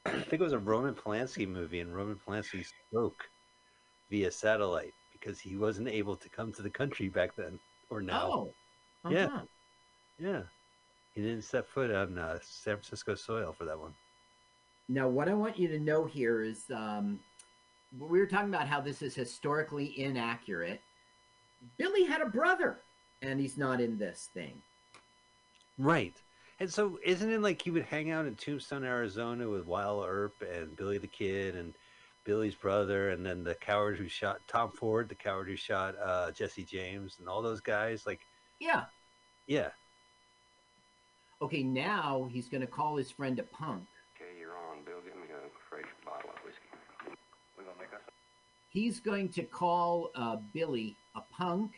[0.05, 3.29] I think it was a Roman Polanski movie, and Roman Polanski spoke
[4.09, 8.53] via satellite because he wasn't able to come to the country back then or now.
[9.03, 9.25] Oh, Yeah.
[9.25, 9.41] uh-huh.
[10.19, 10.41] Yeah.
[11.13, 13.93] He didn't set foot on uh, San Francisco soil for that one.
[14.87, 17.19] Now, what I want you to know here is um,
[17.99, 20.79] we were talking about how this is historically inaccurate.
[21.77, 22.77] Billy had a brother,
[23.21, 24.61] and he's not in this thing.
[25.77, 26.15] Right.
[26.59, 30.33] And so, isn't it like he would hang out in Tombstone, Arizona with Wild Earp
[30.41, 31.73] and Billy the Kid and
[32.23, 36.31] Billy's brother, and then the coward who shot Tom Ford, the coward who shot uh,
[36.31, 38.05] Jesse James, and all those guys?
[38.07, 38.21] Like,
[38.59, 38.85] Yeah.
[39.45, 39.69] yeah.
[41.41, 43.83] Okay, now he's going to call his friend a punk.
[44.15, 44.97] Okay, you're on, Bill.
[45.05, 46.65] Give me a fresh bottle of whiskey.
[47.55, 48.01] We're gonna make us
[48.69, 51.71] He's going to call uh, Billy a punk,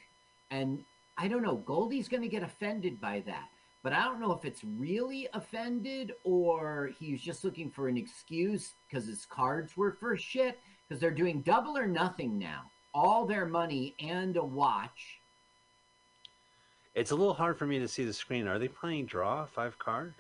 [0.52, 0.84] and
[1.18, 1.58] I don't know.
[1.58, 3.50] Goldie's going to get offended by that,
[3.84, 8.74] but I don't know if it's really offended or he's just looking for an excuse
[8.88, 10.60] because his cards were for shit.
[10.88, 12.64] Because they're doing double or nothing now,
[12.96, 15.20] all their money and a watch.
[16.96, 18.48] It's a little hard for me to see the screen.
[18.48, 20.16] Are they playing draw, five card?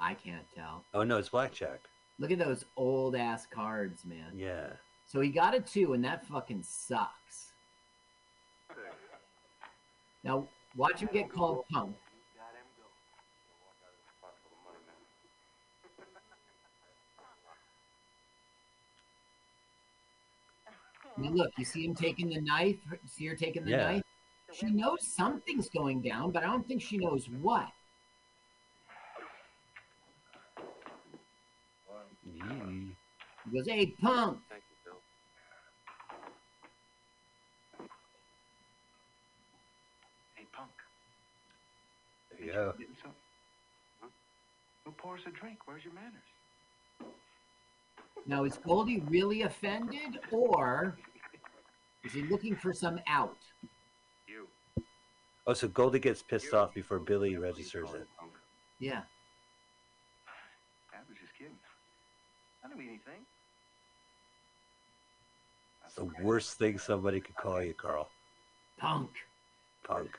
[0.00, 0.84] I can't tell.
[0.92, 1.80] Oh, no, it's blackjack.
[2.18, 4.32] Look at those old ass cards, man.
[4.36, 4.66] Yeah.
[5.06, 7.52] So he got a two, and that fucking sucks.
[10.24, 11.94] Now watch him get called punk.
[21.18, 23.92] look, you see him taking the knife, see her taking the yeah.
[23.92, 24.02] knife.
[24.52, 27.68] She knows something's going down, but I don't think she knows what.
[32.28, 32.90] Mm.
[33.44, 34.38] He goes, hey, punk.
[40.34, 40.70] Hey, punk.
[42.44, 42.72] Yeah.
[44.84, 45.58] Who pours a drink?
[45.66, 46.33] Where's your manners?
[48.26, 50.96] Now, is Goldie really offended, or
[52.04, 53.36] is he looking for some out?
[54.26, 54.48] You.
[55.46, 58.06] Oh, so Goldie gets pissed off before Billy registers it.
[58.78, 59.02] Yeah.
[60.92, 61.52] I was just kidding.
[62.64, 63.24] I don't mean anything.
[65.82, 68.08] That's the worst thing somebody could call you, Carl.
[68.78, 69.10] Punk.
[69.86, 70.10] Punk.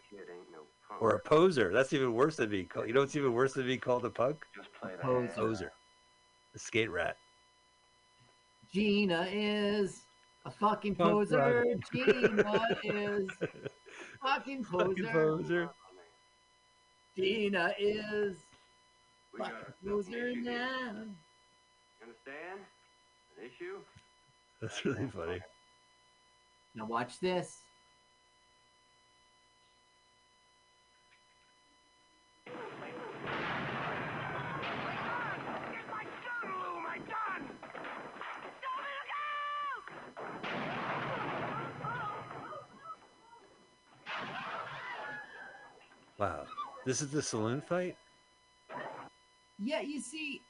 [0.52, 1.02] No punk.
[1.02, 1.74] Or a poser.
[1.74, 2.88] That's even worse than being called.
[2.88, 4.46] You know what's even worse than being called a punk?
[4.56, 5.02] Just play that.
[5.02, 5.34] Poser.
[5.36, 5.72] Poser.
[6.54, 7.18] A skate rat.
[8.76, 10.02] Gina is
[10.46, 11.64] a fucking Punk poser.
[11.66, 11.94] rock.
[11.94, 13.30] Gina is
[14.22, 15.12] fucking Fucking poser.
[15.14, 15.70] poser.
[15.72, 16.02] Oh,
[17.16, 18.36] Gina is
[19.32, 20.52] We fucking a poser issue here.
[20.52, 20.92] now.
[20.92, 22.60] You understand?
[23.40, 23.78] An issue?
[24.62, 25.40] That's really funny.
[26.76, 27.60] Now watch this.
[46.18, 46.46] Wow.
[46.86, 47.98] This is the saloon fight?
[49.58, 50.42] Yeah, you see,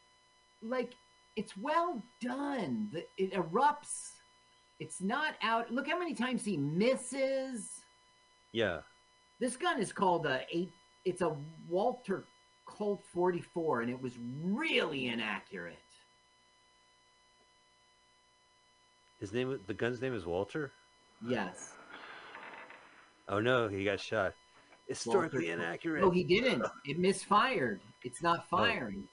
[0.62, 0.94] like
[1.36, 2.90] it's well done.
[2.92, 4.12] The, it erupts.
[4.80, 5.72] It's not out.
[5.72, 7.70] Look how many times he misses.
[8.52, 8.80] Yeah.
[9.40, 10.72] This gun is called a eight.
[11.06, 11.36] It's a
[11.70, 12.26] Walter
[12.66, 14.14] Colt 44, and it was
[14.44, 15.78] really inaccurate.
[19.20, 20.72] His name the gun's name is Walter?
[21.26, 21.74] Yes.
[23.30, 24.34] Oh no, he got shot.
[24.88, 26.02] Historically Walter- inaccurate.
[26.02, 26.64] No, he didn't.
[26.86, 27.82] It misfired.
[28.04, 29.08] It's not firing.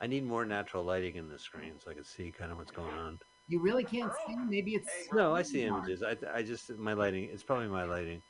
[0.00, 2.70] I need more natural lighting in the screen so I can see kind of what's
[2.70, 3.18] going on.
[3.48, 4.36] You really can't see.
[4.36, 6.02] Maybe it's No, I see images.
[6.02, 7.28] I, I just my lighting.
[7.32, 8.22] It's probably my lighting.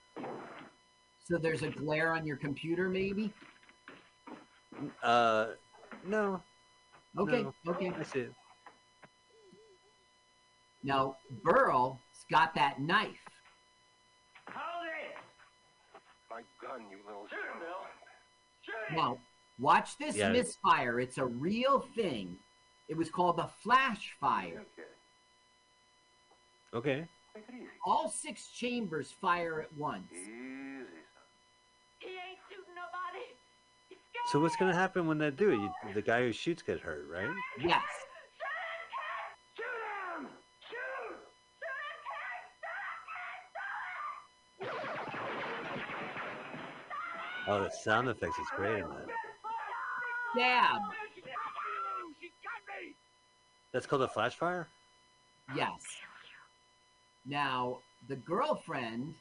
[1.25, 2.89] so there's a glare on your computer.
[2.89, 3.33] Maybe.
[5.03, 5.49] Uh,
[6.07, 6.41] no,
[7.19, 7.43] Okay.
[7.43, 7.53] No.
[7.67, 7.93] Okay.
[7.99, 8.33] I see it.
[10.85, 11.99] Now Burl's
[12.31, 13.19] got that knife.
[14.51, 15.17] Hold it!
[16.39, 17.27] My gun, you little.
[17.27, 17.87] Shoot him, Bill!
[18.63, 18.97] Shoot him!
[18.97, 19.19] Now,
[19.59, 20.31] watch this Yeah.
[20.31, 21.01] misfire.
[21.01, 22.39] It's a real thing.
[22.87, 24.65] It was called a flash fire.
[24.79, 24.89] Okay.
[26.75, 27.09] Okay.
[27.35, 27.67] Take it easy.
[27.85, 30.13] All six chambers fire at once.
[30.13, 30.87] Easy, son.
[31.99, 33.25] He ain't shooting nobody.
[33.89, 33.99] He's
[34.31, 35.57] So what's gonna happen when they do it?
[35.57, 37.35] You, the guy who shoots gets hurt, right?
[37.59, 37.83] Yes.
[47.51, 49.07] Oh, the sound effects is great in that.
[50.35, 50.81] Stab.
[52.21, 52.95] She got me!
[53.73, 54.69] That's called a flash fire.
[55.57, 55.81] Yes.
[57.25, 57.79] Now,
[58.09, 59.15] the girlfriend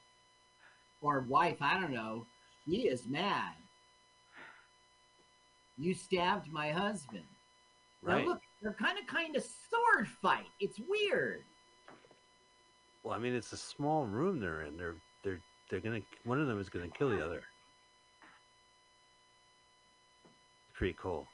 [1.01, 2.25] or wife, I don't know,
[2.65, 3.53] she is mad.
[5.77, 7.23] You stabbed my husband.
[8.01, 8.25] Right.
[8.25, 10.47] Now look, they're kind of kind of sword fight.
[10.59, 11.43] It's weird.
[13.03, 14.75] Well, I mean, it's a small room they're in.
[14.75, 17.43] They're they're they're gonna one of them is gonna kill the other.
[20.77, 21.27] Pretty cool.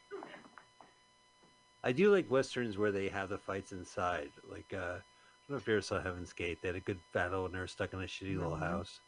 [1.83, 4.31] I do like westerns where they have the fights inside.
[4.49, 6.61] Like uh, I don't know if you ever saw Heaven's Gate.
[6.61, 8.59] They had a good battle and they were stuck in a shitty little Mhm.
[8.59, 9.01] house.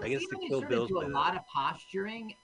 [0.00, 1.10] I guess the Kill Bills do a that.
[1.10, 2.34] lot of posturing,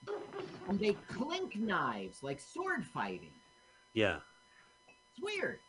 [0.69, 3.33] and they clink knives like sword fighting.
[3.93, 4.19] Yeah,
[5.11, 5.59] It's weird.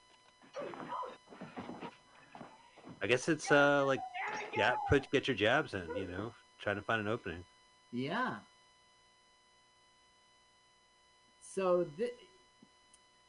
[3.00, 4.00] I guess it's uh like
[4.54, 5.88] yeah, put get your jabs in.
[5.96, 7.42] You know, trying to find an opening.
[7.90, 8.36] Yeah.
[11.54, 12.14] So th-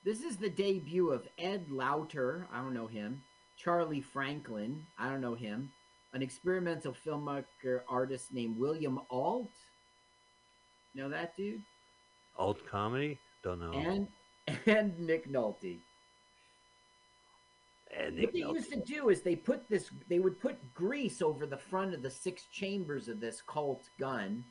[0.05, 2.47] this is the debut of Ed Lauter.
[2.53, 3.21] I don't know him.
[3.57, 4.85] Charlie Franklin.
[4.97, 5.71] I don't know him.
[6.13, 9.51] An experimental filmmaker artist named William Alt.
[10.95, 11.61] Know that dude?
[12.37, 13.19] Alt comedy.
[13.43, 13.71] Don't know.
[13.73, 14.07] And
[14.67, 15.79] and Nick Nolte.
[17.97, 18.53] And Nick what they Nolte.
[18.53, 22.01] used to do is they put this they would put grease over the front of
[22.01, 24.43] the six chambers of this Colt gun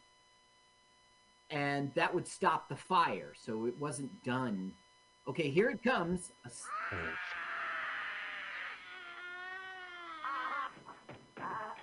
[1.52, 4.72] and that would stop the fire so it wasn't done.
[5.28, 6.32] Okay here it comes.
[6.44, 7.14] A s- Alright.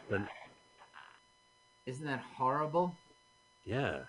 [0.10, 0.22] But
[1.86, 2.96] isn't that horrible?
[3.64, 4.00] Yeah,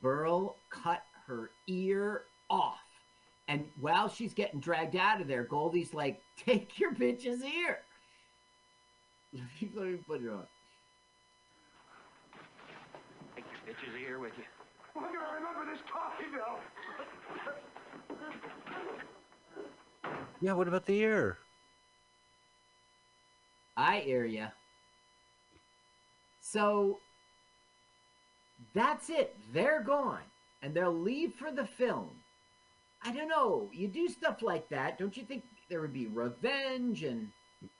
[0.00, 2.78] burl cut her ear off
[3.48, 7.78] and while she's getting dragged out of there goldie's like take your bitch's ear.
[9.74, 10.46] Let me put it on.
[13.34, 14.44] Take your bitches here with you.
[14.94, 16.58] We're gonna remember this Coffeyville.
[20.40, 20.52] yeah.
[20.52, 21.38] What about the ear?
[23.76, 24.48] I hear ya.
[26.40, 27.00] So,
[28.72, 29.34] that's it.
[29.52, 30.22] They're gone.
[30.62, 32.10] And they'll leave for the film.
[33.02, 33.68] I don't know.
[33.72, 34.98] You do stuff like that.
[34.98, 37.28] Don't you think there would be revenge and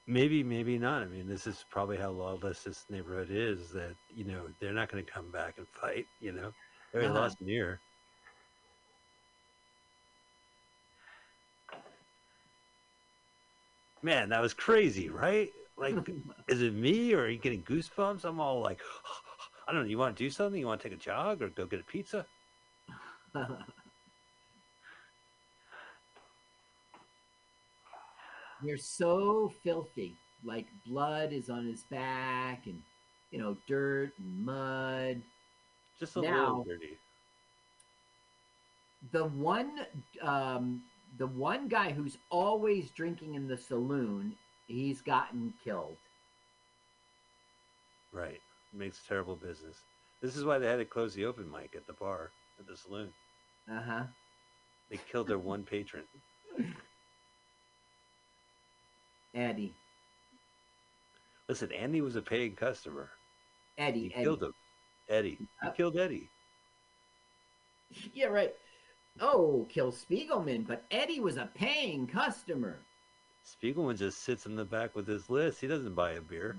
[0.07, 1.03] Maybe, maybe not.
[1.03, 3.71] I mean, this is probably how lawless this neighborhood is.
[3.71, 6.07] That you know they're not going to come back and fight.
[6.21, 6.53] You know,
[6.95, 7.21] already Uh-huh.
[7.21, 7.81] lost an ear.
[14.03, 15.51] Man, that was crazy, right?
[15.77, 15.97] Like,
[16.49, 18.25] is it me or are you getting goosebumps?
[18.25, 18.81] I'm all like,
[19.69, 19.89] I don't know.
[19.89, 20.61] You want to do something?
[20.61, 22.27] You want to take a jog or go get a pizza?
[28.63, 30.15] You're so filthy.
[30.45, 32.81] Like blood is on his back and
[33.31, 35.23] you know, dirt and mud.
[35.99, 36.99] Just a Now- little dirty.
[39.13, 39.87] The one
[40.23, 40.83] um
[41.19, 44.37] the one guy who's always drinking in the saloon,
[44.67, 45.97] he's gotten killed.
[48.13, 48.41] Right.
[48.73, 49.77] Makes terrible business.
[50.21, 52.77] This is why they had to close the open mic at the bar, at the
[52.77, 53.13] saloon.
[53.71, 54.05] Uh-huh.
[54.91, 56.05] They killed their one patron.
[59.35, 59.75] Eddie.
[61.49, 63.11] Listen, Andy was a paying customer.
[63.79, 64.09] Eddie.
[64.09, 64.25] He Eddie.
[64.25, 64.55] killed him.
[65.09, 65.37] Eddie.
[65.63, 66.29] He Uh, killed Eddie.
[68.13, 68.55] Yeah, right.
[69.21, 72.79] Oh, kill Spiegelman, but Eddie was a paying customer.
[73.47, 75.61] Spiegelman just sits in the back with his list.
[75.61, 76.57] He doesn't buy a beer.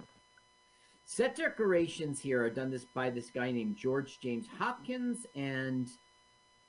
[1.06, 5.88] Set decorations here are done this by this guy named George James Hopkins, and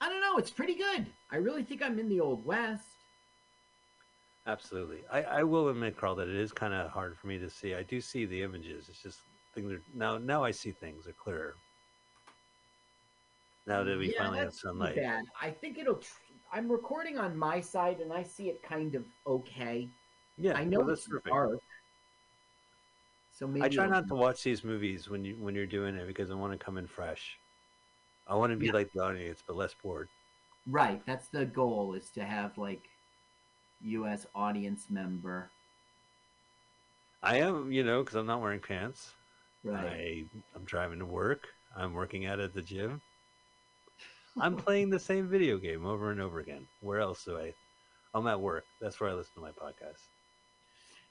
[0.00, 1.06] I don't know, it's pretty good.
[1.30, 2.84] I really think I'm in the old west.
[4.46, 5.04] Absolutely.
[5.10, 7.74] I, I will admit, Carl, that it is kind of hard for me to see.
[7.74, 8.88] I do see the images.
[8.88, 9.18] It's just
[9.54, 10.18] things are now.
[10.18, 11.56] Now I see things are clearer.
[13.66, 14.94] Now that we Yeah, finally have sunlight.
[14.94, 15.24] Bad.
[15.40, 15.96] I think it'll.
[15.96, 16.14] Tr-
[16.52, 19.88] I'm recording on my side, and I see it kind of okay.
[20.38, 21.28] Yeah, I know well, it's perfect.
[21.28, 21.60] dark.
[23.30, 26.06] So maybe I try not to watch these movies when you when you're doing it
[26.06, 27.38] because I want to come in fresh.
[28.26, 28.72] I want to be Yeah.
[28.72, 30.08] like the audience, but less bored.
[30.66, 32.90] Right, that's the goal is to have like
[33.80, 34.26] U.S.
[34.34, 35.50] audience member.
[37.22, 39.12] I am, you know, because I'm not wearing pants.
[39.62, 40.00] Right.
[40.00, 41.48] I I'm driving to work.
[41.76, 43.02] I'm working out at the gym.
[44.38, 46.66] I'm playing the same video game over and over again.
[46.80, 47.54] Where else do I?
[48.14, 48.64] I'm at work.
[48.80, 50.00] That's where I listen to my podcast.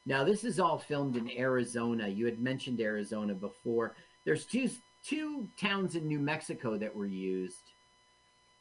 [0.06, 2.08] Now this is all filmed in Arizona.
[2.08, 3.96] You had mentioned Arizona before.
[4.26, 4.70] There's two
[5.04, 7.72] two towns in New Mexico that were used.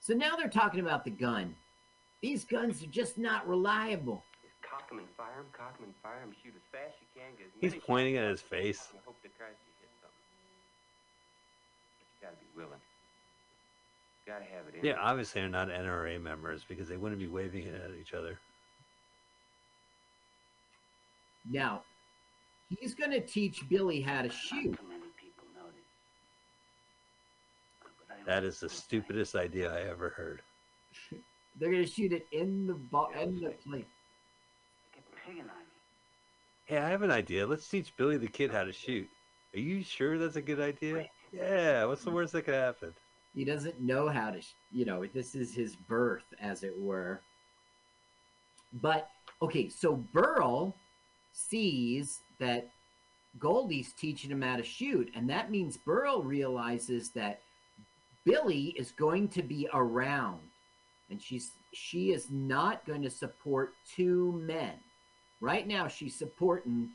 [0.00, 1.54] So now they're talking about the gun.
[2.20, 4.22] These guns are just not reliable.
[4.42, 7.00] Just cock 'em and fire 'em, cock 'em and fire 'em, shoot as fast as
[7.00, 8.88] you can, get He's pointing at his face.
[8.92, 10.24] and hope to Christ you hit something.
[11.98, 12.80] But you gotta be willing.
[14.26, 17.26] You gotta have it in Yeah, obviously they're not NRA members because they wouldn't be
[17.26, 18.38] waving it at each other.
[21.50, 21.82] Now,
[22.68, 24.78] he's going to teach Billy how to shoot.
[28.26, 30.40] That is the stupidest idea I ever heard.
[31.60, 33.86] They're going to shoot it in the ball in the plate.
[36.64, 37.46] Hey, I have an idea.
[37.46, 39.06] Let's teach Billy the Kid how to shoot.
[39.54, 41.06] Are you sure that's a good idea?
[41.30, 41.84] Yeah.
[41.84, 42.94] What's the worst that could happen?
[43.34, 44.40] He doesn't know how to,
[44.72, 47.20] you know, this is his birth, as it were.
[48.72, 49.08] But
[49.42, 50.74] okay, so Burl
[51.32, 52.70] sees that
[53.38, 57.40] Goldie's teaching him how to shoot, and that means Burl realizes that
[58.24, 60.40] Billy is going to be around,
[61.10, 64.74] and she's she is not going to support two men.
[65.40, 66.90] Right now, she's supporting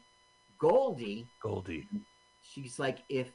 [0.58, 1.28] Goldie.
[1.42, 1.88] Goldie.
[2.42, 3.28] She's like, if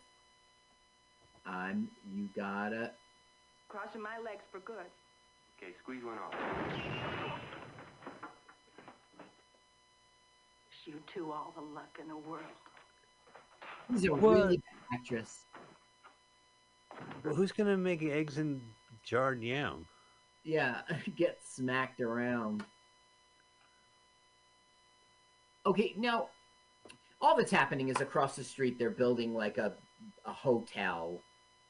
[1.46, 2.92] I'm, you gotta
[3.68, 4.86] Crossing my legs for good.
[5.58, 6.32] Okay, squeeze one off.
[10.68, 12.42] Wish You two all the luck in the world.
[13.90, 14.22] He's a What?
[14.22, 15.40] really bad actress.
[17.24, 18.60] Well, who's gonna make eggs in
[19.04, 19.86] jarred yam?
[20.44, 20.82] Yeah,
[21.16, 22.64] get smacked around.
[25.66, 26.28] Okay, now
[27.20, 29.72] all that's happening is across the street they're building like a
[30.26, 31.20] a hotel.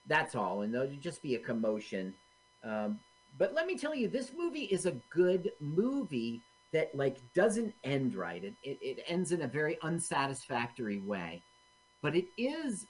[0.06, 2.14] That's all, and there'll just be a commotion.
[2.62, 2.98] Um,
[3.38, 6.42] but let me tell you, this movie is a good movie
[6.72, 8.42] that like doesn't end right.
[8.44, 11.42] It, it it ends in a very unsatisfactory way,
[12.02, 12.86] but it is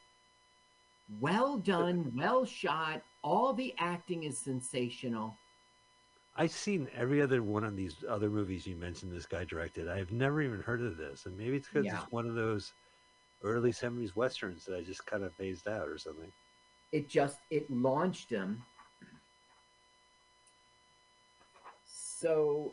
[1.21, 3.03] well done, well shot.
[3.23, 5.37] All the acting is sensational.
[6.37, 9.89] I've seen every other one of these other movies you mentioned this guy directed.
[9.89, 12.01] I've never even heard of this, and maybe it's because Yeah.
[12.03, 12.73] it's one of those
[13.43, 16.33] early '70s westerns that I just kind of phased out or something.
[16.95, 18.63] It just it launched him
[21.87, 22.73] so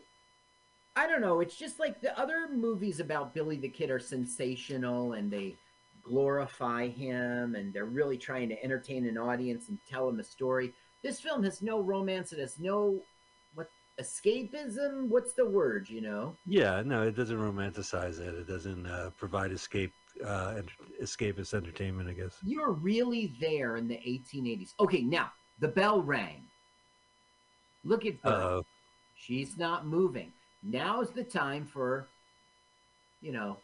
[0.95, 5.13] i don't know it's just like the other movies about billy the kid are sensational
[5.13, 5.55] and they
[6.03, 10.73] glorify him and they're really trying to entertain an audience and tell him a story.
[11.03, 12.31] This film has no romance.
[12.31, 12.99] It has no
[13.55, 13.69] what
[13.99, 15.07] escapism.
[15.09, 15.89] What's the word?
[15.89, 16.35] You know?
[16.45, 18.33] Yeah, no, it doesn't romanticize it.
[18.33, 19.93] It doesn't uh, provide escape,
[20.25, 20.61] uh,
[21.01, 22.09] escapist entertainment.
[22.09, 22.37] I guess.
[22.45, 24.73] You're really there in the 1880s.
[24.79, 26.43] Okay, now the bell rang.
[27.83, 28.29] Look at her.
[28.29, 28.61] Uh,
[29.15, 30.31] She's not moving.
[30.63, 32.07] Now's the time for,
[33.21, 33.57] you know,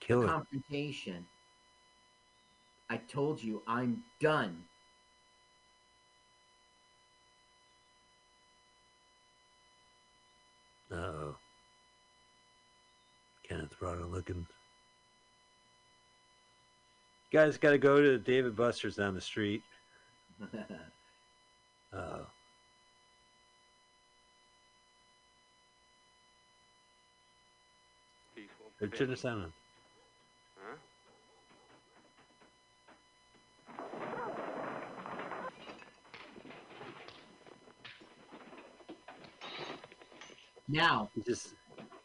[0.00, 0.26] kill it.
[0.26, 1.26] confrontation.
[2.88, 4.64] I told you I'm done.
[10.90, 11.36] Uh-oh.
[13.46, 14.46] Kenneth Branagh looking.
[17.30, 19.62] Guys, got to go to David Buster's down the street.
[21.90, 22.18] Uh,
[28.34, 28.66] Peaceful.
[28.82, 29.52] or turn the sound on.
[30.58, 30.76] Huh?
[40.68, 41.54] now, just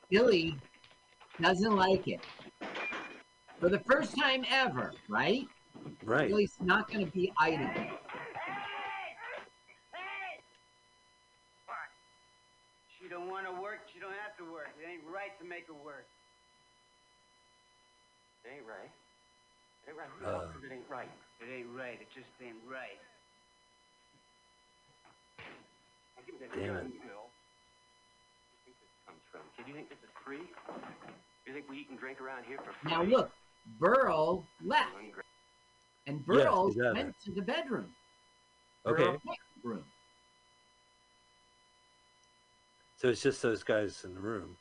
[0.09, 0.55] Billy
[1.41, 2.21] doesn't like it.
[3.63, 5.47] For the first time ever, right?
[6.03, 6.27] right.
[6.27, 7.63] Billy's not going to be idle.
[7.63, 7.95] Hey.
[12.99, 13.87] She don't want to work.
[13.87, 14.75] She don't have to work.
[14.75, 16.03] It ain't right to make her work.
[18.43, 18.91] It ain't right.
[19.87, 20.11] It ain't right.
[20.11, 20.19] Uh.
[20.19, 21.07] the hell says it ain't right?
[21.39, 21.95] It ain't right.
[22.03, 22.99] It just ain't right.
[25.39, 26.91] Now, give me that Damn it.
[26.91, 26.99] Do you
[28.67, 29.47] think this comes from?
[29.55, 30.51] Kid, you think this is free?
[31.47, 32.91] You think we eat and drink around here for free?
[32.91, 33.31] Now, look,
[33.79, 34.91] Burl left,
[36.07, 37.89] and Burl he's out went to the bedroom.
[38.85, 39.17] Okay.
[39.63, 39.83] Room.
[42.97, 44.55] So it's just those guys in the room.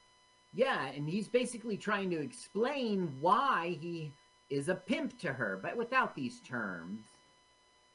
[0.54, 4.12] Yeah, and he's basically trying to explain why he
[4.50, 7.00] is a pimp to her, but without these terms.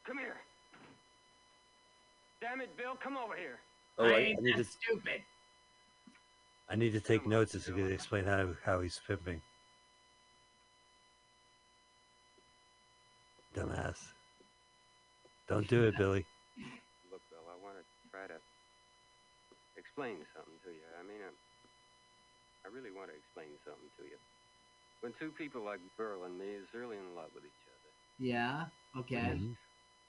[0.06, 0.38] Come here.
[2.42, 3.60] Damn it, Bill, come over here.
[3.98, 4.64] Oh, I, I ain't need that to.
[4.64, 5.22] stupid.
[6.70, 9.42] I need to take notes as to explain how how he's pimping.
[13.56, 13.98] Dumbass.
[15.48, 16.26] Don't do it, Billy.
[17.12, 18.38] Look, Bill, I want to try to
[19.78, 20.86] explain something to you.
[21.00, 21.32] I mean, I,
[22.68, 24.18] I really want to explain something to you.
[25.02, 28.66] When two people like Burl and me is really in love with each other, Yeah,
[28.98, 29.38] okay.
[29.38, 29.56] Mhm.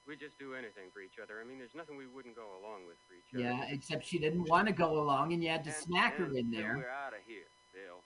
[0.09, 1.41] we just do anything for each other.
[1.41, 3.45] I mean, there's nothing we wouldn't go along with for each other.
[3.45, 6.32] Yeah, except she didn't want to go along, and you had to And- smack her
[6.34, 6.74] in there.
[6.80, 8.01] We're out of here, Bill.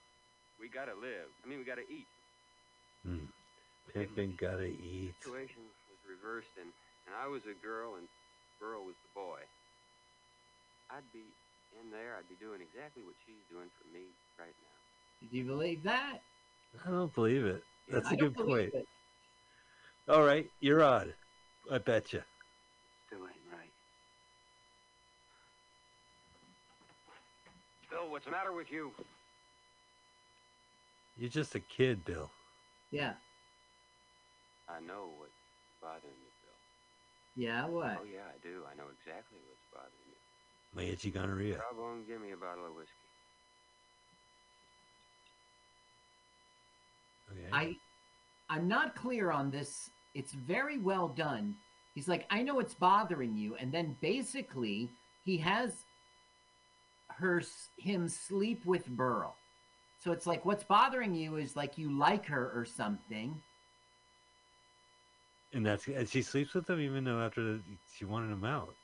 [0.59, 1.31] We gotta live.
[1.43, 2.07] I mean, we gotta eat.
[3.07, 3.32] Mm.
[3.93, 5.15] Pimping gotta eat.
[5.21, 6.71] The situation was reversed and,
[7.07, 8.09] and I was a girl and
[8.61, 9.41] Burl was the boy,
[10.91, 11.25] I'd be
[11.81, 14.05] in there, I'd be doing exactly what she's doing for me
[14.39, 15.29] right now.
[15.31, 16.21] Do you believe that?
[16.87, 17.63] I don't believe it.
[17.91, 18.75] That's I a don't good point.
[18.75, 18.87] it.
[20.09, 21.15] All right, you're odd.
[21.71, 22.23] I bet you.
[23.07, 23.71] Still ain't right.
[27.91, 28.93] Bill, what's the matter with you?
[31.19, 32.31] You're just a kid, Bill.
[32.91, 33.13] Yeah.
[34.69, 35.33] I know what's
[35.81, 36.59] bothering you, Bill.
[37.35, 37.99] Yeah, what?
[38.01, 38.63] Oh, yeah, I do.
[38.71, 40.19] I know exactly what's bothering you.
[40.75, 41.61] My itchy gonorrhea.
[41.71, 42.93] Come on, give me a bottle of whiskey.
[47.33, 47.49] Okay.
[47.53, 47.77] I
[48.49, 49.91] I'm not clear on this.
[50.15, 51.55] It's very well done.
[51.95, 54.91] He's like, I know it's bothering you, and then basically
[55.25, 55.85] he has
[57.09, 57.43] her
[57.79, 59.35] him sleep with Burl.
[60.03, 63.41] So it's like what's bothering you is like you like her or something.
[65.53, 67.61] And that's and she sleeps with him even though after the,
[67.97, 68.75] she wanted him out.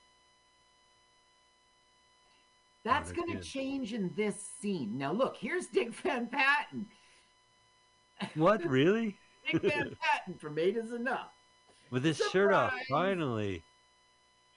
[2.85, 4.97] That's going to change in this scene.
[4.97, 6.87] Now look, here's Dick Van Patten.
[8.35, 9.17] What really?
[9.53, 11.31] Dick Van Patten from Eight Is Enough.
[11.91, 13.63] With his shirt off, finally.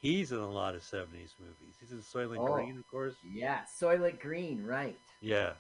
[0.02, 1.76] He's in a lot of '70s movies.
[1.80, 2.54] He's in Soylent Oh.
[2.56, 3.14] Green, of course.
[3.24, 4.98] Yeah, Soylent Green, right?
[5.22, 5.52] Yeah.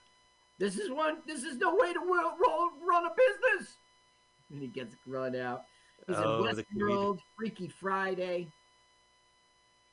[0.57, 1.17] This is one.
[1.27, 3.75] This is no way to ro- roll, run a business.
[4.51, 5.63] And he gets run out.
[6.07, 8.51] He's Oh, in Westworld, Freaky Friday.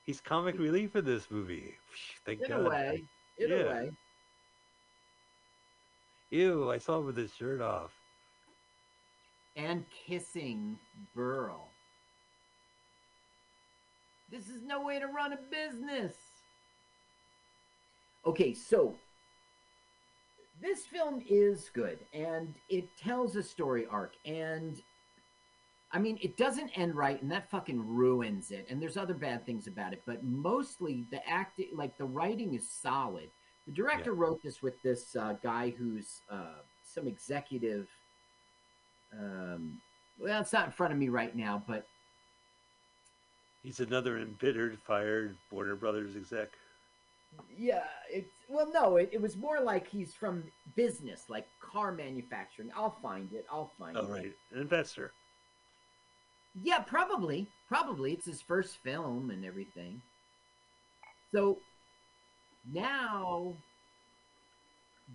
[0.04, 1.76] He's comic relief in this movie.
[2.24, 2.66] Thank In God.
[2.66, 3.04] a way,
[3.38, 3.56] in Yeah.
[3.56, 3.90] a way.
[6.30, 7.92] Ew, I saw him with his shirt off.
[9.56, 10.78] And kissing
[11.14, 11.70] Burl.
[14.30, 16.14] This is no way to run a business.
[18.26, 18.98] Okay, so
[20.60, 24.82] this film is good and it tells a story arc and
[25.92, 29.46] I mean it doesn't end right and that fucking ruins it and there's other bad
[29.46, 33.30] things about it but mostly the acting like the writing is solid.
[33.66, 37.86] The director wrote this with this uh, guy who's uh, some executive
[39.12, 39.80] Um,
[40.18, 41.86] well, it's not in front of me right now, but
[43.62, 46.48] He's another embittered, fired Warner Brothers exec.
[47.56, 50.44] yeah, it's well, no, it, it was more like he's from
[50.76, 52.70] business, like car manufacturing.
[52.74, 53.44] I'll find it.
[53.52, 54.10] I'll find Oh, it.
[54.10, 54.32] right.
[54.52, 55.12] An investor.
[56.54, 57.48] Yeah, probably.
[57.68, 58.12] Probably.
[58.12, 60.02] It's his first film and everything.
[61.32, 61.58] So
[62.72, 63.56] now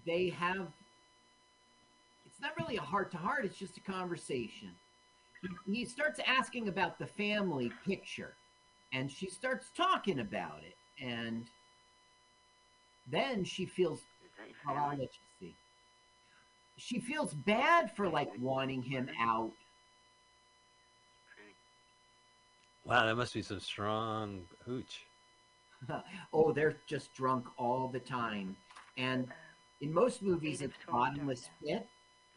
[0.05, 0.73] they have
[2.25, 4.69] it's not really a heart to heart, it's just a conversation.
[5.65, 8.35] He, he starts asking about the family picture
[8.93, 11.45] and she starts talking about it and
[13.07, 14.01] then she feels
[14.65, 15.07] well, I'll let you
[15.39, 15.55] see.
[16.77, 19.53] She feels bad for like wanting him out
[22.85, 25.05] Wow, that must be some strong hooch.
[26.33, 28.55] oh, they're just drunk all the time.
[28.97, 29.27] And
[29.81, 31.87] in most movies, it's bottomless pit.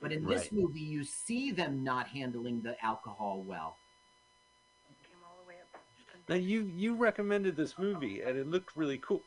[0.00, 0.52] But in this Right.
[0.52, 3.76] movie, you see them not handling the alcohol well.
[6.28, 9.22] Now you you recommended this movie and it looked really cool,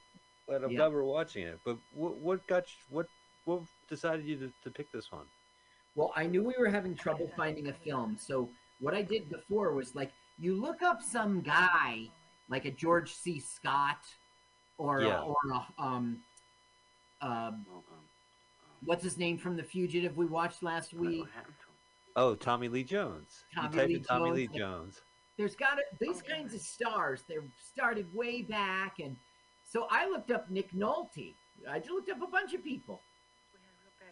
[0.48, 0.80] and I'm Yeah.
[0.80, 1.60] glad we're watching it.
[1.66, 3.08] But what what got you, what
[3.46, 5.26] what decided you to, to pick this one?
[5.96, 8.18] Well, I knew we were having trouble finding a film.
[8.20, 12.08] So what I did before was like, you look up some guy,
[12.50, 13.40] like a George C.
[13.40, 14.00] Scott,
[14.78, 15.22] or Yeah.
[15.22, 16.24] or a, um,
[17.22, 17.66] um,
[18.86, 21.28] what's his name from The Fugitive we watched last week?
[22.16, 23.44] Oh, Tommy Lee Jones.
[23.54, 24.58] Tommy you type Lee in Tommy Lee Jones.
[24.58, 25.02] Jones.
[25.38, 27.24] there's got to these kinds of stars.
[27.28, 29.16] They've started way back, and
[29.66, 31.34] so I looked up Nick Nolte.
[31.70, 33.02] I just looked up a bunch of people.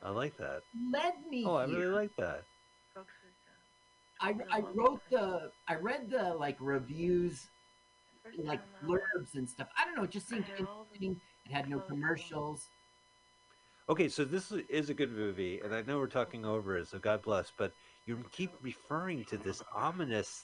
[0.04, 0.62] I like that.
[0.92, 1.80] Led me Oh, I here.
[1.80, 2.44] really like that.
[4.22, 7.48] I, I wrote the I read the like reviews,
[8.44, 9.68] like blurbs and stuff.
[9.78, 10.04] I don't know.
[10.04, 11.20] It just seemed interesting.
[11.46, 12.68] It had no commercials.
[13.90, 16.88] Okay, so this is- is a good movie, and I know we're talking over it,
[16.90, 17.52] so God bless.
[17.58, 17.72] But
[18.06, 20.44] you keep referring to this ominous,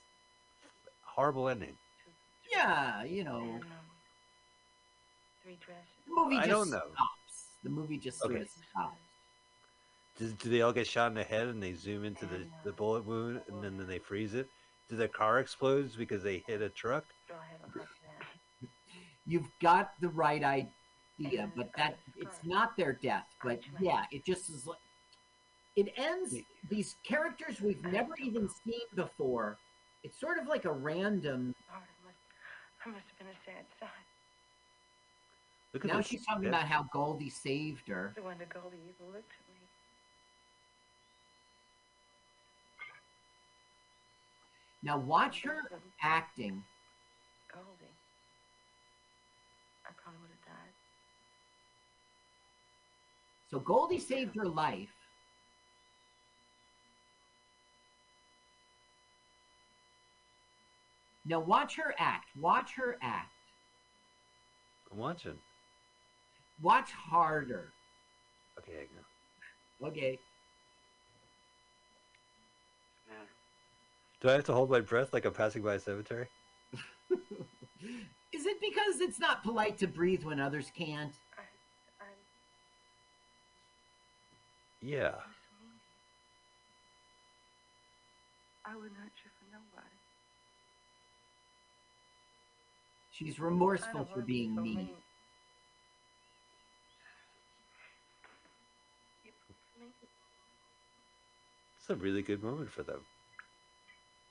[1.02, 1.76] horrible ending.
[2.50, 3.60] Yeah, you know,
[5.44, 5.84] Three dresses.
[6.08, 6.80] the movie I just don't know.
[6.94, 7.48] stops.
[7.64, 8.96] The movie just sort of stops.
[10.18, 12.72] Do, do they all get shot in the head and they zoom into the, the
[12.72, 14.48] bullet wound and then, then they freeze it?
[14.90, 17.06] Do their car explodes because they hit a truck?
[17.28, 18.70] Go ahead that.
[19.26, 23.26] You've got the right idea, but that it's not their death.
[23.44, 24.68] But yeah, it just is.
[24.68, 24.78] like
[25.76, 26.36] It ends.
[26.70, 29.58] These characters we've never even seen before.
[30.04, 31.56] It's sort of like a random.
[31.72, 32.16] Oh, Lord,
[32.86, 33.90] it must, have been a sad sight.
[35.74, 36.08] Look at Now this.
[36.08, 36.50] she's talking Yeah.
[36.50, 38.12] about how Goldie saved her.
[38.16, 39.62] The wonder Goldie even looked at me.
[44.84, 45.62] Now watch her
[46.02, 46.62] acting.
[47.52, 47.94] Goldie.
[49.86, 50.74] I probably would have died.
[53.50, 54.90] So Goldie saved her life.
[61.26, 62.28] Now watch her act.
[62.38, 63.32] Watch her act.
[64.92, 65.38] I'm watching.
[66.62, 67.72] Watch harder.
[68.60, 69.88] Okay, hang on.
[69.90, 70.20] Okay.
[74.24, 76.28] Do I have to hold my breath like I'm passing by a cemetery?
[78.32, 81.14] Is it because it's not polite to breathe when others can't?
[81.38, 81.42] I,
[82.02, 82.06] I,
[84.82, 85.00] Yeah.
[85.00, 86.06] I was so mean to you.
[88.66, 89.98] I wouldn't hurt you for nobody.
[93.12, 94.76] She's remorseful for being so mean.
[94.78, 94.90] Mean?
[101.78, 103.02] It's a really good moment for them.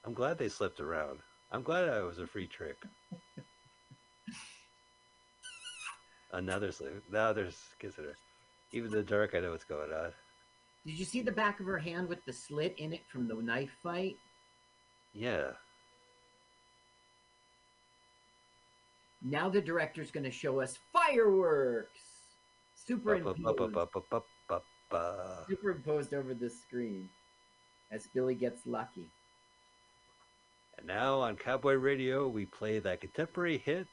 [0.05, 1.21] I'm glad they slept around.
[1.51, 2.77] I'm glad I was a free trick.
[6.33, 7.03] Another sleep.
[7.11, 8.17] Now there's consider.
[8.73, 10.13] Even in the dark, I know what's going on.
[10.87, 13.35] Did you see the back of her hand with the slit in it from the
[13.35, 14.17] knife fight?
[15.13, 15.51] Yeah.
[19.23, 22.01] Now the director's going to show us fireworks
[22.75, 23.39] superimposed,
[25.49, 27.09] superimposed over the screen
[27.93, 29.09] as Billy gets lucky.
[30.83, 33.87] And now on Cowboy Radio, we play that contemporary hit,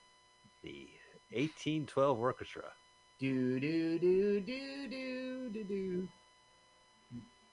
[0.64, 0.88] the
[1.30, 2.64] 1812 Orchestra.
[3.20, 6.07] Do do do do do do do.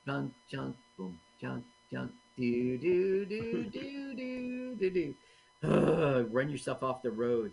[0.07, 5.15] Junk junk boom junk junk do do do do do do do.
[5.65, 7.53] Ugh, Run yourself off the road.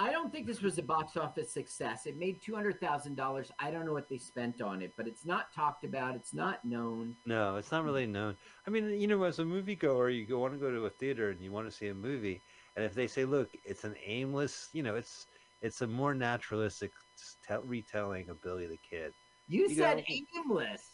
[0.00, 2.06] I don't think this was a box office success.
[2.06, 3.52] It made two hundred thousand dollars.
[3.58, 6.14] I don't know what they spent on it, but it's not talked about.
[6.14, 7.14] It's not known.
[7.26, 8.34] No, it's not really known.
[8.66, 11.28] I mean, you know, as a moviegoer, you go, want to go to a theater
[11.28, 12.40] and you want to see a movie,
[12.76, 15.26] and if they say, "Look, it's an aimless," you know, it's
[15.60, 16.92] it's a more naturalistic
[17.64, 19.12] retelling of Billy the Kid.
[19.48, 20.88] You, You said know- aimless.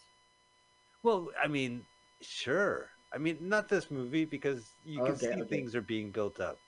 [1.05, 1.87] Well, I mean,
[2.23, 2.89] Sure.
[3.15, 5.45] I mean, not this movie because you can see okay.
[5.45, 6.59] things are being built up.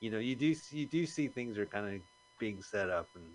[0.00, 2.00] You know, you do you do see things are kind of
[2.38, 3.32] being set up, and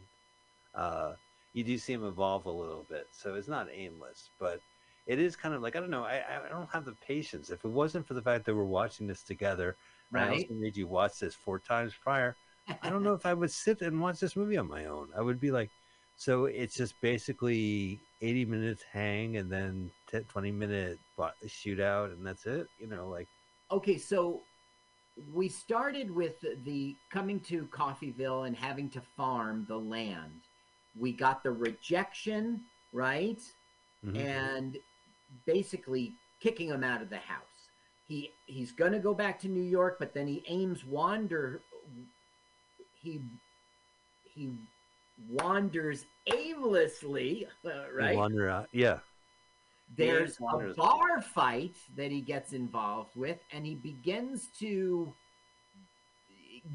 [0.74, 1.14] uh,
[1.54, 3.08] you do see them evolve a little bit.
[3.12, 4.62] So it's not aimless, but
[5.06, 6.04] it is kind of like I don't know.
[6.04, 7.50] I I don't have the patience.
[7.52, 9.78] If it wasn't for the fact that we're watching this together,
[10.16, 10.32] and I Right.
[10.32, 12.38] also made you watch this four times prior.
[12.82, 15.10] I don't know if I would sit and watch this movie on my own.
[15.18, 15.72] I would be like,
[16.16, 21.00] so it's just basically 80 minutes hang and then 10, 20 minute
[21.48, 22.68] shootout and that's it.
[22.78, 23.30] You know, like,
[23.72, 24.46] Okay, so
[25.34, 26.34] we started with
[26.66, 30.42] the coming to Coffeyville and having to farm the land.
[31.00, 32.62] We got the rejection,
[32.94, 33.42] right?
[34.06, 34.18] mhm.
[34.18, 34.78] And
[35.46, 37.42] basically kicking him out of the house.
[38.08, 41.62] He he's going to go back to New York, but then he aims wander
[43.02, 43.22] he
[44.34, 44.52] he
[45.30, 47.48] wanders aimlessly,
[47.94, 48.16] right?
[48.16, 48.70] wander out.
[48.72, 49.00] Yeah.
[49.98, 55.14] There's a bar fight that he gets involved with, and he begins to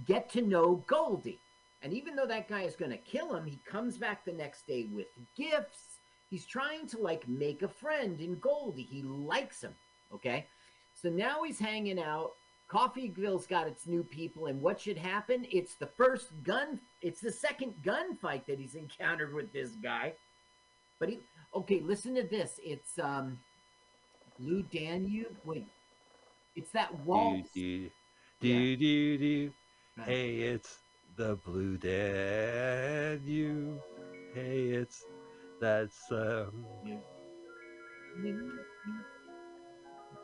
[0.06, 1.38] get to know Goldie.
[1.82, 4.66] And even though that guy is going to kill him, he comes back the next
[4.66, 5.06] day with
[5.36, 5.98] gifts.
[6.28, 8.86] He's trying to like make a friend in Goldie.
[8.90, 9.74] He likes him.
[10.14, 10.46] Okay.
[10.94, 12.32] So now he's hanging out.
[12.68, 15.44] Coffeyville's got its new people, and what should happen?
[15.50, 16.78] It's the first gun.
[17.02, 20.12] It's the second gunfight that he's encountered with this guy.
[21.00, 21.18] But he,
[21.54, 22.58] okay, listen to this.
[22.64, 23.38] It's um,
[24.38, 25.36] Blue Danube.
[25.44, 25.66] Wait,
[26.56, 27.52] it's that Do, waltz.
[27.52, 27.88] do, Yeah.
[28.40, 29.52] do, do, do.
[29.98, 30.08] Right.
[30.08, 30.78] Hey, it's
[31.16, 33.80] the Blue Danube.
[34.34, 35.04] Hey, it's
[35.60, 36.64] that's um.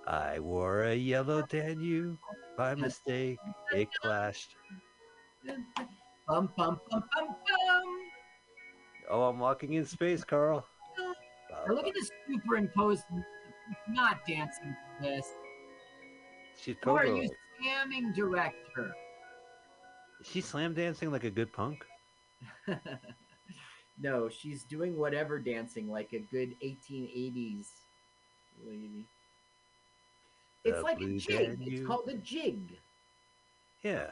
[0.06, 2.18] I wore a yellow Danube
[2.56, 3.38] by mistake.
[3.72, 4.54] It clashed.
[6.28, 7.84] Bum bum bum bum bum.
[9.10, 10.64] Oh, I'm walking in space, Carl.
[11.68, 13.04] Look at this superimposed.
[13.88, 15.26] Not dancing to this.
[16.60, 17.28] She's Who are you
[17.60, 18.94] scamming director?
[20.20, 21.84] Is she slam dancing like a good punk?
[24.00, 27.66] no, she's doing whatever dancing like a good 1880s
[28.66, 29.04] lady.
[30.64, 31.58] It's The like a jig.
[31.60, 32.78] It's called a jig.
[33.82, 34.10] Yeah.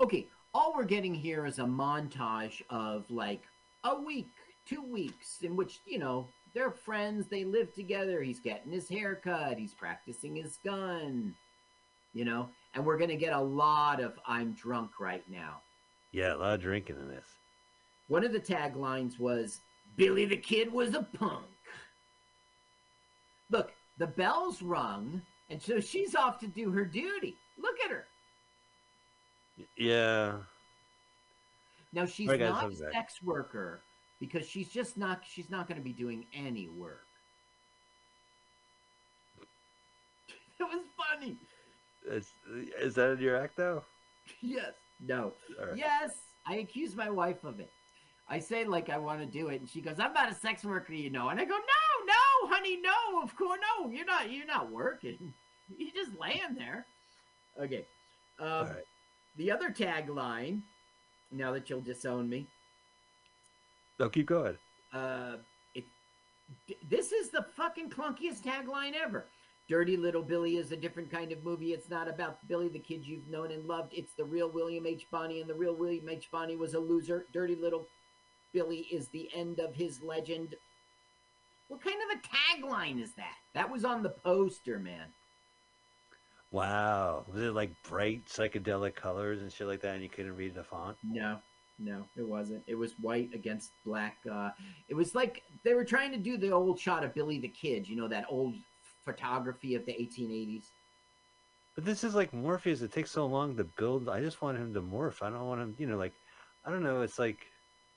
[0.00, 3.42] Okay, all we're getting here is a montage of like
[3.84, 4.30] a week,
[4.66, 9.20] two weeks, in which, you know, they're friends, they live together, he's getting his hair
[9.22, 11.34] cut, he's practicing his gun,
[12.14, 15.60] you know, and we're going to get a lot of I'm drunk right now.
[16.12, 17.26] Yeah, a lot of drinking in this.
[18.08, 19.60] One of the taglines was
[19.96, 21.44] Billy the Kid was a punk.
[23.50, 25.20] Look, the bell's rung,
[25.50, 27.36] and so she's off to do her duty.
[27.58, 28.06] Look at her.
[29.76, 30.36] Yeah.
[31.92, 33.80] Now she's not a sex worker
[34.20, 37.06] because she's just not she's not going to be doing any work.
[40.58, 41.36] That was funny.
[42.08, 42.32] Is,
[42.80, 43.84] is that in your act though?
[44.40, 44.72] Yes.
[45.06, 45.34] No.
[45.60, 45.76] Right.
[45.76, 46.12] Yes.
[46.46, 47.70] I accuse my wife of it.
[48.28, 50.64] I say like I want to do it, and she goes, "I'm not a sex
[50.64, 53.22] worker, you know." And I go, "No, no, honey, no.
[53.22, 53.90] Of course, no.
[53.90, 54.32] You're not.
[54.32, 55.32] You're not working.
[55.78, 56.86] You're just laying there."
[57.60, 57.84] Okay.
[58.40, 58.84] Um, right.
[59.36, 60.62] The other tagline.
[61.32, 62.46] Now that you'll disown me,
[63.98, 64.56] No, keep going.
[64.92, 65.36] uh,
[65.74, 65.84] it,
[66.90, 69.24] this is the fucking clunkiest tagline ever.
[69.68, 71.72] Dirty Little Billy is a different kind of movie.
[71.72, 73.94] It's not about Billy, the kid you've known and loved.
[73.94, 75.06] It's the real William H.
[75.10, 76.28] Bonney, and the real William H.
[76.30, 77.26] Bonney was a loser.
[77.32, 77.84] Dirty Little
[78.52, 80.54] Billy is the end of his legend.
[81.68, 83.34] What kind of a tagline is that?
[83.54, 85.08] That was on the poster, man.
[86.52, 87.24] Wow.
[87.32, 90.62] Was it like bright psychedelic colors and shit like that and you couldn't read the
[90.62, 90.96] font?
[91.02, 91.38] No,
[91.78, 92.62] no, it wasn't.
[92.66, 94.16] It was white against black.
[94.30, 94.50] Uh,
[94.88, 97.86] it was like they were trying to do the old shot of Billy the Kid,
[97.88, 98.54] you know, that old
[99.04, 100.64] photography of the 1880s.
[101.74, 102.80] But this is like Morpheus.
[102.80, 104.08] It takes so long to build.
[104.08, 105.22] I just want him to morph.
[105.22, 106.14] I don't want him, you know, like,
[106.64, 107.02] I don't know.
[107.02, 107.38] It's like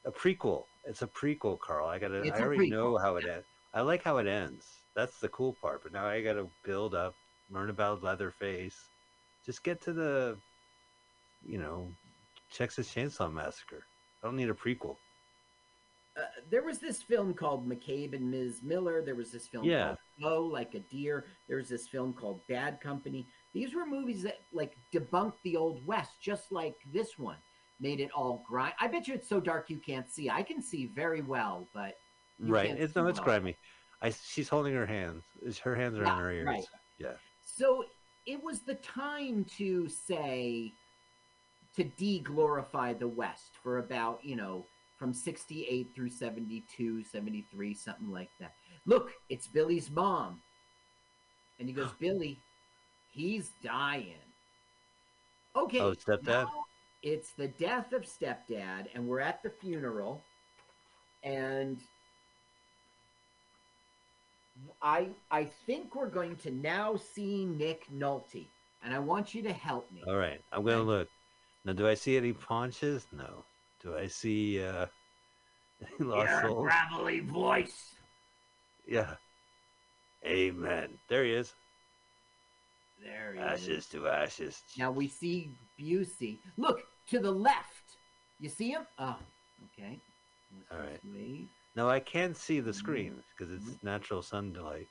[0.05, 0.65] a prequel.
[0.85, 1.87] It's a prequel, Carl.
[1.87, 2.71] I gotta, It's I already prequel.
[2.71, 3.45] know how it ends.
[3.73, 4.65] I like how it ends.
[4.95, 5.83] That's the cool part.
[5.83, 7.15] But now I gotta build up,
[7.49, 8.75] learn about Leatherface.
[9.45, 10.37] Just get to the,
[11.47, 11.87] you know,
[12.53, 13.85] Texas Chainsaw Massacre.
[14.23, 14.95] I don't need a prequel.
[16.17, 18.61] Uh, there was this film called McCabe and Ms.
[18.63, 19.01] Miller.
[19.01, 19.85] There was this film Yeah.
[19.85, 21.25] called Flow Like a Deer.
[21.47, 23.27] There was this film called Bad Company.
[23.53, 27.37] These were movies that like debunked the old west, just like this one.
[27.79, 28.73] Made it all grind.
[28.79, 30.29] I bet you it's so dark you can't see.
[30.29, 31.95] I can see very well, but
[32.39, 32.71] right.
[32.77, 33.25] It's no, it's well.
[33.25, 33.55] grimy.
[34.01, 34.09] I.
[34.09, 35.23] She's holding her hands.
[35.63, 36.45] Her hands are Yeah, on her ears.
[36.45, 36.65] right.
[36.97, 37.13] Yeah.
[37.41, 37.85] So
[38.25, 40.73] it was the time to say,
[41.79, 44.65] to de glorify the West for about, you know,
[44.97, 48.53] from 68 through 72, 73, something like that.
[48.85, 50.41] Look, it's Billy's mom.
[51.57, 52.37] And he goes, Billy,
[53.11, 54.15] he's dying.
[55.55, 55.79] Okay.
[55.79, 56.47] Oh, stepdad?
[57.01, 60.21] It's the death of stepdad, and we're at the funeral.
[61.23, 61.79] And
[64.81, 68.47] I I think we're going to now see Nick Nolte.
[68.83, 70.03] And I want you to help me.
[70.07, 71.07] All right, I'm gonna look.
[71.65, 73.05] Now, do I see any paunches?
[73.11, 73.43] No.
[73.81, 74.85] Do I see uh,
[75.99, 76.63] any lost Your souls?
[76.63, 77.95] gravelly voice.
[78.87, 79.15] Yeah.
[80.25, 80.89] Amen.
[81.09, 81.53] There he is.
[83.03, 83.85] There he Ashes is.
[83.87, 84.61] to ashes.
[84.77, 85.49] Now we see
[85.79, 86.37] Busey.
[86.57, 87.95] Look to the left.
[88.39, 88.81] You see him?
[88.97, 89.15] Oh,
[89.65, 89.97] okay.
[90.53, 90.99] Let's All right.
[91.13, 91.47] wait.
[91.75, 93.19] No, I can see the screen Mm-hmm.
[93.37, 94.87] because it's natural sunlight.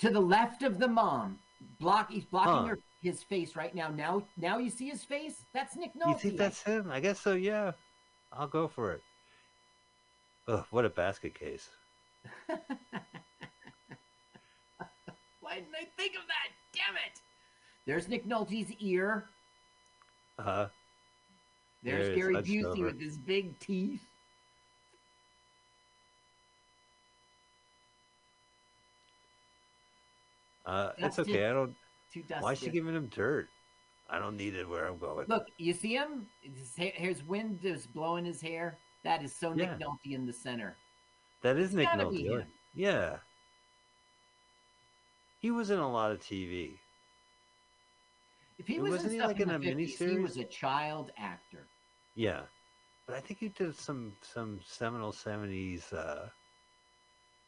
[0.00, 1.38] To the left of the mom.
[1.80, 2.10] Block.
[2.10, 2.66] He's blocking Huh.
[2.66, 3.88] her, his face right now.
[3.88, 5.44] Now, now you see his face.
[5.52, 6.08] That's Nick Nolte.
[6.08, 6.90] You think that's him?
[6.90, 7.34] I guess so.
[7.34, 7.72] Yeah,
[8.32, 9.02] I'll go for it.
[10.48, 11.68] Ugh, what a basket case.
[12.46, 12.56] Why
[15.54, 16.48] didn't I think of that?
[16.72, 17.20] Damn it!
[17.86, 19.26] There's Nick Nolte's ear.
[20.38, 20.68] Uh huh.
[21.82, 22.86] There's There Gary Busey over.
[22.86, 24.02] with his big teeth.
[30.66, 31.34] uh, it's Dusted.
[31.34, 31.46] okay.
[31.46, 31.74] I don't.
[32.14, 32.44] Too dusty.
[32.44, 33.48] Why is she giving him dirt?
[34.08, 35.26] I don't need it where I'm going.
[35.28, 36.28] Look, you see him?
[36.42, 38.78] His, hair, his wind is blowing his hair.
[39.02, 39.86] That is so Nick Yeah.
[39.86, 40.76] Nolte in the center.
[41.42, 42.46] that is it's Nick Nolte.
[42.76, 43.16] Yeah.
[45.40, 46.78] He was in a lot of TV.
[48.58, 50.36] If he was wasn't in he, stuff like, in in the a 50s, he was
[50.36, 51.66] a child actor.
[52.14, 52.42] Yeah,
[53.06, 55.92] but I think he did some some seminal seventies.
[55.92, 56.28] Uh,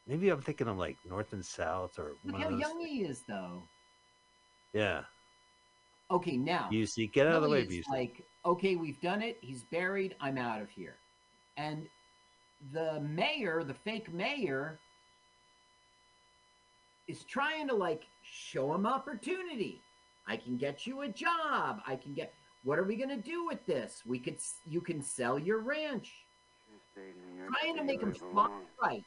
[0.09, 3.63] maybe I'm thinking of like North and South or Look how young he is, though.
[4.73, 5.03] Yeah,
[6.11, 7.91] Okay, now you see, get out of the way, Billy Busey.
[7.91, 9.39] like, okay, we've done it.
[9.41, 10.15] He's buried.
[10.21, 10.95] I'm out of here.
[11.57, 11.89] And
[12.73, 14.79] the mayor, the fake mayor,
[17.09, 19.81] is trying to like show him opportunity.
[20.29, 21.81] I can get you a job.
[21.87, 22.33] I can get.
[22.63, 24.03] What are we gonna do with this?
[24.07, 24.37] We could.
[24.69, 26.13] You can sell your ranch.
[26.95, 28.53] Trying to make him smart,
[28.83, 29.05] right?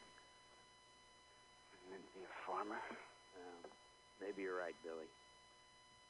[2.13, 2.75] Be a farmer?
[2.75, 3.71] Um,
[4.21, 5.05] maybe you're right, Billy.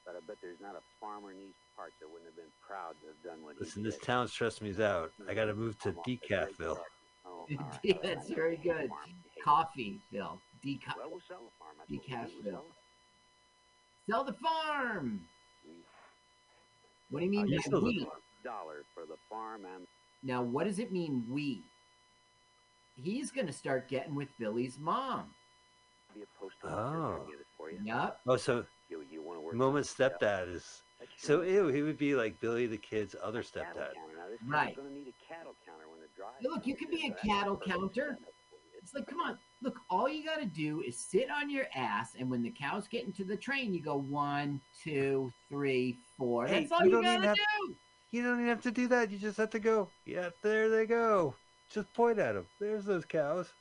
[0.10, 2.96] But I bet there's not a farmer in these parts that wouldn't have been proud
[3.02, 3.92] to have done what he Listen, did.
[3.94, 5.12] this town stressed me out.
[5.30, 6.80] I got to move to Decafville.
[7.26, 8.90] Oh, all right, Yeah, that's very good.
[8.90, 9.10] Farm.
[9.36, 10.40] Hey, Coffeyville.
[10.66, 11.76] Deca- Well, we'll sell the farm.
[11.78, 12.50] That's what we'll do.
[12.50, 12.64] Decafville.
[14.10, 15.22] Sell the farm.
[17.12, 17.42] What do you mean?
[17.42, 18.00] Oh, I'll by you still we?
[18.00, 19.86] the Dollar for the farm and
[20.24, 21.62] Now, what does it mean, we?
[22.96, 25.30] He's going to start getting with Billy's mom.
[26.16, 26.68] be a postal.
[26.68, 27.20] Oh.
[27.22, 27.78] I'll get it for you.
[27.84, 28.20] Yep.
[28.28, 28.66] Oh, so
[29.54, 30.84] You, you want to moment stepdad is
[31.18, 31.74] so your ew.
[31.74, 33.94] He would be like Billy the kid's other stepdad.
[33.94, 34.16] counter.
[34.18, 34.76] Now, this Right.
[34.76, 37.58] gonna need a cattle counter when the look, you comes could be a so cattle
[37.58, 38.18] counter.
[38.20, 38.80] setup for you.
[38.82, 39.38] It's like, come on.
[39.62, 42.88] Look, all you got to do is sit on your ass, and when the cows
[42.88, 46.48] get into the train, you go one, two, three, four.
[46.48, 47.76] Hey, That's all you you, got to do.
[48.12, 49.12] You don't even have to do that.
[49.12, 49.90] You just have to go.
[50.06, 51.36] Yeah, there they go.
[51.70, 52.48] Just point at them.
[52.60, 53.52] There's those cows.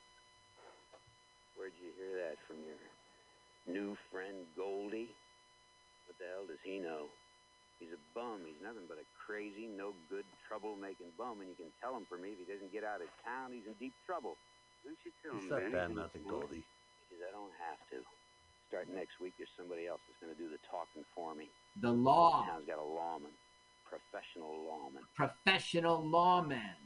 [1.56, 5.10] Where'd you hear that from your new friend Goldie?
[6.38, 7.10] What the hell does he know?
[7.82, 8.46] He's a bum.
[8.46, 12.14] He's nothing but a crazy, no good, trouble-making bum, and you can tell him for
[12.18, 14.34] me if he doesn't get out of town, he's in deep trouble.
[14.86, 15.72] Who should tell He's him, not Ben?
[15.74, 16.62] bad mouthing Goldie.
[17.10, 18.02] Because I don't have to.
[18.70, 21.50] Starting next week, there's somebody else that's going to do the talking for me.
[21.82, 23.34] The law, Town's got a lawman,
[23.86, 25.02] professional lawman.
[25.18, 26.76] professional lawman.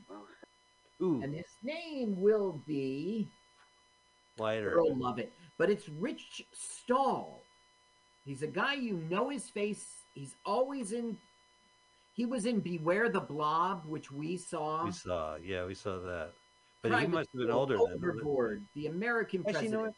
[1.02, 3.28] Ooh, And his name will be
[4.38, 4.96] Wyatt Earl Earp.
[5.00, 5.32] love it.
[5.58, 7.41] But it's Rich Stahl.
[8.24, 9.84] He's a guy you know his face.
[10.14, 11.16] He's always in.
[12.14, 14.84] He was in Beware the Blob, which we saw.
[14.84, 15.36] We saw.
[15.42, 16.32] Yeah, we saw that.
[16.82, 17.92] But he must have been School, older than.
[17.94, 19.96] Overboard, the American Actually, you know president.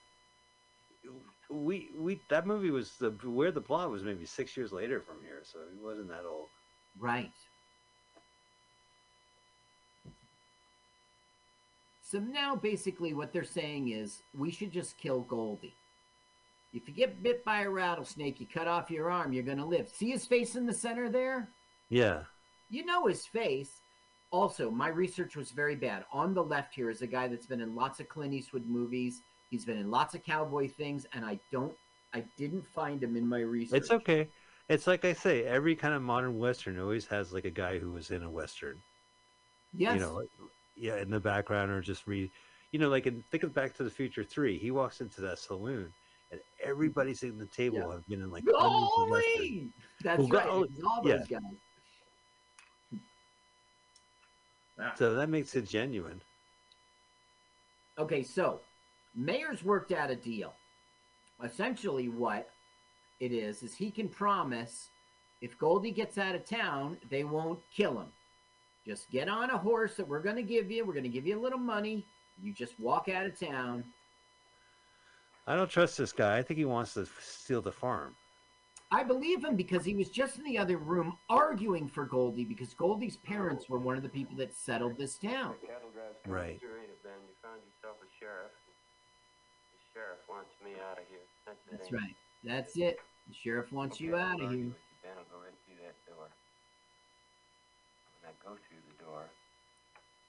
[1.49, 1.63] what?
[1.65, 5.17] We we that movie was the where the plot was maybe six years later from
[5.23, 6.49] here, so he wasn't that old.
[6.99, 7.33] Right.
[12.03, 15.75] So now basically what they're saying is we should just kill Goldie.
[16.75, 19.65] If you get bit by a rattlesnake, you cut off your arm, you're going to
[19.65, 19.89] live.
[19.89, 21.49] See his face in the center there?
[21.89, 22.25] Yeah.
[22.69, 23.71] You know his face.
[24.33, 26.05] Also, my research was very bad.
[26.13, 29.23] On the left here is a guy that's been in lots of Clint Eastwood movies.
[29.51, 31.73] He's been in lots of cowboy things, and I don't,
[32.13, 33.79] I didn't find him in my research.
[33.79, 34.27] It's okay.
[34.69, 37.93] It's like I say, every kind of modern western always has like a guy who
[37.93, 38.83] was in a western.
[39.73, 39.95] Yes.
[39.95, 40.29] You know, like,
[40.75, 42.31] yeah, in the background or just read.
[42.73, 44.59] You know, like in think of Back to the Future three.
[44.59, 45.93] He walks into that saloon,
[46.65, 47.93] and everybody sitting at the table Yeah.
[47.93, 48.91] have been in like hundreds.
[48.97, 49.69] Golly!
[50.03, 50.47] That's Well, right.
[50.49, 51.17] Oh, go- it was all yeah.
[51.19, 51.41] those guys.
[54.81, 54.93] Ah.
[54.97, 56.21] So that makes it genuine.
[57.99, 58.61] Okay, so
[59.15, 60.53] Mayor's worked out a deal.
[61.43, 62.51] Essentially, what
[63.21, 64.89] it is is he can promise
[65.41, 68.09] if Goldie gets out of town, they won't kill him.
[68.85, 70.85] Just get on a horse that we're going to give you.
[70.85, 72.05] We're going to give you a little money.
[72.43, 73.85] You just walk out of town.
[75.47, 76.39] I don't trust this guy.
[76.39, 78.17] I think he wants to steal the farm.
[78.91, 82.73] I believe him because he was just in the other room arguing for Goldie because
[82.75, 85.57] Goldie's parents were one of the people that settled this town.
[85.61, 86.61] The cattle drive's Right.
[86.61, 87.13] Sure ain't it, Ben?
[87.27, 88.55] You found yourself a sheriff.
[89.75, 91.27] The sheriff wants me out of here.
[91.45, 92.01] That's, it, That's ain't it?
[92.01, 92.17] right.
[92.45, 92.97] That's it.
[93.29, 94.71] The sheriff wants you out of here.
[94.71, 95.13] with you, Ben.
[95.19, 96.29] I'll go right through that door.
[98.23, 99.27] When I go through the door,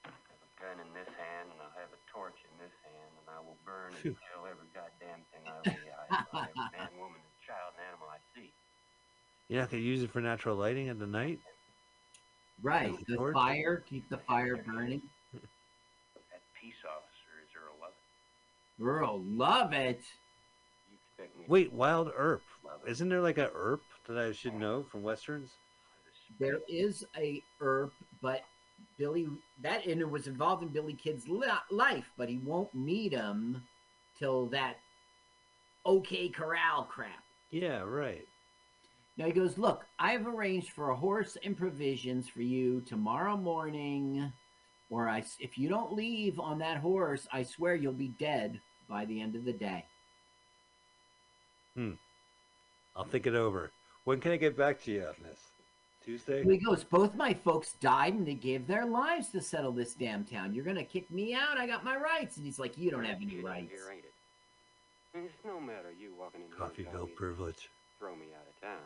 [0.04, 2.85] I have a gun in this hand and I'll have a torch in this hand
[2.85, 2.85] and
[3.28, 4.16] I will burn and Phew.
[4.16, 8.08] kill every goddamn thing I lay eyes on, every man, woman, and child and animal
[8.12, 8.52] I see.
[9.50, 11.40] You're not going to use it for natural lighting at the night?
[12.62, 12.90] Right.
[12.94, 13.34] As The torch?
[13.34, 15.02] fire, keep the fire burning.
[15.34, 17.94] That peace officer is Earl Love.
[18.82, 20.02] Earl, love it.
[20.90, 22.42] You expect me to Wait, wild herb.
[22.64, 22.92] love it?
[22.92, 25.52] Isn't there like a herb that I should know from westerns?
[26.40, 27.92] There is a herb,
[28.22, 28.42] but
[28.98, 29.28] Billy
[29.62, 33.62] that and it was involved in Billy Kid's li- life, but he won't meet him
[34.18, 34.78] till that
[35.86, 37.24] OK Corral crap.
[37.52, 38.26] Yeah, right.
[39.18, 44.32] Now he goes, Look, I've arranged for a horse and provisions for you tomorrow morning,
[44.90, 49.06] or I, if you don't leave on that horse, I swear you'll be dead by
[49.06, 49.86] the end of the day.
[51.76, 51.94] Hmm.
[52.96, 53.72] I'll think it over.
[54.06, 55.40] When can I get back to you on this?
[56.06, 56.44] Tuesday?
[56.44, 59.94] So he goes, Both my folks died and they gave their lives to settle this
[59.94, 60.53] damn town.
[60.53, 61.57] You're going to kick me out?
[61.57, 62.38] I got my rights.
[62.38, 63.72] And he's like, You don't have any rights.
[63.72, 64.14] Here, ain't it?
[65.15, 67.69] It's no matter you walking in here and Coffeyville telling me to privilege.
[67.99, 68.84] throw me out of town.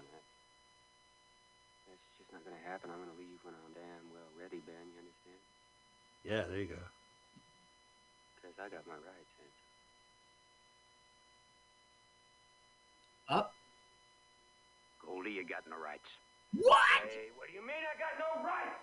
[1.89, 2.93] That's just not going to happen.
[2.93, 4.77] I'm going to leave when I'm damn well ready, Ben.
[4.93, 5.41] You understand?
[6.21, 6.83] Yeah, there you go.
[8.37, 9.33] Because I got my rights.
[9.41, 9.49] And
[13.29, 13.53] Up.
[15.05, 16.05] Goldie, you got no rights.
[16.53, 16.77] What?
[17.03, 18.79] Hey, what do you mean I got no rights?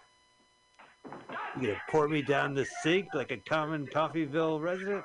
[1.60, 5.04] You gonna pour me down the sink like a common Coffeyville resident?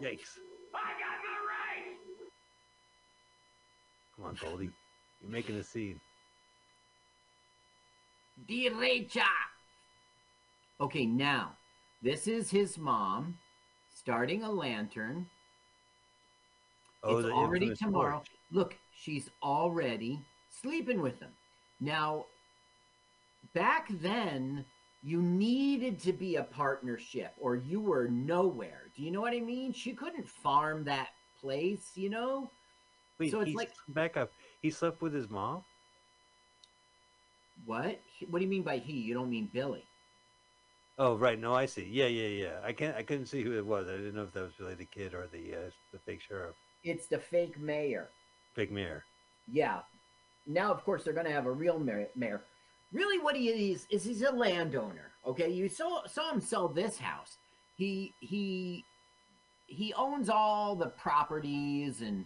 [0.00, 0.38] Yikes.
[0.74, 2.30] I got my rights!
[4.16, 4.70] Come on, Goldie.
[5.20, 6.00] You're making a scene.
[8.48, 9.26] Derecha.
[10.80, 11.56] Okay, now,
[12.02, 13.36] this is his mom
[13.92, 15.26] starting a lantern.
[17.02, 18.18] Oh, it's already tomorrow.
[18.18, 18.28] torch.
[18.52, 20.20] Look, she's already
[20.62, 21.30] sleeping with them.
[21.80, 22.26] Now,
[23.54, 24.64] back then,
[25.02, 28.82] you needed to be a partnership or you were nowhere.
[28.96, 29.72] Do you know what I mean?
[29.72, 31.08] She couldn't farm that
[31.40, 32.50] place, you know?
[33.18, 34.30] Wait, so it's like- back up.
[34.62, 35.64] He slept with his mom?
[37.66, 38.00] What?
[38.30, 38.92] What do you mean by he?
[38.94, 39.84] You don't mean Billy.
[40.98, 41.38] Oh, right.
[41.38, 41.84] No, I see.
[41.84, 42.60] Yeah, yeah, yeah.
[42.64, 42.96] I can't.
[42.96, 43.86] I couldn't see who it was.
[43.88, 46.56] I didn't know if that was really the kid or the uh, the fake sheriff,
[46.82, 48.08] It's the fake mayor.
[48.54, 49.04] fake mayor.
[49.50, 49.80] Yeah.
[50.48, 52.42] Now, of course, they're going to have a real mayor.
[52.90, 55.12] Really, what he is is he's a landowner.
[55.26, 57.36] Okay, you saw saw him sell this house.
[57.76, 58.82] He he
[59.66, 62.24] he owns all the properties, and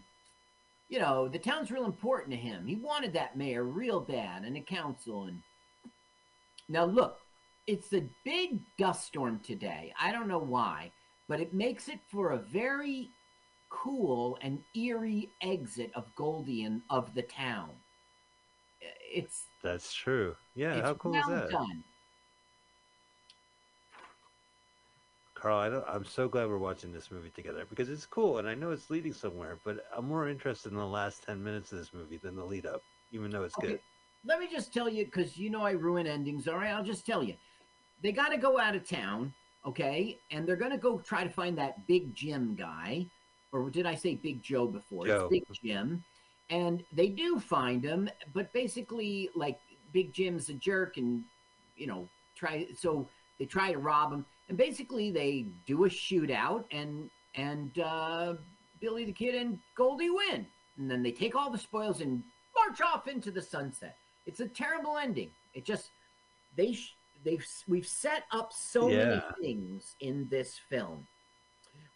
[0.88, 2.64] you know the town's real important to him.
[2.64, 5.24] He wanted that mayor real bad, and a council.
[5.24, 5.42] And
[6.68, 7.18] now look,
[7.66, 9.92] it's a big dust storm today.
[10.00, 10.92] I don't know why,
[11.28, 13.10] but it makes it for a very
[13.68, 17.70] cool and eerie exit of Goldie and of the town.
[19.12, 20.34] It's That's true.
[20.54, 21.50] Yeah, how cool well is that?
[21.50, 21.84] done.
[25.34, 28.48] Carl, I don't, I'm so glad we're watching this movie together because it's cool and
[28.48, 31.78] I know it's leading somewhere, but I'm more interested in the last 10 minutes of
[31.78, 32.80] this movie than the lead up,
[33.10, 33.80] even though it's Okay, good.
[34.24, 36.46] let me just tell you because you know I ruin endings.
[36.46, 37.34] All right, I'll just tell you.
[38.04, 39.32] They got to go out of town,
[39.66, 43.06] okay, and they're going to go try to find that Big Jim guy,
[43.52, 45.06] or did I say Big Joe before?
[45.06, 45.28] Joe.
[45.30, 46.04] It's Big Jim,
[46.50, 49.58] and they do find him, but basically, like
[49.92, 51.22] Big Jim's a jerk, and
[51.76, 53.08] you know, try so
[53.38, 58.34] they try to rob him, and basically they do a shootout, and and uh,
[58.80, 60.46] Billy the Kid and Goldie win,
[60.78, 62.22] and then they take all the spoils and
[62.54, 63.96] march off into the sunset.
[64.26, 65.30] It's a terrible ending.
[65.54, 65.90] It just
[66.56, 66.94] they sh-
[67.24, 71.06] they've we've set up so many things in this film.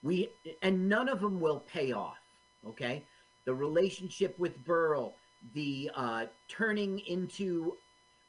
[0.03, 0.31] We
[0.63, 2.19] and none of them will pay off.
[2.67, 3.05] Okay,
[3.47, 5.15] the relationship with Burl,
[5.55, 7.77] the uh, turning into.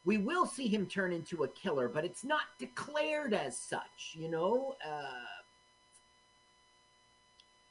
[0.05, 4.13] We will see him turn into a killer, but it's not declared as such.
[4.13, 4.75] You know.
[4.87, 5.01] Uh,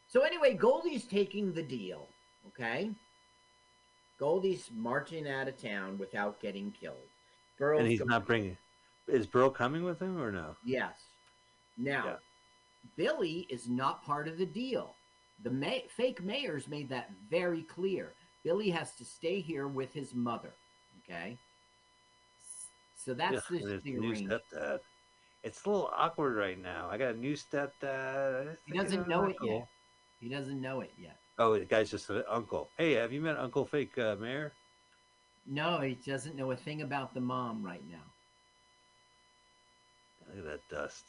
[0.09, 2.09] so anyway, Goldie's taking the deal.
[2.49, 2.91] Okay.
[4.19, 6.97] Goldie's marching out of town without getting killed.
[7.59, 8.57] Burl's and he's go- not bringing.
[9.09, 10.57] Is Burl coming with him or no?
[10.65, 10.95] Yes.
[11.79, 12.17] Now, Yeah.
[12.97, 14.95] Billy is not part of the deal.
[15.43, 18.13] The ma- fake mayor's made that very clear.
[18.45, 20.53] Billy has to stay here with his mother.
[21.05, 21.37] Okay.
[22.97, 24.43] So that's Yeah, the, the arrangement.
[24.53, 24.81] stepdad.
[25.45, 26.89] It's a little awkward right now.
[26.91, 28.57] I got a new stepdad.
[28.67, 29.69] He doesn't know it yet.
[30.21, 31.17] He doesn't know it yet.
[31.39, 32.69] Oh, the guy's just an uncle.
[32.79, 34.53] Hey, have you met Uncle Fake uh, Mayor?
[35.47, 37.99] No, he doesn't know a thing about the mom right now.
[40.29, 41.05] Look at that dust.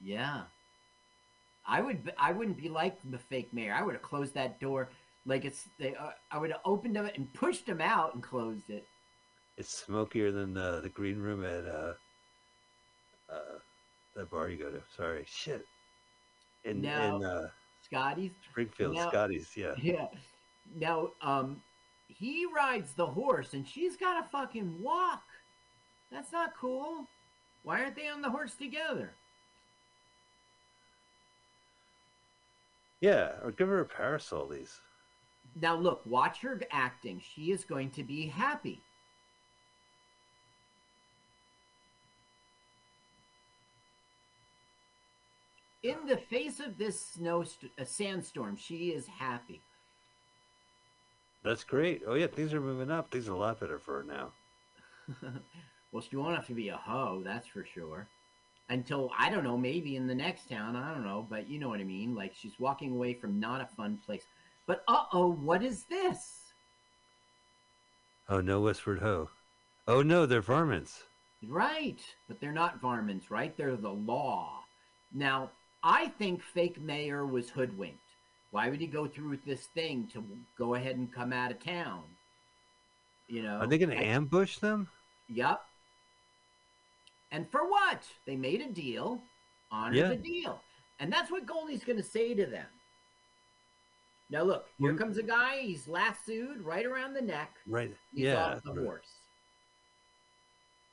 [0.00, 0.42] Yeah.
[1.66, 2.12] I would.
[2.18, 3.74] I wouldn't be like the fake mayor.
[3.74, 4.90] I would have closed that door
[5.26, 5.68] like it's.
[5.78, 8.84] They, uh, I would have opened it and pushed him out and closed it.
[9.56, 11.94] It's smokier than the the green room at uh
[13.30, 13.58] uh
[14.16, 14.82] that bar you go to.
[14.96, 15.64] Sorry, shit.
[16.64, 17.48] In Now- in uh,
[17.82, 18.32] Scotty's.
[18.50, 19.50] Springfield, Now- Scotty's.
[19.56, 19.74] Yeah.
[19.82, 20.06] Yeah.
[20.76, 21.60] Now, um,
[22.08, 25.22] he rides the horse and she's got to fucking walk.
[26.10, 27.06] That's not cool.
[27.64, 29.12] Why aren't they on the horse together?
[33.04, 34.48] Yeah, or give her a parasol.
[34.48, 34.80] These.
[35.60, 37.20] Now, look, watch her acting.
[37.20, 38.80] She is going to be happy.
[45.82, 47.44] In the face of this snow,
[47.76, 49.60] a sandstorm, she is happy.
[51.42, 52.00] That's great.
[52.06, 53.10] Oh yeah, things are moving up.
[53.10, 54.32] Things are a lot better for her now.
[55.92, 58.08] well, she won't have to be a hoe, that's for sure.
[58.68, 61.68] Until I don't know, maybe in the next town, I don't know, but you know
[61.68, 62.14] what I mean.
[62.14, 64.24] Like she's walking away from not a fun place.
[64.66, 66.52] But uh oh, what is this?
[68.28, 69.28] Oh no, Westward Ho.
[69.86, 71.02] Oh no, they're varmints.
[71.46, 73.54] Right, but they're not varmints, right?
[73.54, 74.64] They're the law.
[75.12, 75.50] Now,
[75.82, 77.98] I think fake mayor was hoodwinked.
[78.50, 80.24] Why would he go through with this thing to
[80.56, 82.04] go ahead and come out of town?
[83.28, 84.88] You know, Are they going to ambush them?
[85.28, 85.60] Yep.
[87.34, 88.04] And for what?
[88.26, 89.20] They made a deal.
[89.72, 90.08] Honor Yeah.
[90.10, 90.62] the deal.
[91.00, 92.68] And that's what Goldie's going to say to them.
[94.30, 95.58] Now, look, here Well- comes a guy.
[95.58, 97.56] He's lassoed right around the neck.
[97.66, 97.92] Right.
[98.12, 98.54] He's yeah.
[98.54, 98.84] off the right.
[98.84, 99.18] horse.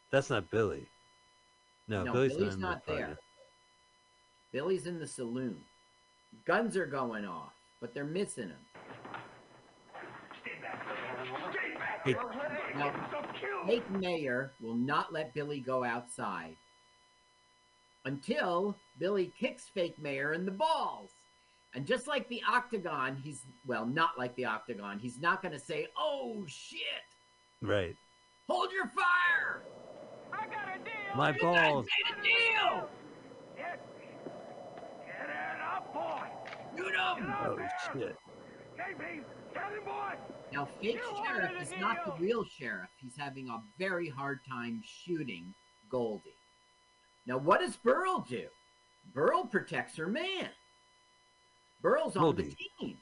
[0.10, 0.88] That's not Billy.
[1.88, 3.02] No, No, Billy's, Billy's in the not party.
[3.04, 3.18] there.
[4.52, 5.64] Billy's in the saloon.
[6.46, 8.58] Guns are going off, but they're missing him.
[12.04, 12.14] Hey,
[12.76, 12.92] Now,
[13.66, 16.56] fake mayor will not let Billy go outside
[18.06, 21.12] until Billy kicks fake mayor in the balls.
[21.74, 25.00] And just like the octagon, he's well, not like the octagon.
[25.00, 26.80] He's not going to say, "Oh shit,
[27.62, 27.96] right.
[28.50, 29.64] hold your fire."
[30.34, 31.16] I got a deal.
[31.16, 31.86] My balls.
[31.86, 32.90] Made a deal.
[33.56, 33.80] Get,
[35.06, 36.28] get it up, boy.
[36.76, 37.16] You know.
[37.46, 37.58] Oh
[37.94, 38.18] shit.
[38.78, 39.41] KP, get him, boy.
[40.54, 42.90] Now, fake You sheriff is not the real sheriff.
[43.02, 45.54] He's having a very hard time shooting
[45.90, 46.36] Goldie.
[47.26, 48.48] Now, what does Burl do?
[49.14, 50.50] Burl protects her man.
[51.82, 52.44] Burl's on Goldie.
[52.80, 52.98] the team.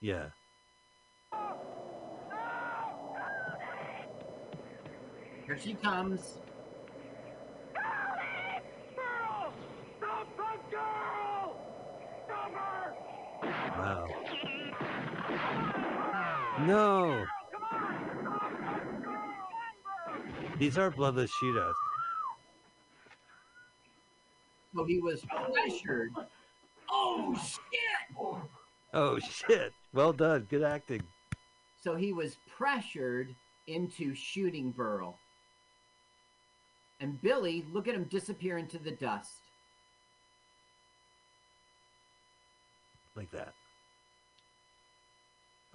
[0.00, 0.26] Yeah.
[5.46, 6.38] Here she comes.
[8.94, 9.52] Girl,
[9.98, 11.56] stop the girl.
[12.26, 12.94] Stop her.
[13.78, 14.25] Wow.
[16.60, 17.24] No.
[17.52, 18.18] Come on.
[18.20, 20.58] Stop the girl.
[20.58, 21.74] These are bloodless shootouts.
[24.74, 26.12] So he was pressured.
[26.90, 28.16] Oh, shit!
[28.94, 29.72] Oh shit.
[29.92, 30.46] Well done.
[30.48, 31.02] Good acting.
[31.82, 33.34] So he was pressured
[33.66, 35.18] into shooting Burl.
[37.00, 39.32] And Billy, look at him disappear into the dust.
[43.14, 43.52] Like that.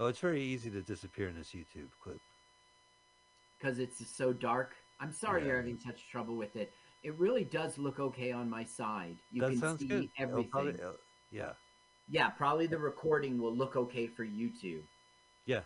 [0.02, 2.18] Oh, it's very easy to disappear in this YouTube clip.
[3.60, 4.74] because it's so dark.
[5.00, 6.74] I'm sorry you're having such trouble with it.
[7.04, 9.18] It really does look okay on my side.
[9.32, 10.10] You that can sounds see good.
[10.18, 10.50] Everything.
[10.50, 10.80] probably-
[11.32, 11.54] yeah.
[12.10, 14.82] Yeah, probably the recording will look okay for YouTube.
[15.46, 15.62] Yeah.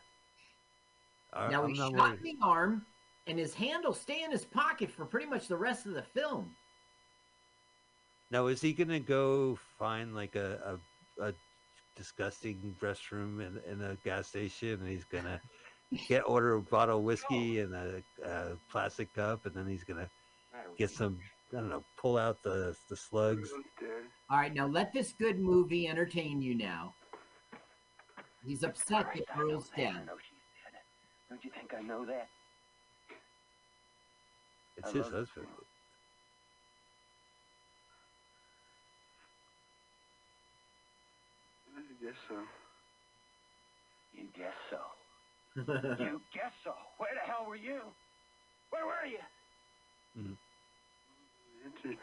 [1.32, 2.22] I- now I'm he shot worried.
[2.22, 2.86] the arm,
[3.28, 6.04] and his hand will stay in his pocket for pretty much the rest of the
[6.04, 6.54] film.
[8.32, 10.80] Now, is he gonna go find like a
[11.20, 11.34] a, a
[11.96, 15.40] disgusting restroom in, in a gas station, and he's gonna
[16.08, 20.10] get order a bottle of whiskey and a, a plastic cup, and then he's gonna
[20.78, 21.20] get some
[21.54, 23.50] I don't know, pull out the the slugs.
[24.30, 26.94] All right, now let this good movie entertain you now.
[28.44, 29.88] He's upset that Earl's dead.
[29.88, 30.82] I know she's dead.
[31.30, 32.28] Don't you think I know that?
[34.78, 35.48] It's I his husband.
[35.48, 35.75] I
[42.06, 42.38] guess so.
[44.14, 44.80] You guess so.
[45.58, 46.74] you guess so.
[47.02, 47.82] Where the hell were you?
[48.70, 49.24] Where were you?
[50.18, 50.38] Mhm.
[50.38, 51.98] The intern,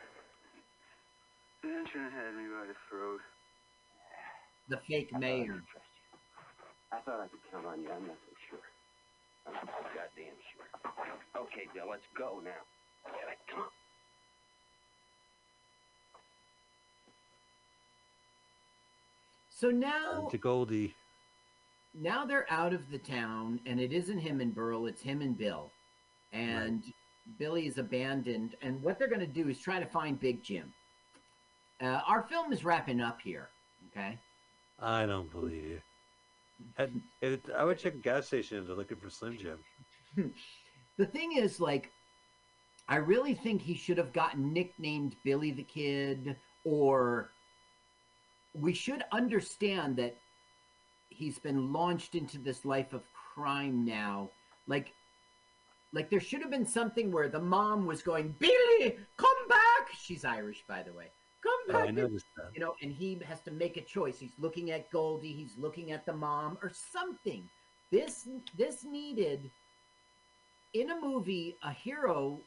[1.62, 3.20] the intern had me by the throat.
[4.68, 5.62] the fake I thought I mayor.
[5.70, 6.18] trust you.
[6.92, 7.88] I thought I could count on you.
[7.92, 8.66] I'm not so sure.
[9.46, 10.68] I'm not so goddamn sure.
[11.36, 12.62] Okay, Bill, let's go now.
[13.06, 13.81] Get it, come on.
[19.62, 20.92] So now to Goldie.
[21.94, 25.38] now they're out of the town and it isn't him and Burl, it's him and
[25.38, 25.70] Bill.
[26.32, 26.82] And
[27.38, 30.74] Billy is abandoned and what they're going to do is try to find Big Jim.
[31.80, 33.50] Uh, our film is wrapping up here,
[33.92, 34.18] okay?
[34.80, 35.80] I don't believe you.
[37.20, 39.58] It, I would check a gas station if they're looking for Slim Jim.
[40.98, 41.90] The thing is like
[42.88, 47.30] I really think he should have gotten nicknamed Billy the Kid or
[48.54, 50.16] we should understand that
[51.08, 53.02] he's been launched into this life of
[53.34, 54.30] crime now.
[54.66, 54.92] Like
[55.92, 59.88] like there should have been something where the mom was going, Billy, come back.
[60.00, 61.06] She's Irish, by the way.
[61.42, 61.88] Come Oh, back.
[61.88, 62.50] I noticed that.
[62.54, 64.18] you know, and he has to make a choice.
[64.18, 67.48] He's looking at Goldie, he's looking at the mom, or something.
[67.90, 68.26] This
[68.56, 69.50] this needed
[70.72, 72.38] in a movie a hero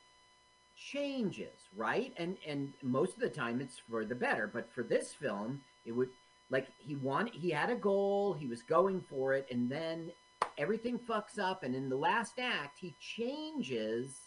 [0.78, 2.14] changes, right?
[2.18, 5.92] And and most of the time it's for the better, but for this film, it
[5.92, 6.10] would
[6.50, 10.12] like he wanted he had a goal, he was going for it, and then
[10.58, 14.20] everything fucks up, and in the last act he changes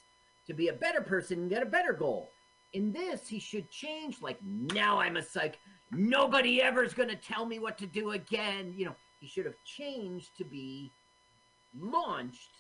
[0.47, 2.31] to be a better person and get a better goal.
[2.73, 4.21] In this, he should change.
[4.21, 5.59] Like now, I'm a psych.
[5.93, 8.75] Nobody ever's to tell me what to do again.
[8.77, 10.91] You know, he should have changed to be
[11.79, 12.51] launched.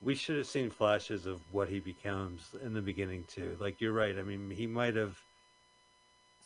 [0.00, 3.56] We should have seen flashes of what he becomes in the beginning too.
[3.58, 4.18] Like you're right.
[4.18, 5.18] I mean, he might have.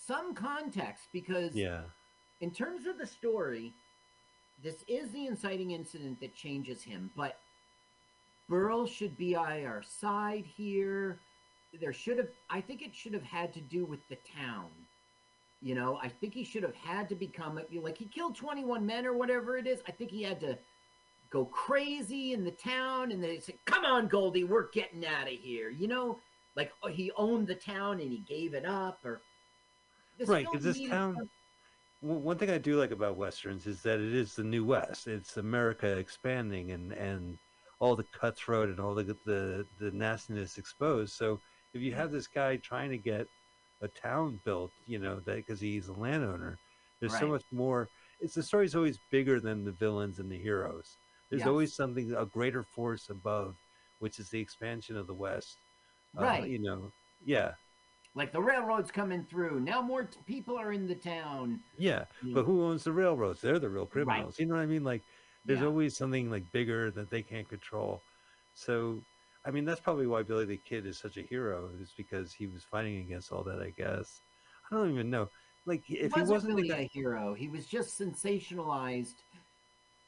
[0.07, 1.85] Some context because Yeah.
[2.41, 3.73] in terms of the story,
[4.63, 7.39] this is the inciting incident that changes him, but
[8.49, 11.21] Burl should be by our side here.
[11.73, 14.71] There should have, I think it should have had to do with the town.
[15.63, 19.07] You know, I think he should have had to become like he killed 21 men
[19.07, 19.81] or whatever it is.
[19.87, 20.59] I think he had to
[21.31, 25.39] go crazy in the town and they said, Come on, Goldie, we're getting out of
[25.39, 25.71] here.
[25.71, 26.19] You know,
[26.57, 29.23] like oh, he owned the town and he gave it up or
[30.29, 31.17] right, because this town.
[32.01, 35.07] One thing I do like about westerns is that it is the new west.
[35.07, 37.39] It's America expanding and and
[37.79, 41.15] all the cutthroat and all the the the nastiness exposed.
[41.15, 41.41] So
[41.75, 43.29] if you have this guy trying to get
[43.83, 46.59] a town built, you know, that because he's a landowner,
[47.01, 47.89] there's so much more.
[48.21, 50.97] It's the story's always bigger than the villains and the heroes.
[51.31, 53.57] There's always something a greater force above,
[54.01, 55.57] which is the expansion of the West.
[56.19, 56.51] Uh, Right.
[56.51, 56.93] you know.
[57.25, 57.53] Yeah.
[58.15, 59.61] Like the railroad's coming through.
[59.61, 61.61] Now more t- people are in the town.
[61.79, 63.41] Yeah, but who owns the railroads?
[63.41, 64.39] They're the real criminals.
[64.39, 64.85] You know what I mean?
[64.85, 65.03] Like,
[65.45, 65.67] there's Yeah.
[65.67, 68.03] always something like bigger that they can't control.
[68.55, 69.03] So,
[69.47, 72.47] I mean, that's probably why Billy the Kid is such a hero, is because he
[72.47, 73.61] was fighting against all that.
[73.61, 74.21] I guess.
[74.71, 75.29] I don't even know.
[75.65, 77.35] Like, if he wasn't wasn't really guy, a hero.
[77.35, 79.15] He was just sensationalized.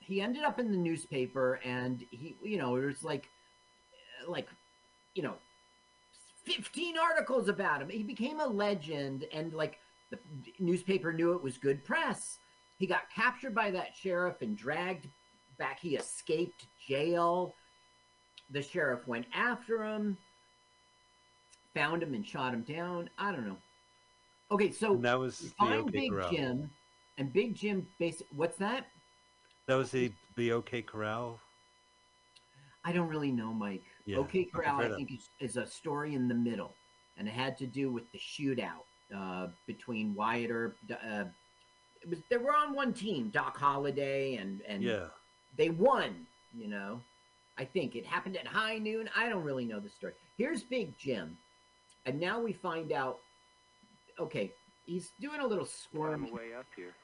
[0.00, 3.28] He ended up in the newspaper, and he, you know, it was like,
[4.28, 4.48] like,
[5.14, 5.34] you know,
[6.44, 7.88] fifteen articles about him.
[7.88, 9.78] He became a legend, and like
[10.10, 10.18] the
[10.58, 12.38] newspaper knew it was good press.
[12.78, 15.08] He got captured by that sheriff and dragged
[15.58, 15.80] back.
[15.80, 17.54] He escaped jail.
[18.50, 20.18] The sheriff went after him,
[21.72, 23.08] found him, and shot him down.
[23.18, 23.56] I don't know.
[24.50, 26.30] Okay, so and that was find OK Big Corral.
[26.30, 26.70] Jim,
[27.18, 28.26] and Big Jim basic.
[28.36, 28.86] What's that?
[29.66, 31.40] That was the the OK Corral.
[32.84, 33.84] I don't really know, Mike.
[34.06, 36.74] Yeah, OK okay, Corral, fair I think, is, is a story in the middle,
[37.16, 38.84] and it had to do with the shootout
[39.16, 40.76] uh, between Wyatt Earp.
[40.90, 41.24] Uh,
[42.02, 45.06] it was they were on one team, Doc Holliday, and and Yeah.
[45.56, 46.26] they won.
[46.56, 47.00] You know,
[47.58, 49.08] I think it happened at high noon.
[49.16, 50.12] I don't really know the story.
[50.36, 51.36] Here's Big Jim,
[52.06, 53.20] and now we find out.
[54.20, 54.52] Okay,
[54.86, 56.30] he's doing a little On squirm.
[56.30, 56.94] way up here.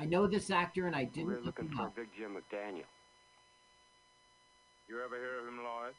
[0.00, 1.94] I know this actor, and I We're didn't look looking him for up.
[1.96, 2.84] Big Jim McDaniel.
[4.88, 5.92] You ever hear of him, Lloyd?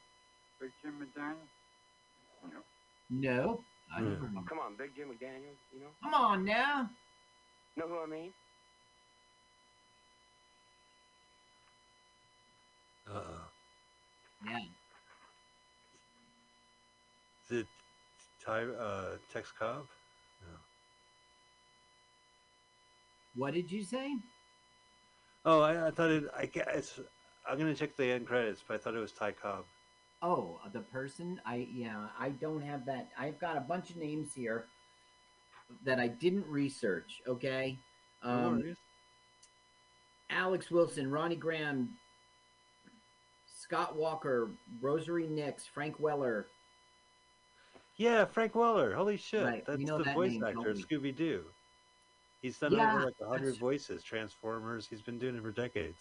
[0.60, 1.38] Big Jim McDaniel?
[3.11, 3.64] No,
[3.95, 4.23] I don't Hmm.
[4.26, 4.49] remember.
[4.49, 5.56] Come on, Big Jim McDaniel.
[5.72, 6.90] You know, Come on now.
[7.78, 8.34] know who I mean?
[13.07, 13.48] Uh oh.
[14.45, 14.57] Yeah.
[17.49, 17.68] Is it
[18.44, 19.88] Ty, uh, Tex Cobb?
[23.36, 24.16] What did you say?
[25.45, 26.26] Oh, I, I thought it.
[26.38, 26.99] I guess
[27.49, 29.66] I'm gonna check the end credits, but I thought it was Ty Cobb.
[30.22, 31.40] Oh, the person.
[31.45, 32.08] I yeah.
[32.20, 33.10] I don't have that.
[33.18, 34.66] I've got a bunch of names here
[35.86, 37.22] that I didn't research.
[37.28, 37.78] Okay.
[38.24, 38.76] Um.
[40.30, 41.90] Alex Wilson, Ronnie Graham,
[43.53, 46.45] Scott Walker, Rosary Nix, Frank Welker.
[47.98, 48.95] Yeah, Frank Welker.
[48.95, 49.44] Holy shit.
[49.44, 50.78] Right, That's know the that voice name, actor of?
[50.78, 51.44] Scooby Doo.
[52.41, 54.88] He's done Yeah, over like a hundred voices, Transformers.
[54.89, 55.99] He's been doing it for decades.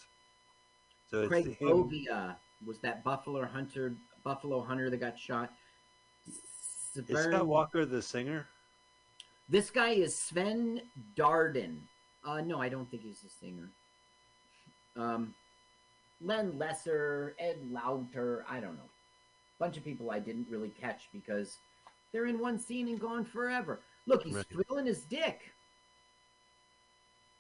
[1.11, 1.57] So it's Craig.
[1.61, 2.37] Bovia
[2.67, 3.95] was that Buffalo Hunter,
[4.25, 5.51] Buffalo Hunter that got shot.
[6.27, 6.41] Is
[7.07, 8.47] Severn- Scott Walker the singer?
[9.49, 10.81] This guy is Severn
[11.17, 11.77] Darden.
[12.25, 13.69] Uh, no, I don't think he's a singer.
[14.97, 15.35] Um,
[16.23, 18.89] Len Lesser, Ed Lauter, I don't know.
[19.59, 21.59] Bunch of people I didn't really catch because
[22.13, 23.81] they're in one scene and gone forever.
[24.07, 24.47] Look, he's Right.
[24.49, 25.53] thrilling his dick.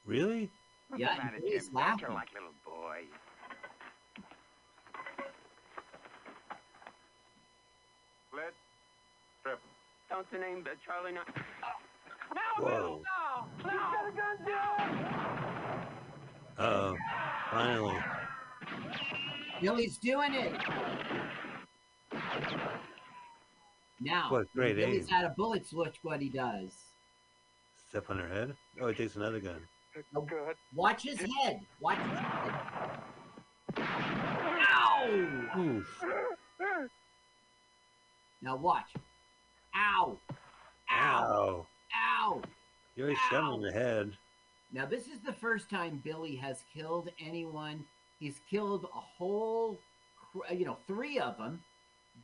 [0.04, 0.50] Really?
[0.96, 1.74] Yeah, What's the matter, he is Jim?
[1.74, 2.06] Don't laughing.
[2.08, 2.98] you like little boy?
[8.30, 8.52] Fled?
[9.42, 9.60] Tripping.
[10.08, 11.26] Don't the name uh, Charlie not...
[12.58, 13.02] Whoa.
[13.64, 13.70] No!
[13.70, 13.80] No!
[16.58, 16.96] Oh,
[17.50, 17.96] finally.
[19.62, 20.52] Billy's doing it.
[24.02, 25.14] Now, What great when Billy's aim.
[25.14, 25.72] out of bullets.
[25.72, 26.72] Look what he does.
[27.88, 28.56] Step on her head.
[28.80, 29.60] Oh, he takes another gun.
[30.14, 30.56] Now, Good.
[30.74, 31.60] Watch his head.
[31.80, 32.52] Watch his head.
[33.78, 35.50] Ow!
[35.58, 36.04] Oof.
[38.42, 38.90] Now watch.
[39.74, 40.18] Ow!
[40.90, 40.96] Ow!
[40.96, 41.66] Ow.
[41.96, 42.42] Ow!
[42.96, 44.16] You always shot him in the head.
[44.72, 47.84] Now this is the first time Billy has killed anyone.
[48.18, 49.78] He's killed a whole,
[50.52, 51.62] you know, three of them,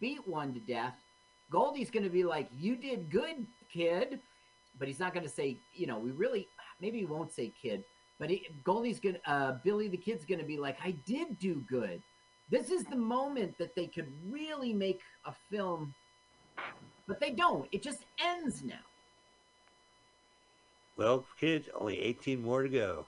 [0.01, 0.95] beat one to death.
[1.51, 4.21] Goldie's going to be like, "You did good, kid,"
[4.79, 6.49] but he's not going to say, you know, we really,
[6.81, 7.85] maybe he won't say kid,
[8.19, 11.65] but he, Goldie's going, to uh, Billy the kid's to be like, "I did do
[11.69, 12.03] good."
[12.51, 15.95] This is the moment that they could really make a film,
[17.09, 17.69] but they don't.
[17.73, 18.75] It just ends now.
[20.97, 23.07] Well, kids, only 18 more to go.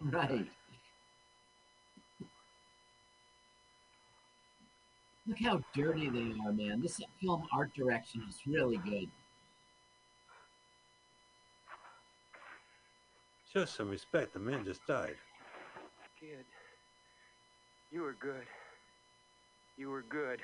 [0.00, 0.46] Right.
[5.26, 6.80] Look how dirty they are, man.
[6.80, 9.10] This film art direction is really good.
[13.52, 14.34] Show some respect.
[14.34, 15.16] The man just died.
[16.20, 16.44] Kid,
[17.90, 18.44] you were good.
[19.78, 20.40] You were good.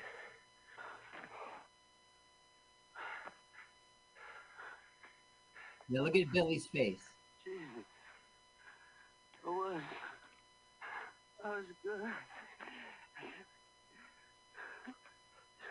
[5.87, 7.03] Now look at Billy's face.
[7.43, 7.85] Jesus.
[9.45, 9.81] I was.
[11.43, 12.01] I was good.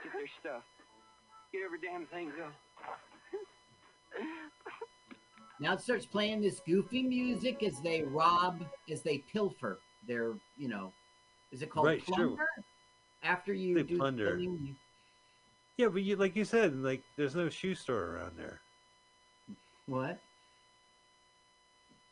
[0.04, 0.62] Get their stuff.
[1.52, 2.46] Get every damn thing go.
[5.64, 9.78] Now it starts playing this goofy music as they rob, as they pilfer.
[10.06, 10.92] Their, you know,
[11.52, 12.36] is it called Right, plunder?
[13.22, 14.36] After you They do plunder.
[14.38, 14.76] you-
[15.78, 18.60] Yeah, but you, like you said, like there's no shoe store around there.
[19.86, 20.20] what?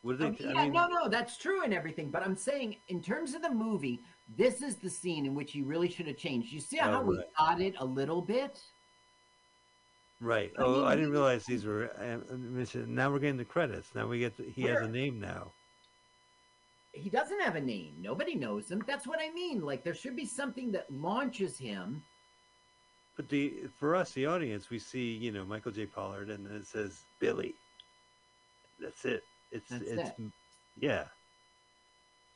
[0.01, 0.25] What do they?
[0.25, 2.09] Um, yeah, I mean, no, no, that's true and everything.
[2.09, 3.99] But I'm saying, in terms of the movie,
[4.35, 6.51] this is the scene in which he really should have changed.
[6.51, 7.27] You see how Oh, we right.
[7.37, 8.63] got it a little bit?
[10.23, 10.51] Right.
[10.57, 11.91] I Oh, mean, I didn't realize these were.
[11.99, 12.87] uh, mentioned.
[12.89, 13.93] Now we're getting the credits.
[13.95, 14.37] Now we get.
[14.37, 15.51] The, he has a name now.
[16.93, 17.95] He doesn't have a name.
[17.99, 18.83] Nobody knows him.
[18.85, 19.61] That's what I mean.
[19.61, 22.03] Like there should be something that launches him.
[23.15, 25.85] But the for us, the audience, we see you know Michael J.
[25.85, 27.53] Pollard, and it says Billy.
[28.79, 29.23] That's it.
[29.51, 30.31] It's That's it's it.
[30.79, 31.05] yeah.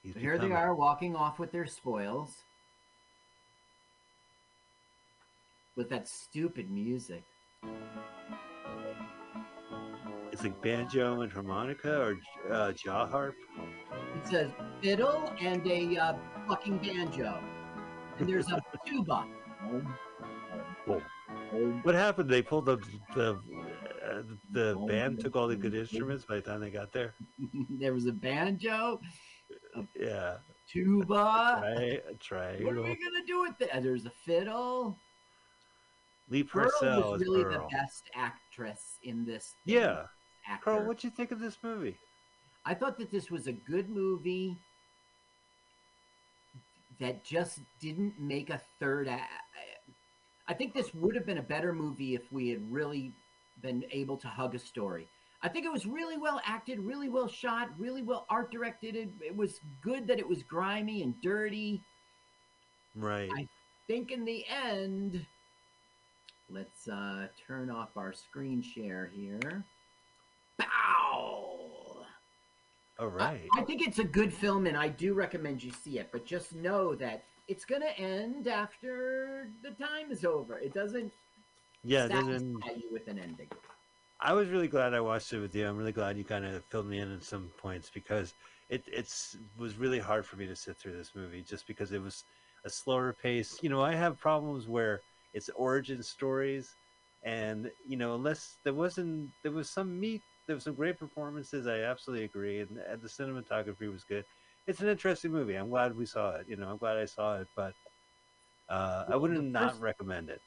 [0.04, 2.36] He's So here they are walking off with their spoils.
[5.76, 7.24] With that stupid music.
[10.38, 12.16] It's like banjo and harmonica or
[12.52, 13.34] uh, jaw harp.
[14.18, 14.54] It's a
[14.84, 16.14] fiddle and a uh,
[16.48, 17.40] fucking banjo.
[18.20, 19.26] And there's a tuba.
[21.82, 22.30] What happened?
[22.30, 22.78] They pulled the
[23.16, 23.40] the
[24.08, 24.22] uh,
[24.52, 27.16] the band took all the good instruments by the time they got there.
[27.80, 29.02] there was a banjo,
[30.00, 30.38] Yeah,
[30.72, 31.62] tuba.
[32.32, 32.64] right.
[32.64, 33.72] What are we gonna do with it?
[33.82, 35.00] There's a fiddle.
[36.30, 37.68] Lee Pearl Purcell was is really Pearl.
[37.70, 39.56] the best actress in this.
[39.66, 40.04] thing, Yeah,
[40.48, 40.64] actor.
[40.64, 40.86] Carl.
[40.86, 41.98] What'd you think of this movie?
[42.66, 44.58] I thought that this was a good movie
[47.00, 49.32] that just didn't make a third act.
[50.50, 53.12] I think this would have been a better movie if we had really
[53.62, 55.08] been able to hug a story.
[55.44, 58.96] I think it was really well acted, really well shot, really well art directed.
[58.96, 61.82] It, it was good that it was grimy and dirty.
[62.96, 63.30] Right.
[63.38, 63.48] I
[63.88, 65.26] think in the end,
[66.50, 69.64] let's uh, turn off our screen share here.
[70.58, 70.66] Bow!
[73.00, 73.48] All right.
[73.56, 76.10] I think it's a good film, and I do recommend you see it.
[76.12, 80.58] But just know that it's going to end after the time is over.
[80.58, 81.12] It doesn't
[81.84, 82.06] yeah.
[82.06, 83.50] it doesn't- you with an ending.
[84.20, 85.68] I was really glad I watched it with you.
[85.68, 88.34] I'm really glad you kind of filled me in at some points because
[88.70, 92.02] it it's was really hard for me to sit through this movie just because it
[92.02, 92.24] was
[92.66, 93.60] a slower pace.
[93.62, 95.02] You know, I have problems where
[95.34, 96.76] it's origin stories
[97.24, 100.24] And you know, unless there wasn't, there was some meat.
[100.48, 101.68] There was some great performances.
[101.68, 104.26] I absolutely agree, and, and the cinematography was good.
[104.68, 105.56] It's an interesting movie.
[105.56, 106.48] I'm glad we saw it.
[106.48, 107.74] You know, I'm glad I saw it, but
[108.70, 110.42] uh, I wouldn't not recommend it.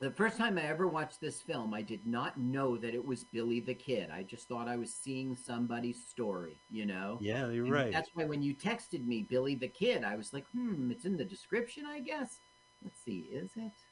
[0.00, 3.24] The first time I ever watched this film, I did not know that it was
[3.24, 4.10] Billy the Kid.
[4.10, 7.22] I just thought I was seeing somebody's story, you know?
[7.22, 7.90] Yeah, you're And right.
[7.90, 11.16] That's why when you texted me Billy the Kid, I was like, hmm, it's in
[11.16, 12.40] the description, I guess.
[12.82, 13.85] Let's see, is it?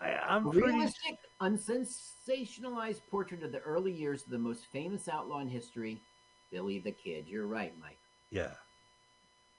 [0.00, 0.68] I, I'm A pretty.
[0.68, 6.00] realistic, unsensationalized portrait of the early years of the most famous outlaw in history,
[6.52, 7.26] Billy the Kid.
[7.26, 7.98] You're right, Mike.
[8.30, 8.52] Yeah.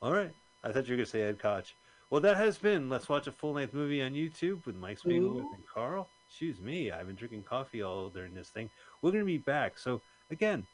[0.01, 0.31] All right.
[0.63, 1.73] I thought you were going to say Ed Koch.
[2.09, 5.39] Well, that has been Let's Watch a Full Length Movie on YouTube with Mike Spiegelman
[5.53, 6.07] and Carl.
[6.27, 6.91] Excuse me.
[6.91, 8.69] I've been drinking coffee all during this thing.
[9.01, 9.77] We're going to be back.
[9.77, 10.01] So,
[10.31, 10.65] again,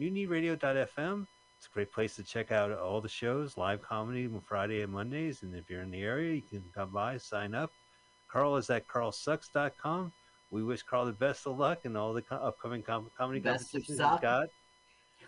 [0.00, 1.26] mutinyradio.fm.
[1.58, 4.92] It's a great place to check out all the shows, live comedy on Friday and
[4.92, 5.42] Mondays.
[5.42, 7.72] And if you're in the area, you can come by, sign up.
[8.30, 10.12] Carl is at carlsucks.com.
[10.50, 13.72] We wish Carl the best of luck in all the co- upcoming com- comedy Best
[13.72, 14.48] competitions he's got.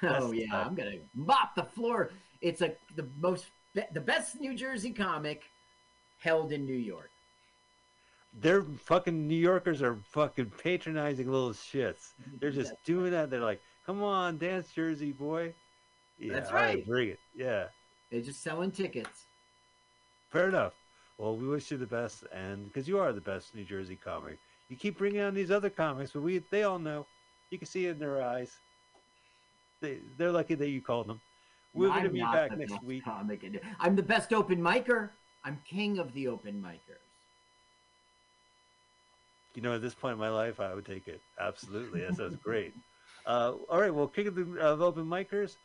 [0.02, 2.10] Oh yeah, I'm gonna mop the floor.
[2.40, 5.42] It's a the most the best New Jersey comic
[6.20, 7.10] held in New York.
[8.40, 12.12] they're fucking New Yorkers are fucking patronizing little shits.
[12.40, 13.28] They're just doing that.
[13.30, 15.52] They're like, "Come on, dance, Jersey boy."
[16.18, 16.86] Yeah, That's right, right.
[16.86, 17.18] bring it.
[17.34, 17.66] Yeah,
[18.10, 19.26] They're just selling tickets.
[20.30, 20.72] fair enough.
[21.20, 24.38] Well, we wish you the best, and because you are the best New Jersey comic,
[24.70, 27.06] you keep bringing on these other comics, but we they all know.
[27.50, 28.56] You can see it in their eyes.
[29.82, 31.20] They they're lucky that you called them.
[31.74, 33.04] We're going to be back next week.
[33.04, 33.44] Comic
[33.80, 35.10] I'm the best open micer.
[35.44, 37.04] I'm king of the open micers.
[39.54, 41.20] You know, at this point in my life, I would take it.
[41.38, 42.00] Absolutely.
[42.00, 42.74] That sounds great.
[43.26, 43.94] Uh, all right.
[43.94, 45.56] Well, King of the of Open Micers,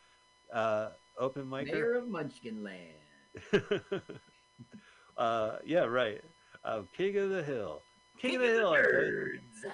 [0.54, 1.72] uh, Open Micer.
[1.72, 3.62] Mayor of Munchkin Land.
[5.18, 6.22] uh, yeah, right.
[6.64, 7.82] Uh, King of the Hill.
[8.20, 8.74] King, King of the Hill.
[8.74, 8.80] You.
[8.80, 9.72] nerds.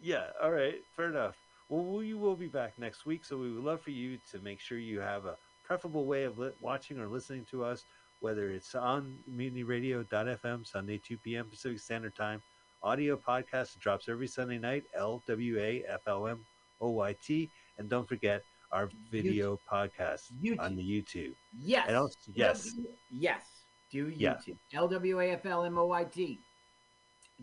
[0.00, 0.76] Yeah, all right.
[0.96, 1.36] Fair enough.
[1.68, 4.60] Well, we will be back next week, so we would love for you to make
[4.60, 7.84] sure you have a preferable way of li- watching or listening to us,
[8.20, 11.46] whether it's on mutinyradio.fm, Sunday, 2 p.m.
[11.50, 12.40] Pacific Standard Time.
[12.82, 17.50] Audio podcast drops every Sunday night, L-W-A-F-L-M-O-Y-T.
[17.78, 18.42] And don't forget
[18.72, 21.34] our video podcast on the YouTube.
[21.60, 21.86] Yes.
[21.88, 22.64] And also, yes.
[22.72, 23.42] W- yes.
[23.90, 24.56] Do YouTube.
[24.70, 24.78] Yeah.
[24.78, 26.38] L W A F L M O Y T.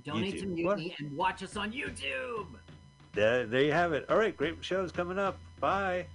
[0.03, 0.53] Donate to YouTube.
[0.53, 2.47] Mutiny and watch us on YouTube.
[3.13, 4.05] There, there you have it.
[4.09, 5.39] All right, great shows coming up.
[5.59, 6.05] Bye.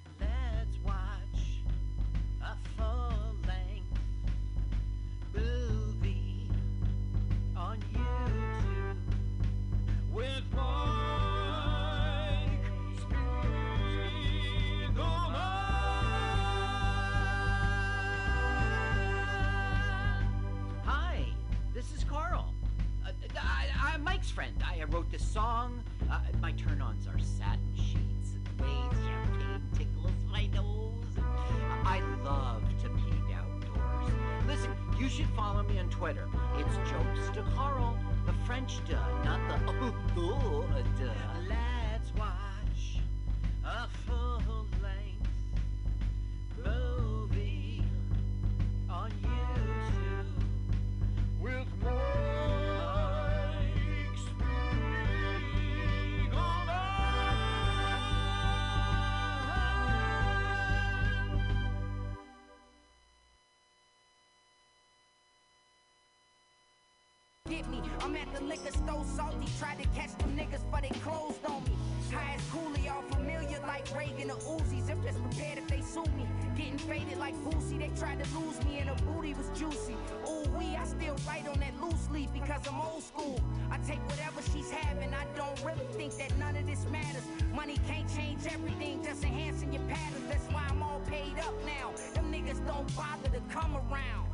[67.61, 69.47] Get me, I'm at the liquor store salty.
[69.59, 71.77] Tried to catch them niggas, but they closed on me.
[72.11, 74.91] High as all familiar like Reagan or Uzis.
[74.91, 76.27] I'm just prepared if they sue me.
[76.57, 79.95] Getting faded like Boosie, they tried to lose me, and her booty was juicy.
[80.27, 83.39] Ooh, we, I still write on that loose leaf because I'm old school.
[83.71, 87.27] I take whatever she's having, I don't really think that none of this matters.
[87.55, 90.25] Money can't change everything, just enhancing your patterns.
[90.31, 91.93] That's why I'm all paid up now.
[92.15, 94.31] Them niggas don't bother to come around.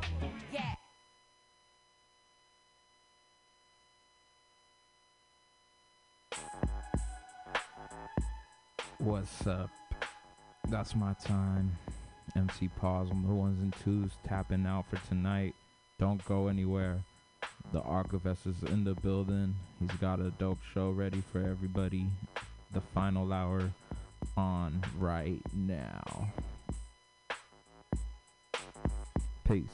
[0.53, 0.76] Yeah.
[9.07, 9.69] What's up?
[10.67, 11.77] That's my time.
[12.35, 15.55] MC Pause on the ones and twos tapping out for tonight.
[15.97, 16.99] Don't go anywhere.
[17.71, 19.55] The Archivist is in the building.
[19.79, 22.07] He's got a dope show ready for everybody.
[22.73, 23.71] The final hour
[24.35, 26.27] on right now.
[29.47, 29.69] Peace.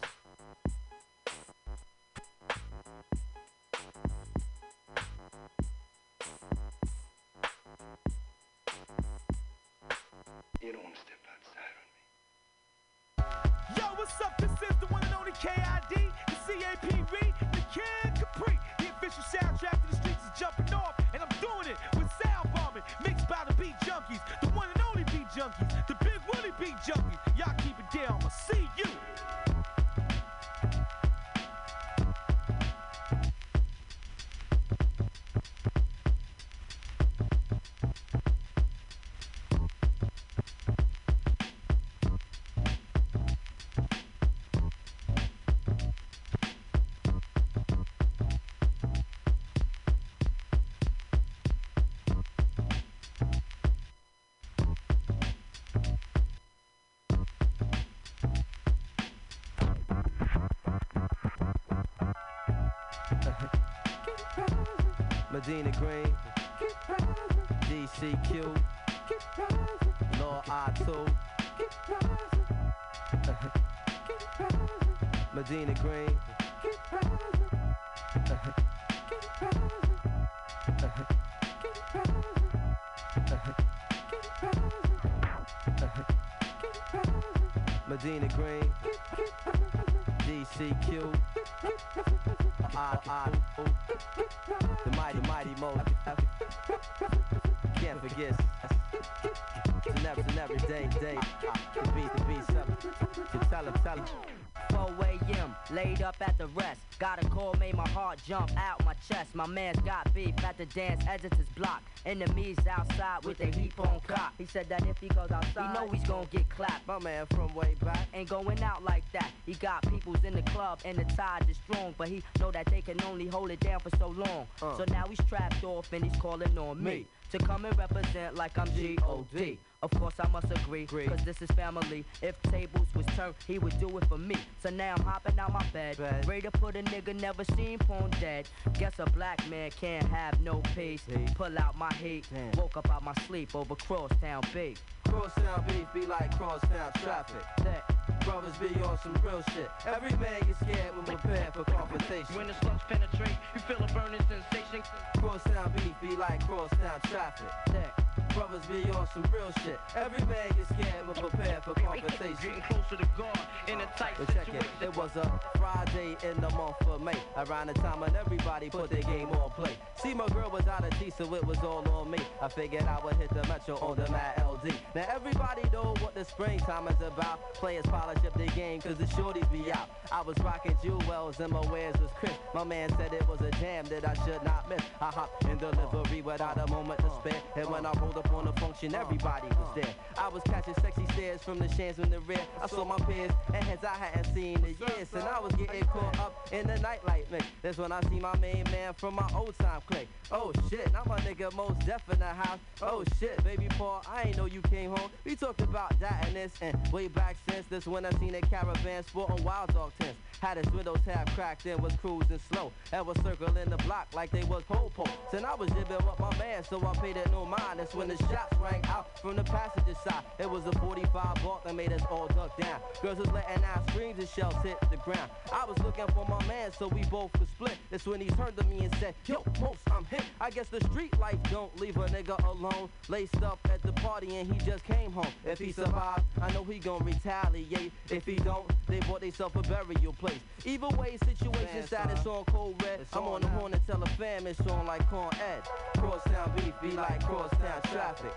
[108.13, 109.35] Heart jump out my chest.
[109.35, 111.83] My man's got beef at the dance editors block.
[112.05, 114.33] Enemies outside with a heap on cop.
[114.37, 116.87] He said that if he goes outside, he know he's gonna get clapped.
[116.87, 119.31] My man from way back ain't going out like that.
[119.45, 122.65] He got peoples in the club and the ties is strong, but he know that
[122.67, 124.47] they can only hold it down for so long.
[124.61, 124.77] Uh.
[124.77, 126.91] So now he's trapped off and he's calling on me.
[126.91, 127.07] Me.
[127.33, 129.57] To come and represent like I'm G.O.D.
[129.81, 132.05] Of course I must agree, cause this is family.
[132.21, 134.35] If tables was turned, he would do it for me.
[134.61, 136.27] So now I'm hopping out my bed, Bed.
[136.27, 138.47] ready to put a nigga never seen porn dead.
[138.77, 141.01] Guess a black man can't have no peace.
[141.11, 141.33] Peace.
[141.33, 142.51] Pull out my heat, Damn.
[142.51, 144.79] woke up out my sleep over crosstown beef.
[145.09, 147.41] Crosstown beef be like crosstown traffic.
[147.63, 147.92] That
[148.25, 149.69] Brothers be on some real shit.
[149.85, 152.35] Every man is scared when prepared for confrontation.
[152.35, 154.83] When the slugs penetrate, you feel a burning sensation.
[155.17, 158.22] Crosstown beef be like crosstown traffic.
[158.33, 159.79] Brothers be on some real shit.
[159.95, 162.35] Every man gets scared but prepared for confrontation.
[162.41, 164.67] Getting closer to God in a tight But check situation.
[164.81, 167.17] it, it was a Friday in the month of May.
[167.37, 169.77] Around the time when everybody put their game on play.
[170.01, 172.17] See, my girl was out of tea, so it was all on me.
[172.41, 174.73] I figured I would hit the metro on the Mad LD.
[174.95, 177.53] Now everybody know what the springtime is about.
[177.53, 179.89] Players polish up their game, cause the shorties be out.
[180.11, 182.35] I was rocking jewels and my wares was crisp.
[182.53, 184.81] My man said it was a jam that I should not miss.
[185.01, 187.41] I hopped in delivery without a moment to spare.
[187.55, 189.93] And when I rolled up on the function, everybody was there.
[190.17, 192.39] I was catching sexy stares from the shams in the rear.
[192.61, 195.07] I saw my peers and heads I hadn't seen in years.
[195.13, 197.45] And I was getting caught up in the nightlight mix.
[197.61, 200.09] That's when I see my main man from my old time clique.
[200.31, 202.59] Oh shit, now my nigga most deaf in the house.
[202.81, 205.09] Oh shit, baby Paul, I ain't know you came home.
[205.25, 208.41] We talked about that and this and way back since this when I seen a
[208.41, 210.19] caravan sporting wild dog tents.
[210.41, 212.71] Had his windows half cracked and was cruising slow.
[212.91, 214.93] And was circling the block like they was poles.
[215.31, 217.79] And I was jibbing with my man, so I paid it no mind.
[217.79, 220.23] That's when the shots rang out from the passenger side.
[220.39, 222.79] It was a 45 bulk that made us all duck down.
[223.01, 225.29] Girls was letting out screams and shells hit the ground.
[225.51, 227.77] I was looking for my man, so we both could split.
[227.89, 230.23] That's when he turned to me and said, Yo, most I'm hit.
[230.39, 232.89] I guess the street life don't leave a nigga alone.
[233.07, 235.33] Laced up at the party and he just came home.
[235.45, 237.91] If he survived, I know he gon' retaliate.
[238.09, 240.39] If he don't, they bought theyself a burial place.
[240.65, 243.05] Either way, situation status on cold red.
[243.13, 245.63] I'm on the horn to tell a fam it's on like Con Ed.
[245.97, 248.33] Crosstown beef be like crosstown traffic.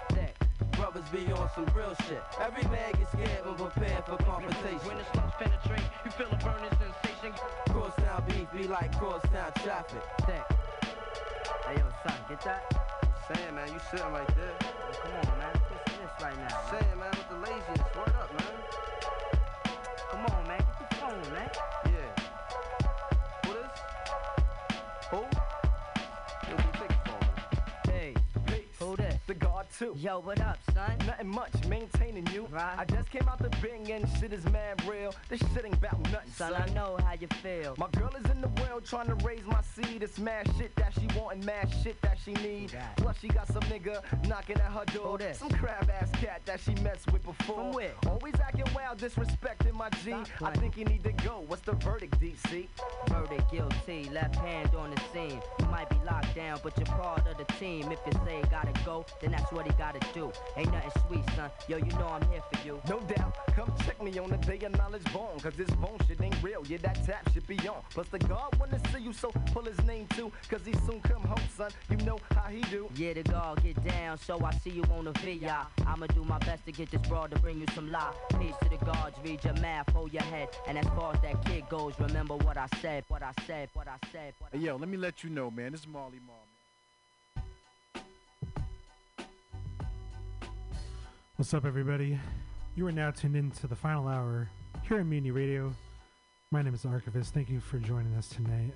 [0.73, 2.23] Brothers be on some real shit.
[2.41, 4.79] Every man gets scared when prepared for confrontation.
[4.87, 7.33] When the slugs penetrate, you feel a burning sensation.
[7.71, 10.03] Crosstown beef be like crosstown traffic.
[10.27, 12.63] Hey yo, son, get that?
[13.27, 14.55] Saying man, you sitting right there.
[15.03, 15.51] Come on, man.
[15.55, 16.47] Listen to this right now.
[16.47, 16.71] man.
[16.71, 17.97] Saying man, with the laziness.
[17.97, 18.16] Word
[29.79, 29.95] too.
[29.99, 30.97] Yo, what up, son?
[31.07, 32.47] Nothing much, maintaining you.
[32.51, 32.77] Right.
[32.79, 35.15] I just came out the Bing and shit is mad real.
[35.29, 36.63] This shit ain't about nothing, Son, son.
[36.63, 37.75] I know how you feel.
[37.79, 40.03] My girl is in the world trying to raise my seed.
[40.03, 42.73] It's mad shit that she want and mad shit that she need.
[42.73, 45.19] Got Plus she got some nigga knocking at her door.
[45.19, 45.39] This?
[45.39, 47.57] Some crab ass cat that she messed with before.
[47.57, 47.93] From where?
[48.07, 50.15] Always acting wild, disrespecting my G.
[50.43, 51.45] I think you need to go.
[51.47, 52.67] What's the verdict, DC?
[53.09, 55.41] Verdict guilty, left hand on the scene.
[55.61, 57.91] You might be locked down, but you're part of the team.
[57.93, 60.33] If you say gotta go, then that's that's what he gotta do.
[60.57, 61.51] Ain't nothing sweet, son.
[61.69, 62.81] Yo, you know I'm here for you.
[62.89, 65.39] No doubt, come check me on the day of knowledge bone.
[65.41, 67.83] Cause this bone shit ain't real, yeah, that tap should be on.
[67.91, 70.31] Plus the guard wanna see you, so pull his name too.
[70.49, 71.71] Cause he soon come home, son.
[71.91, 72.89] You know how he do.
[72.97, 75.67] Yeah, the guard get down, so I see you on the VIA.
[75.87, 78.13] I'ma do my best to get this broad to bring you some lie.
[78.39, 80.49] Peace to the guards, read your math, hold your head.
[80.67, 83.89] And as far as that kid goes, remember what I said, what I said, what
[83.89, 84.35] I said.
[84.39, 85.73] What Hey, yo, let me let you know, man.
[85.73, 86.46] This is Marley Marl.
[91.37, 92.19] What's up, everybody?
[92.77, 94.49] You are now tuned in to the final hour
[94.89, 95.71] here at Mutiny Radio.
[96.51, 97.35] My name is Archivist.
[97.35, 98.73] Thank you for joining us tonight.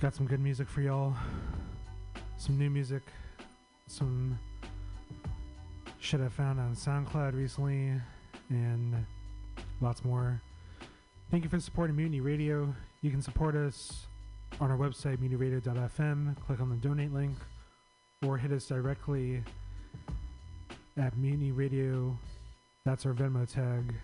[0.00, 1.14] Got some good music for y'all,
[2.36, 3.02] some new music,
[3.86, 4.36] some
[6.00, 7.92] shit I found on SoundCloud recently,
[8.50, 9.06] and
[9.80, 10.42] lots more.
[11.30, 12.74] Thank you for supporting Mutiny Radio.
[13.02, 14.08] You can support us
[14.60, 16.40] on our website, mutinyradio.fm.
[16.44, 17.36] Click on the donate link
[18.24, 19.42] or hit us directly
[20.96, 22.16] at Mutiny Radio.
[22.84, 23.94] That's our Venmo tag.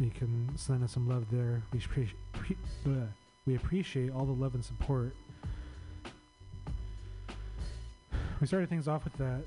[0.00, 1.62] You can send us some love there.
[1.72, 3.08] We appreciate pre- bleh.
[3.46, 5.14] we appreciate all the love and support.
[8.40, 9.44] We started things off with that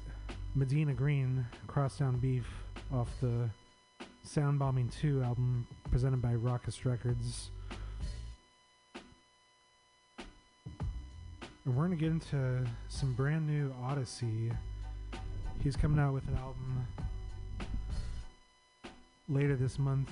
[0.56, 2.48] Medina Green Crosstown Beef
[2.94, 3.50] off the
[4.24, 7.50] Sound Bombing 2 album presented by Rawkus Records.
[11.66, 14.56] And we're going to get into some brand new Odisee.
[15.64, 16.86] He's coming out with an album
[19.28, 20.12] later this month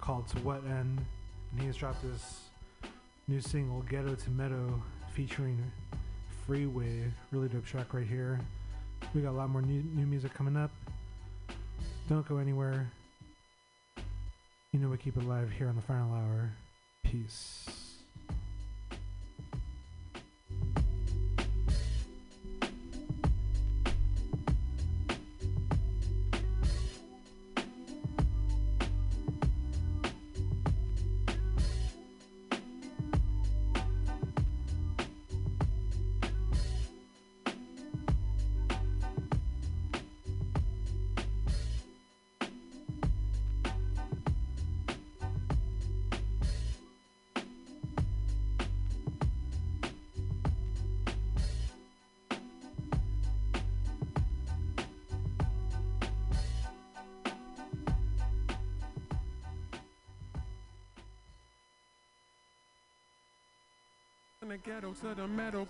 [0.00, 1.04] called To What End.
[1.50, 2.42] And he has dropped this
[3.26, 4.80] new single, Ghetto to Meadow,
[5.12, 5.58] featuring
[6.46, 7.10] Freeway.
[7.32, 8.38] Really dope track right here.
[9.12, 10.70] We got a lot more new, new music coming up.
[12.08, 12.88] Don't go anywhere.
[14.72, 16.52] You know we keep it live here on the final hour.
[17.02, 17.79] Peace.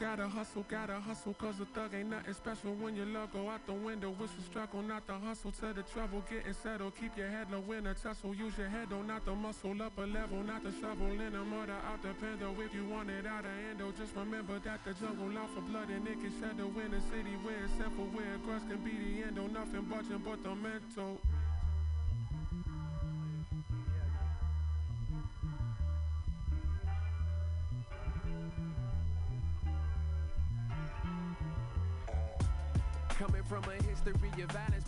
[0.01, 3.61] Gotta hustle, gotta hustle, cause a thug ain't nothing special when your love go out
[3.67, 4.09] the window.
[4.17, 6.97] Whistle struggle, not the hustle, to the trouble, getting settled.
[6.97, 9.77] Keep your head low in a tussle, use your head though, not the muscle.
[9.83, 12.57] Up a level, not the shovel, in a murder out the pendo.
[12.65, 15.91] If you want it out of endo, just remember that the jungle out for blood
[15.91, 19.29] and it can shadow in a city where it's simple, where grass can be the
[19.29, 19.49] endo.
[19.49, 21.21] Nothing budging but the mental.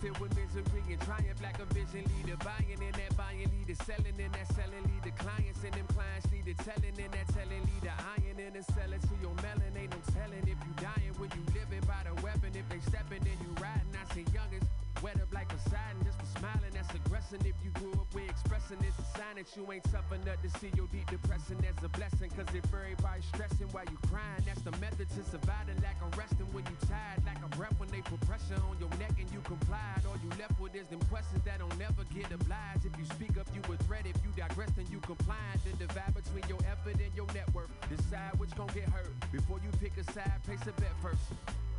[0.03, 2.37] Filled with misery and triumph, like a vision leader.
[2.43, 5.15] Buying in that buying leader, selling in that selling leader.
[5.15, 7.95] Clients and them clients lead to telling in that telling leader.
[8.19, 9.70] Iron in and selling to your melon.
[9.79, 12.51] Ain't no telling if you dying when you living by the weapon.
[12.51, 13.95] If they stepping, then you riding.
[13.95, 14.81] I see youngest.
[15.03, 17.43] Wet up like Poseidon, just for smiling, that's aggressing.
[17.43, 20.51] If you grew up with expressing, it's a sign that you ain't tough enough to
[20.62, 22.31] see your deep depression as a blessing.
[22.31, 25.74] Cause if everybody's stressing while you crying, that's the method to surviving.
[25.83, 28.95] Like I'm resting when you tired, like a breath when they put pressure on your
[29.03, 30.07] neck and you complied.
[30.07, 32.87] All you left with is them questions that don't never get obliged.
[32.87, 34.07] If you speak up, you a threat.
[34.07, 35.66] If you digress, then you compliant.
[35.66, 37.74] The divide between your effort and your net worth.
[37.91, 39.11] Decide which gon' get hurt.
[39.35, 41.27] Before you pick a side, place a bet first.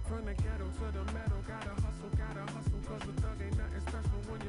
[0.04, 3.84] From the ghetto to the metal, gotta hustle, gotta hustle, cause the thug ain't nothing
[3.88, 4.44] special when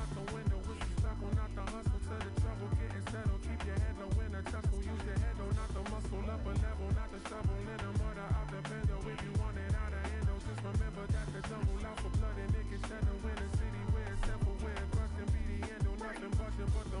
[0.00, 0.58] out the window.
[0.64, 3.40] The struggle, not the hustle, to the trouble, getting settled.
[3.44, 4.42] Keep your head low in a
[4.80, 6.24] use your head not the muscle.
[6.24, 8.60] Up a level, not the shovel, in a murder out the.
[9.04, 12.36] If you want it out of endo, just remember that the jungle out for blood
[12.40, 15.92] and it can shadow in a city where it's can be the.
[16.00, 17.00] Nothing budging but the.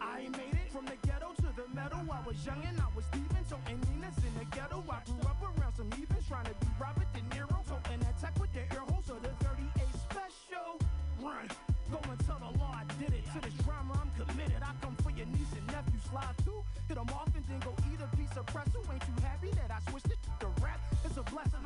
[0.00, 2.00] I made it from the ghetto to the meadow.
[2.08, 3.95] I was young and I was Steven, so Nina's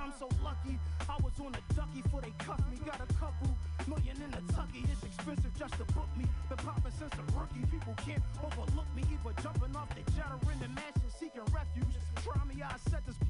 [0.01, 0.79] I'm so lucky.
[1.09, 2.79] I was on a ducky before they cuffed me.
[2.87, 3.53] Got a couple
[3.87, 4.85] million in the tucky.
[4.91, 6.25] It's expensive just to book me.
[6.49, 7.67] Been popping since a rookie.
[7.71, 9.05] People can't overlook me.
[9.13, 10.01] Either jumping off the
[10.47, 11.95] or in the mansion seeking refuge.
[12.25, 13.30] Try me, I set this.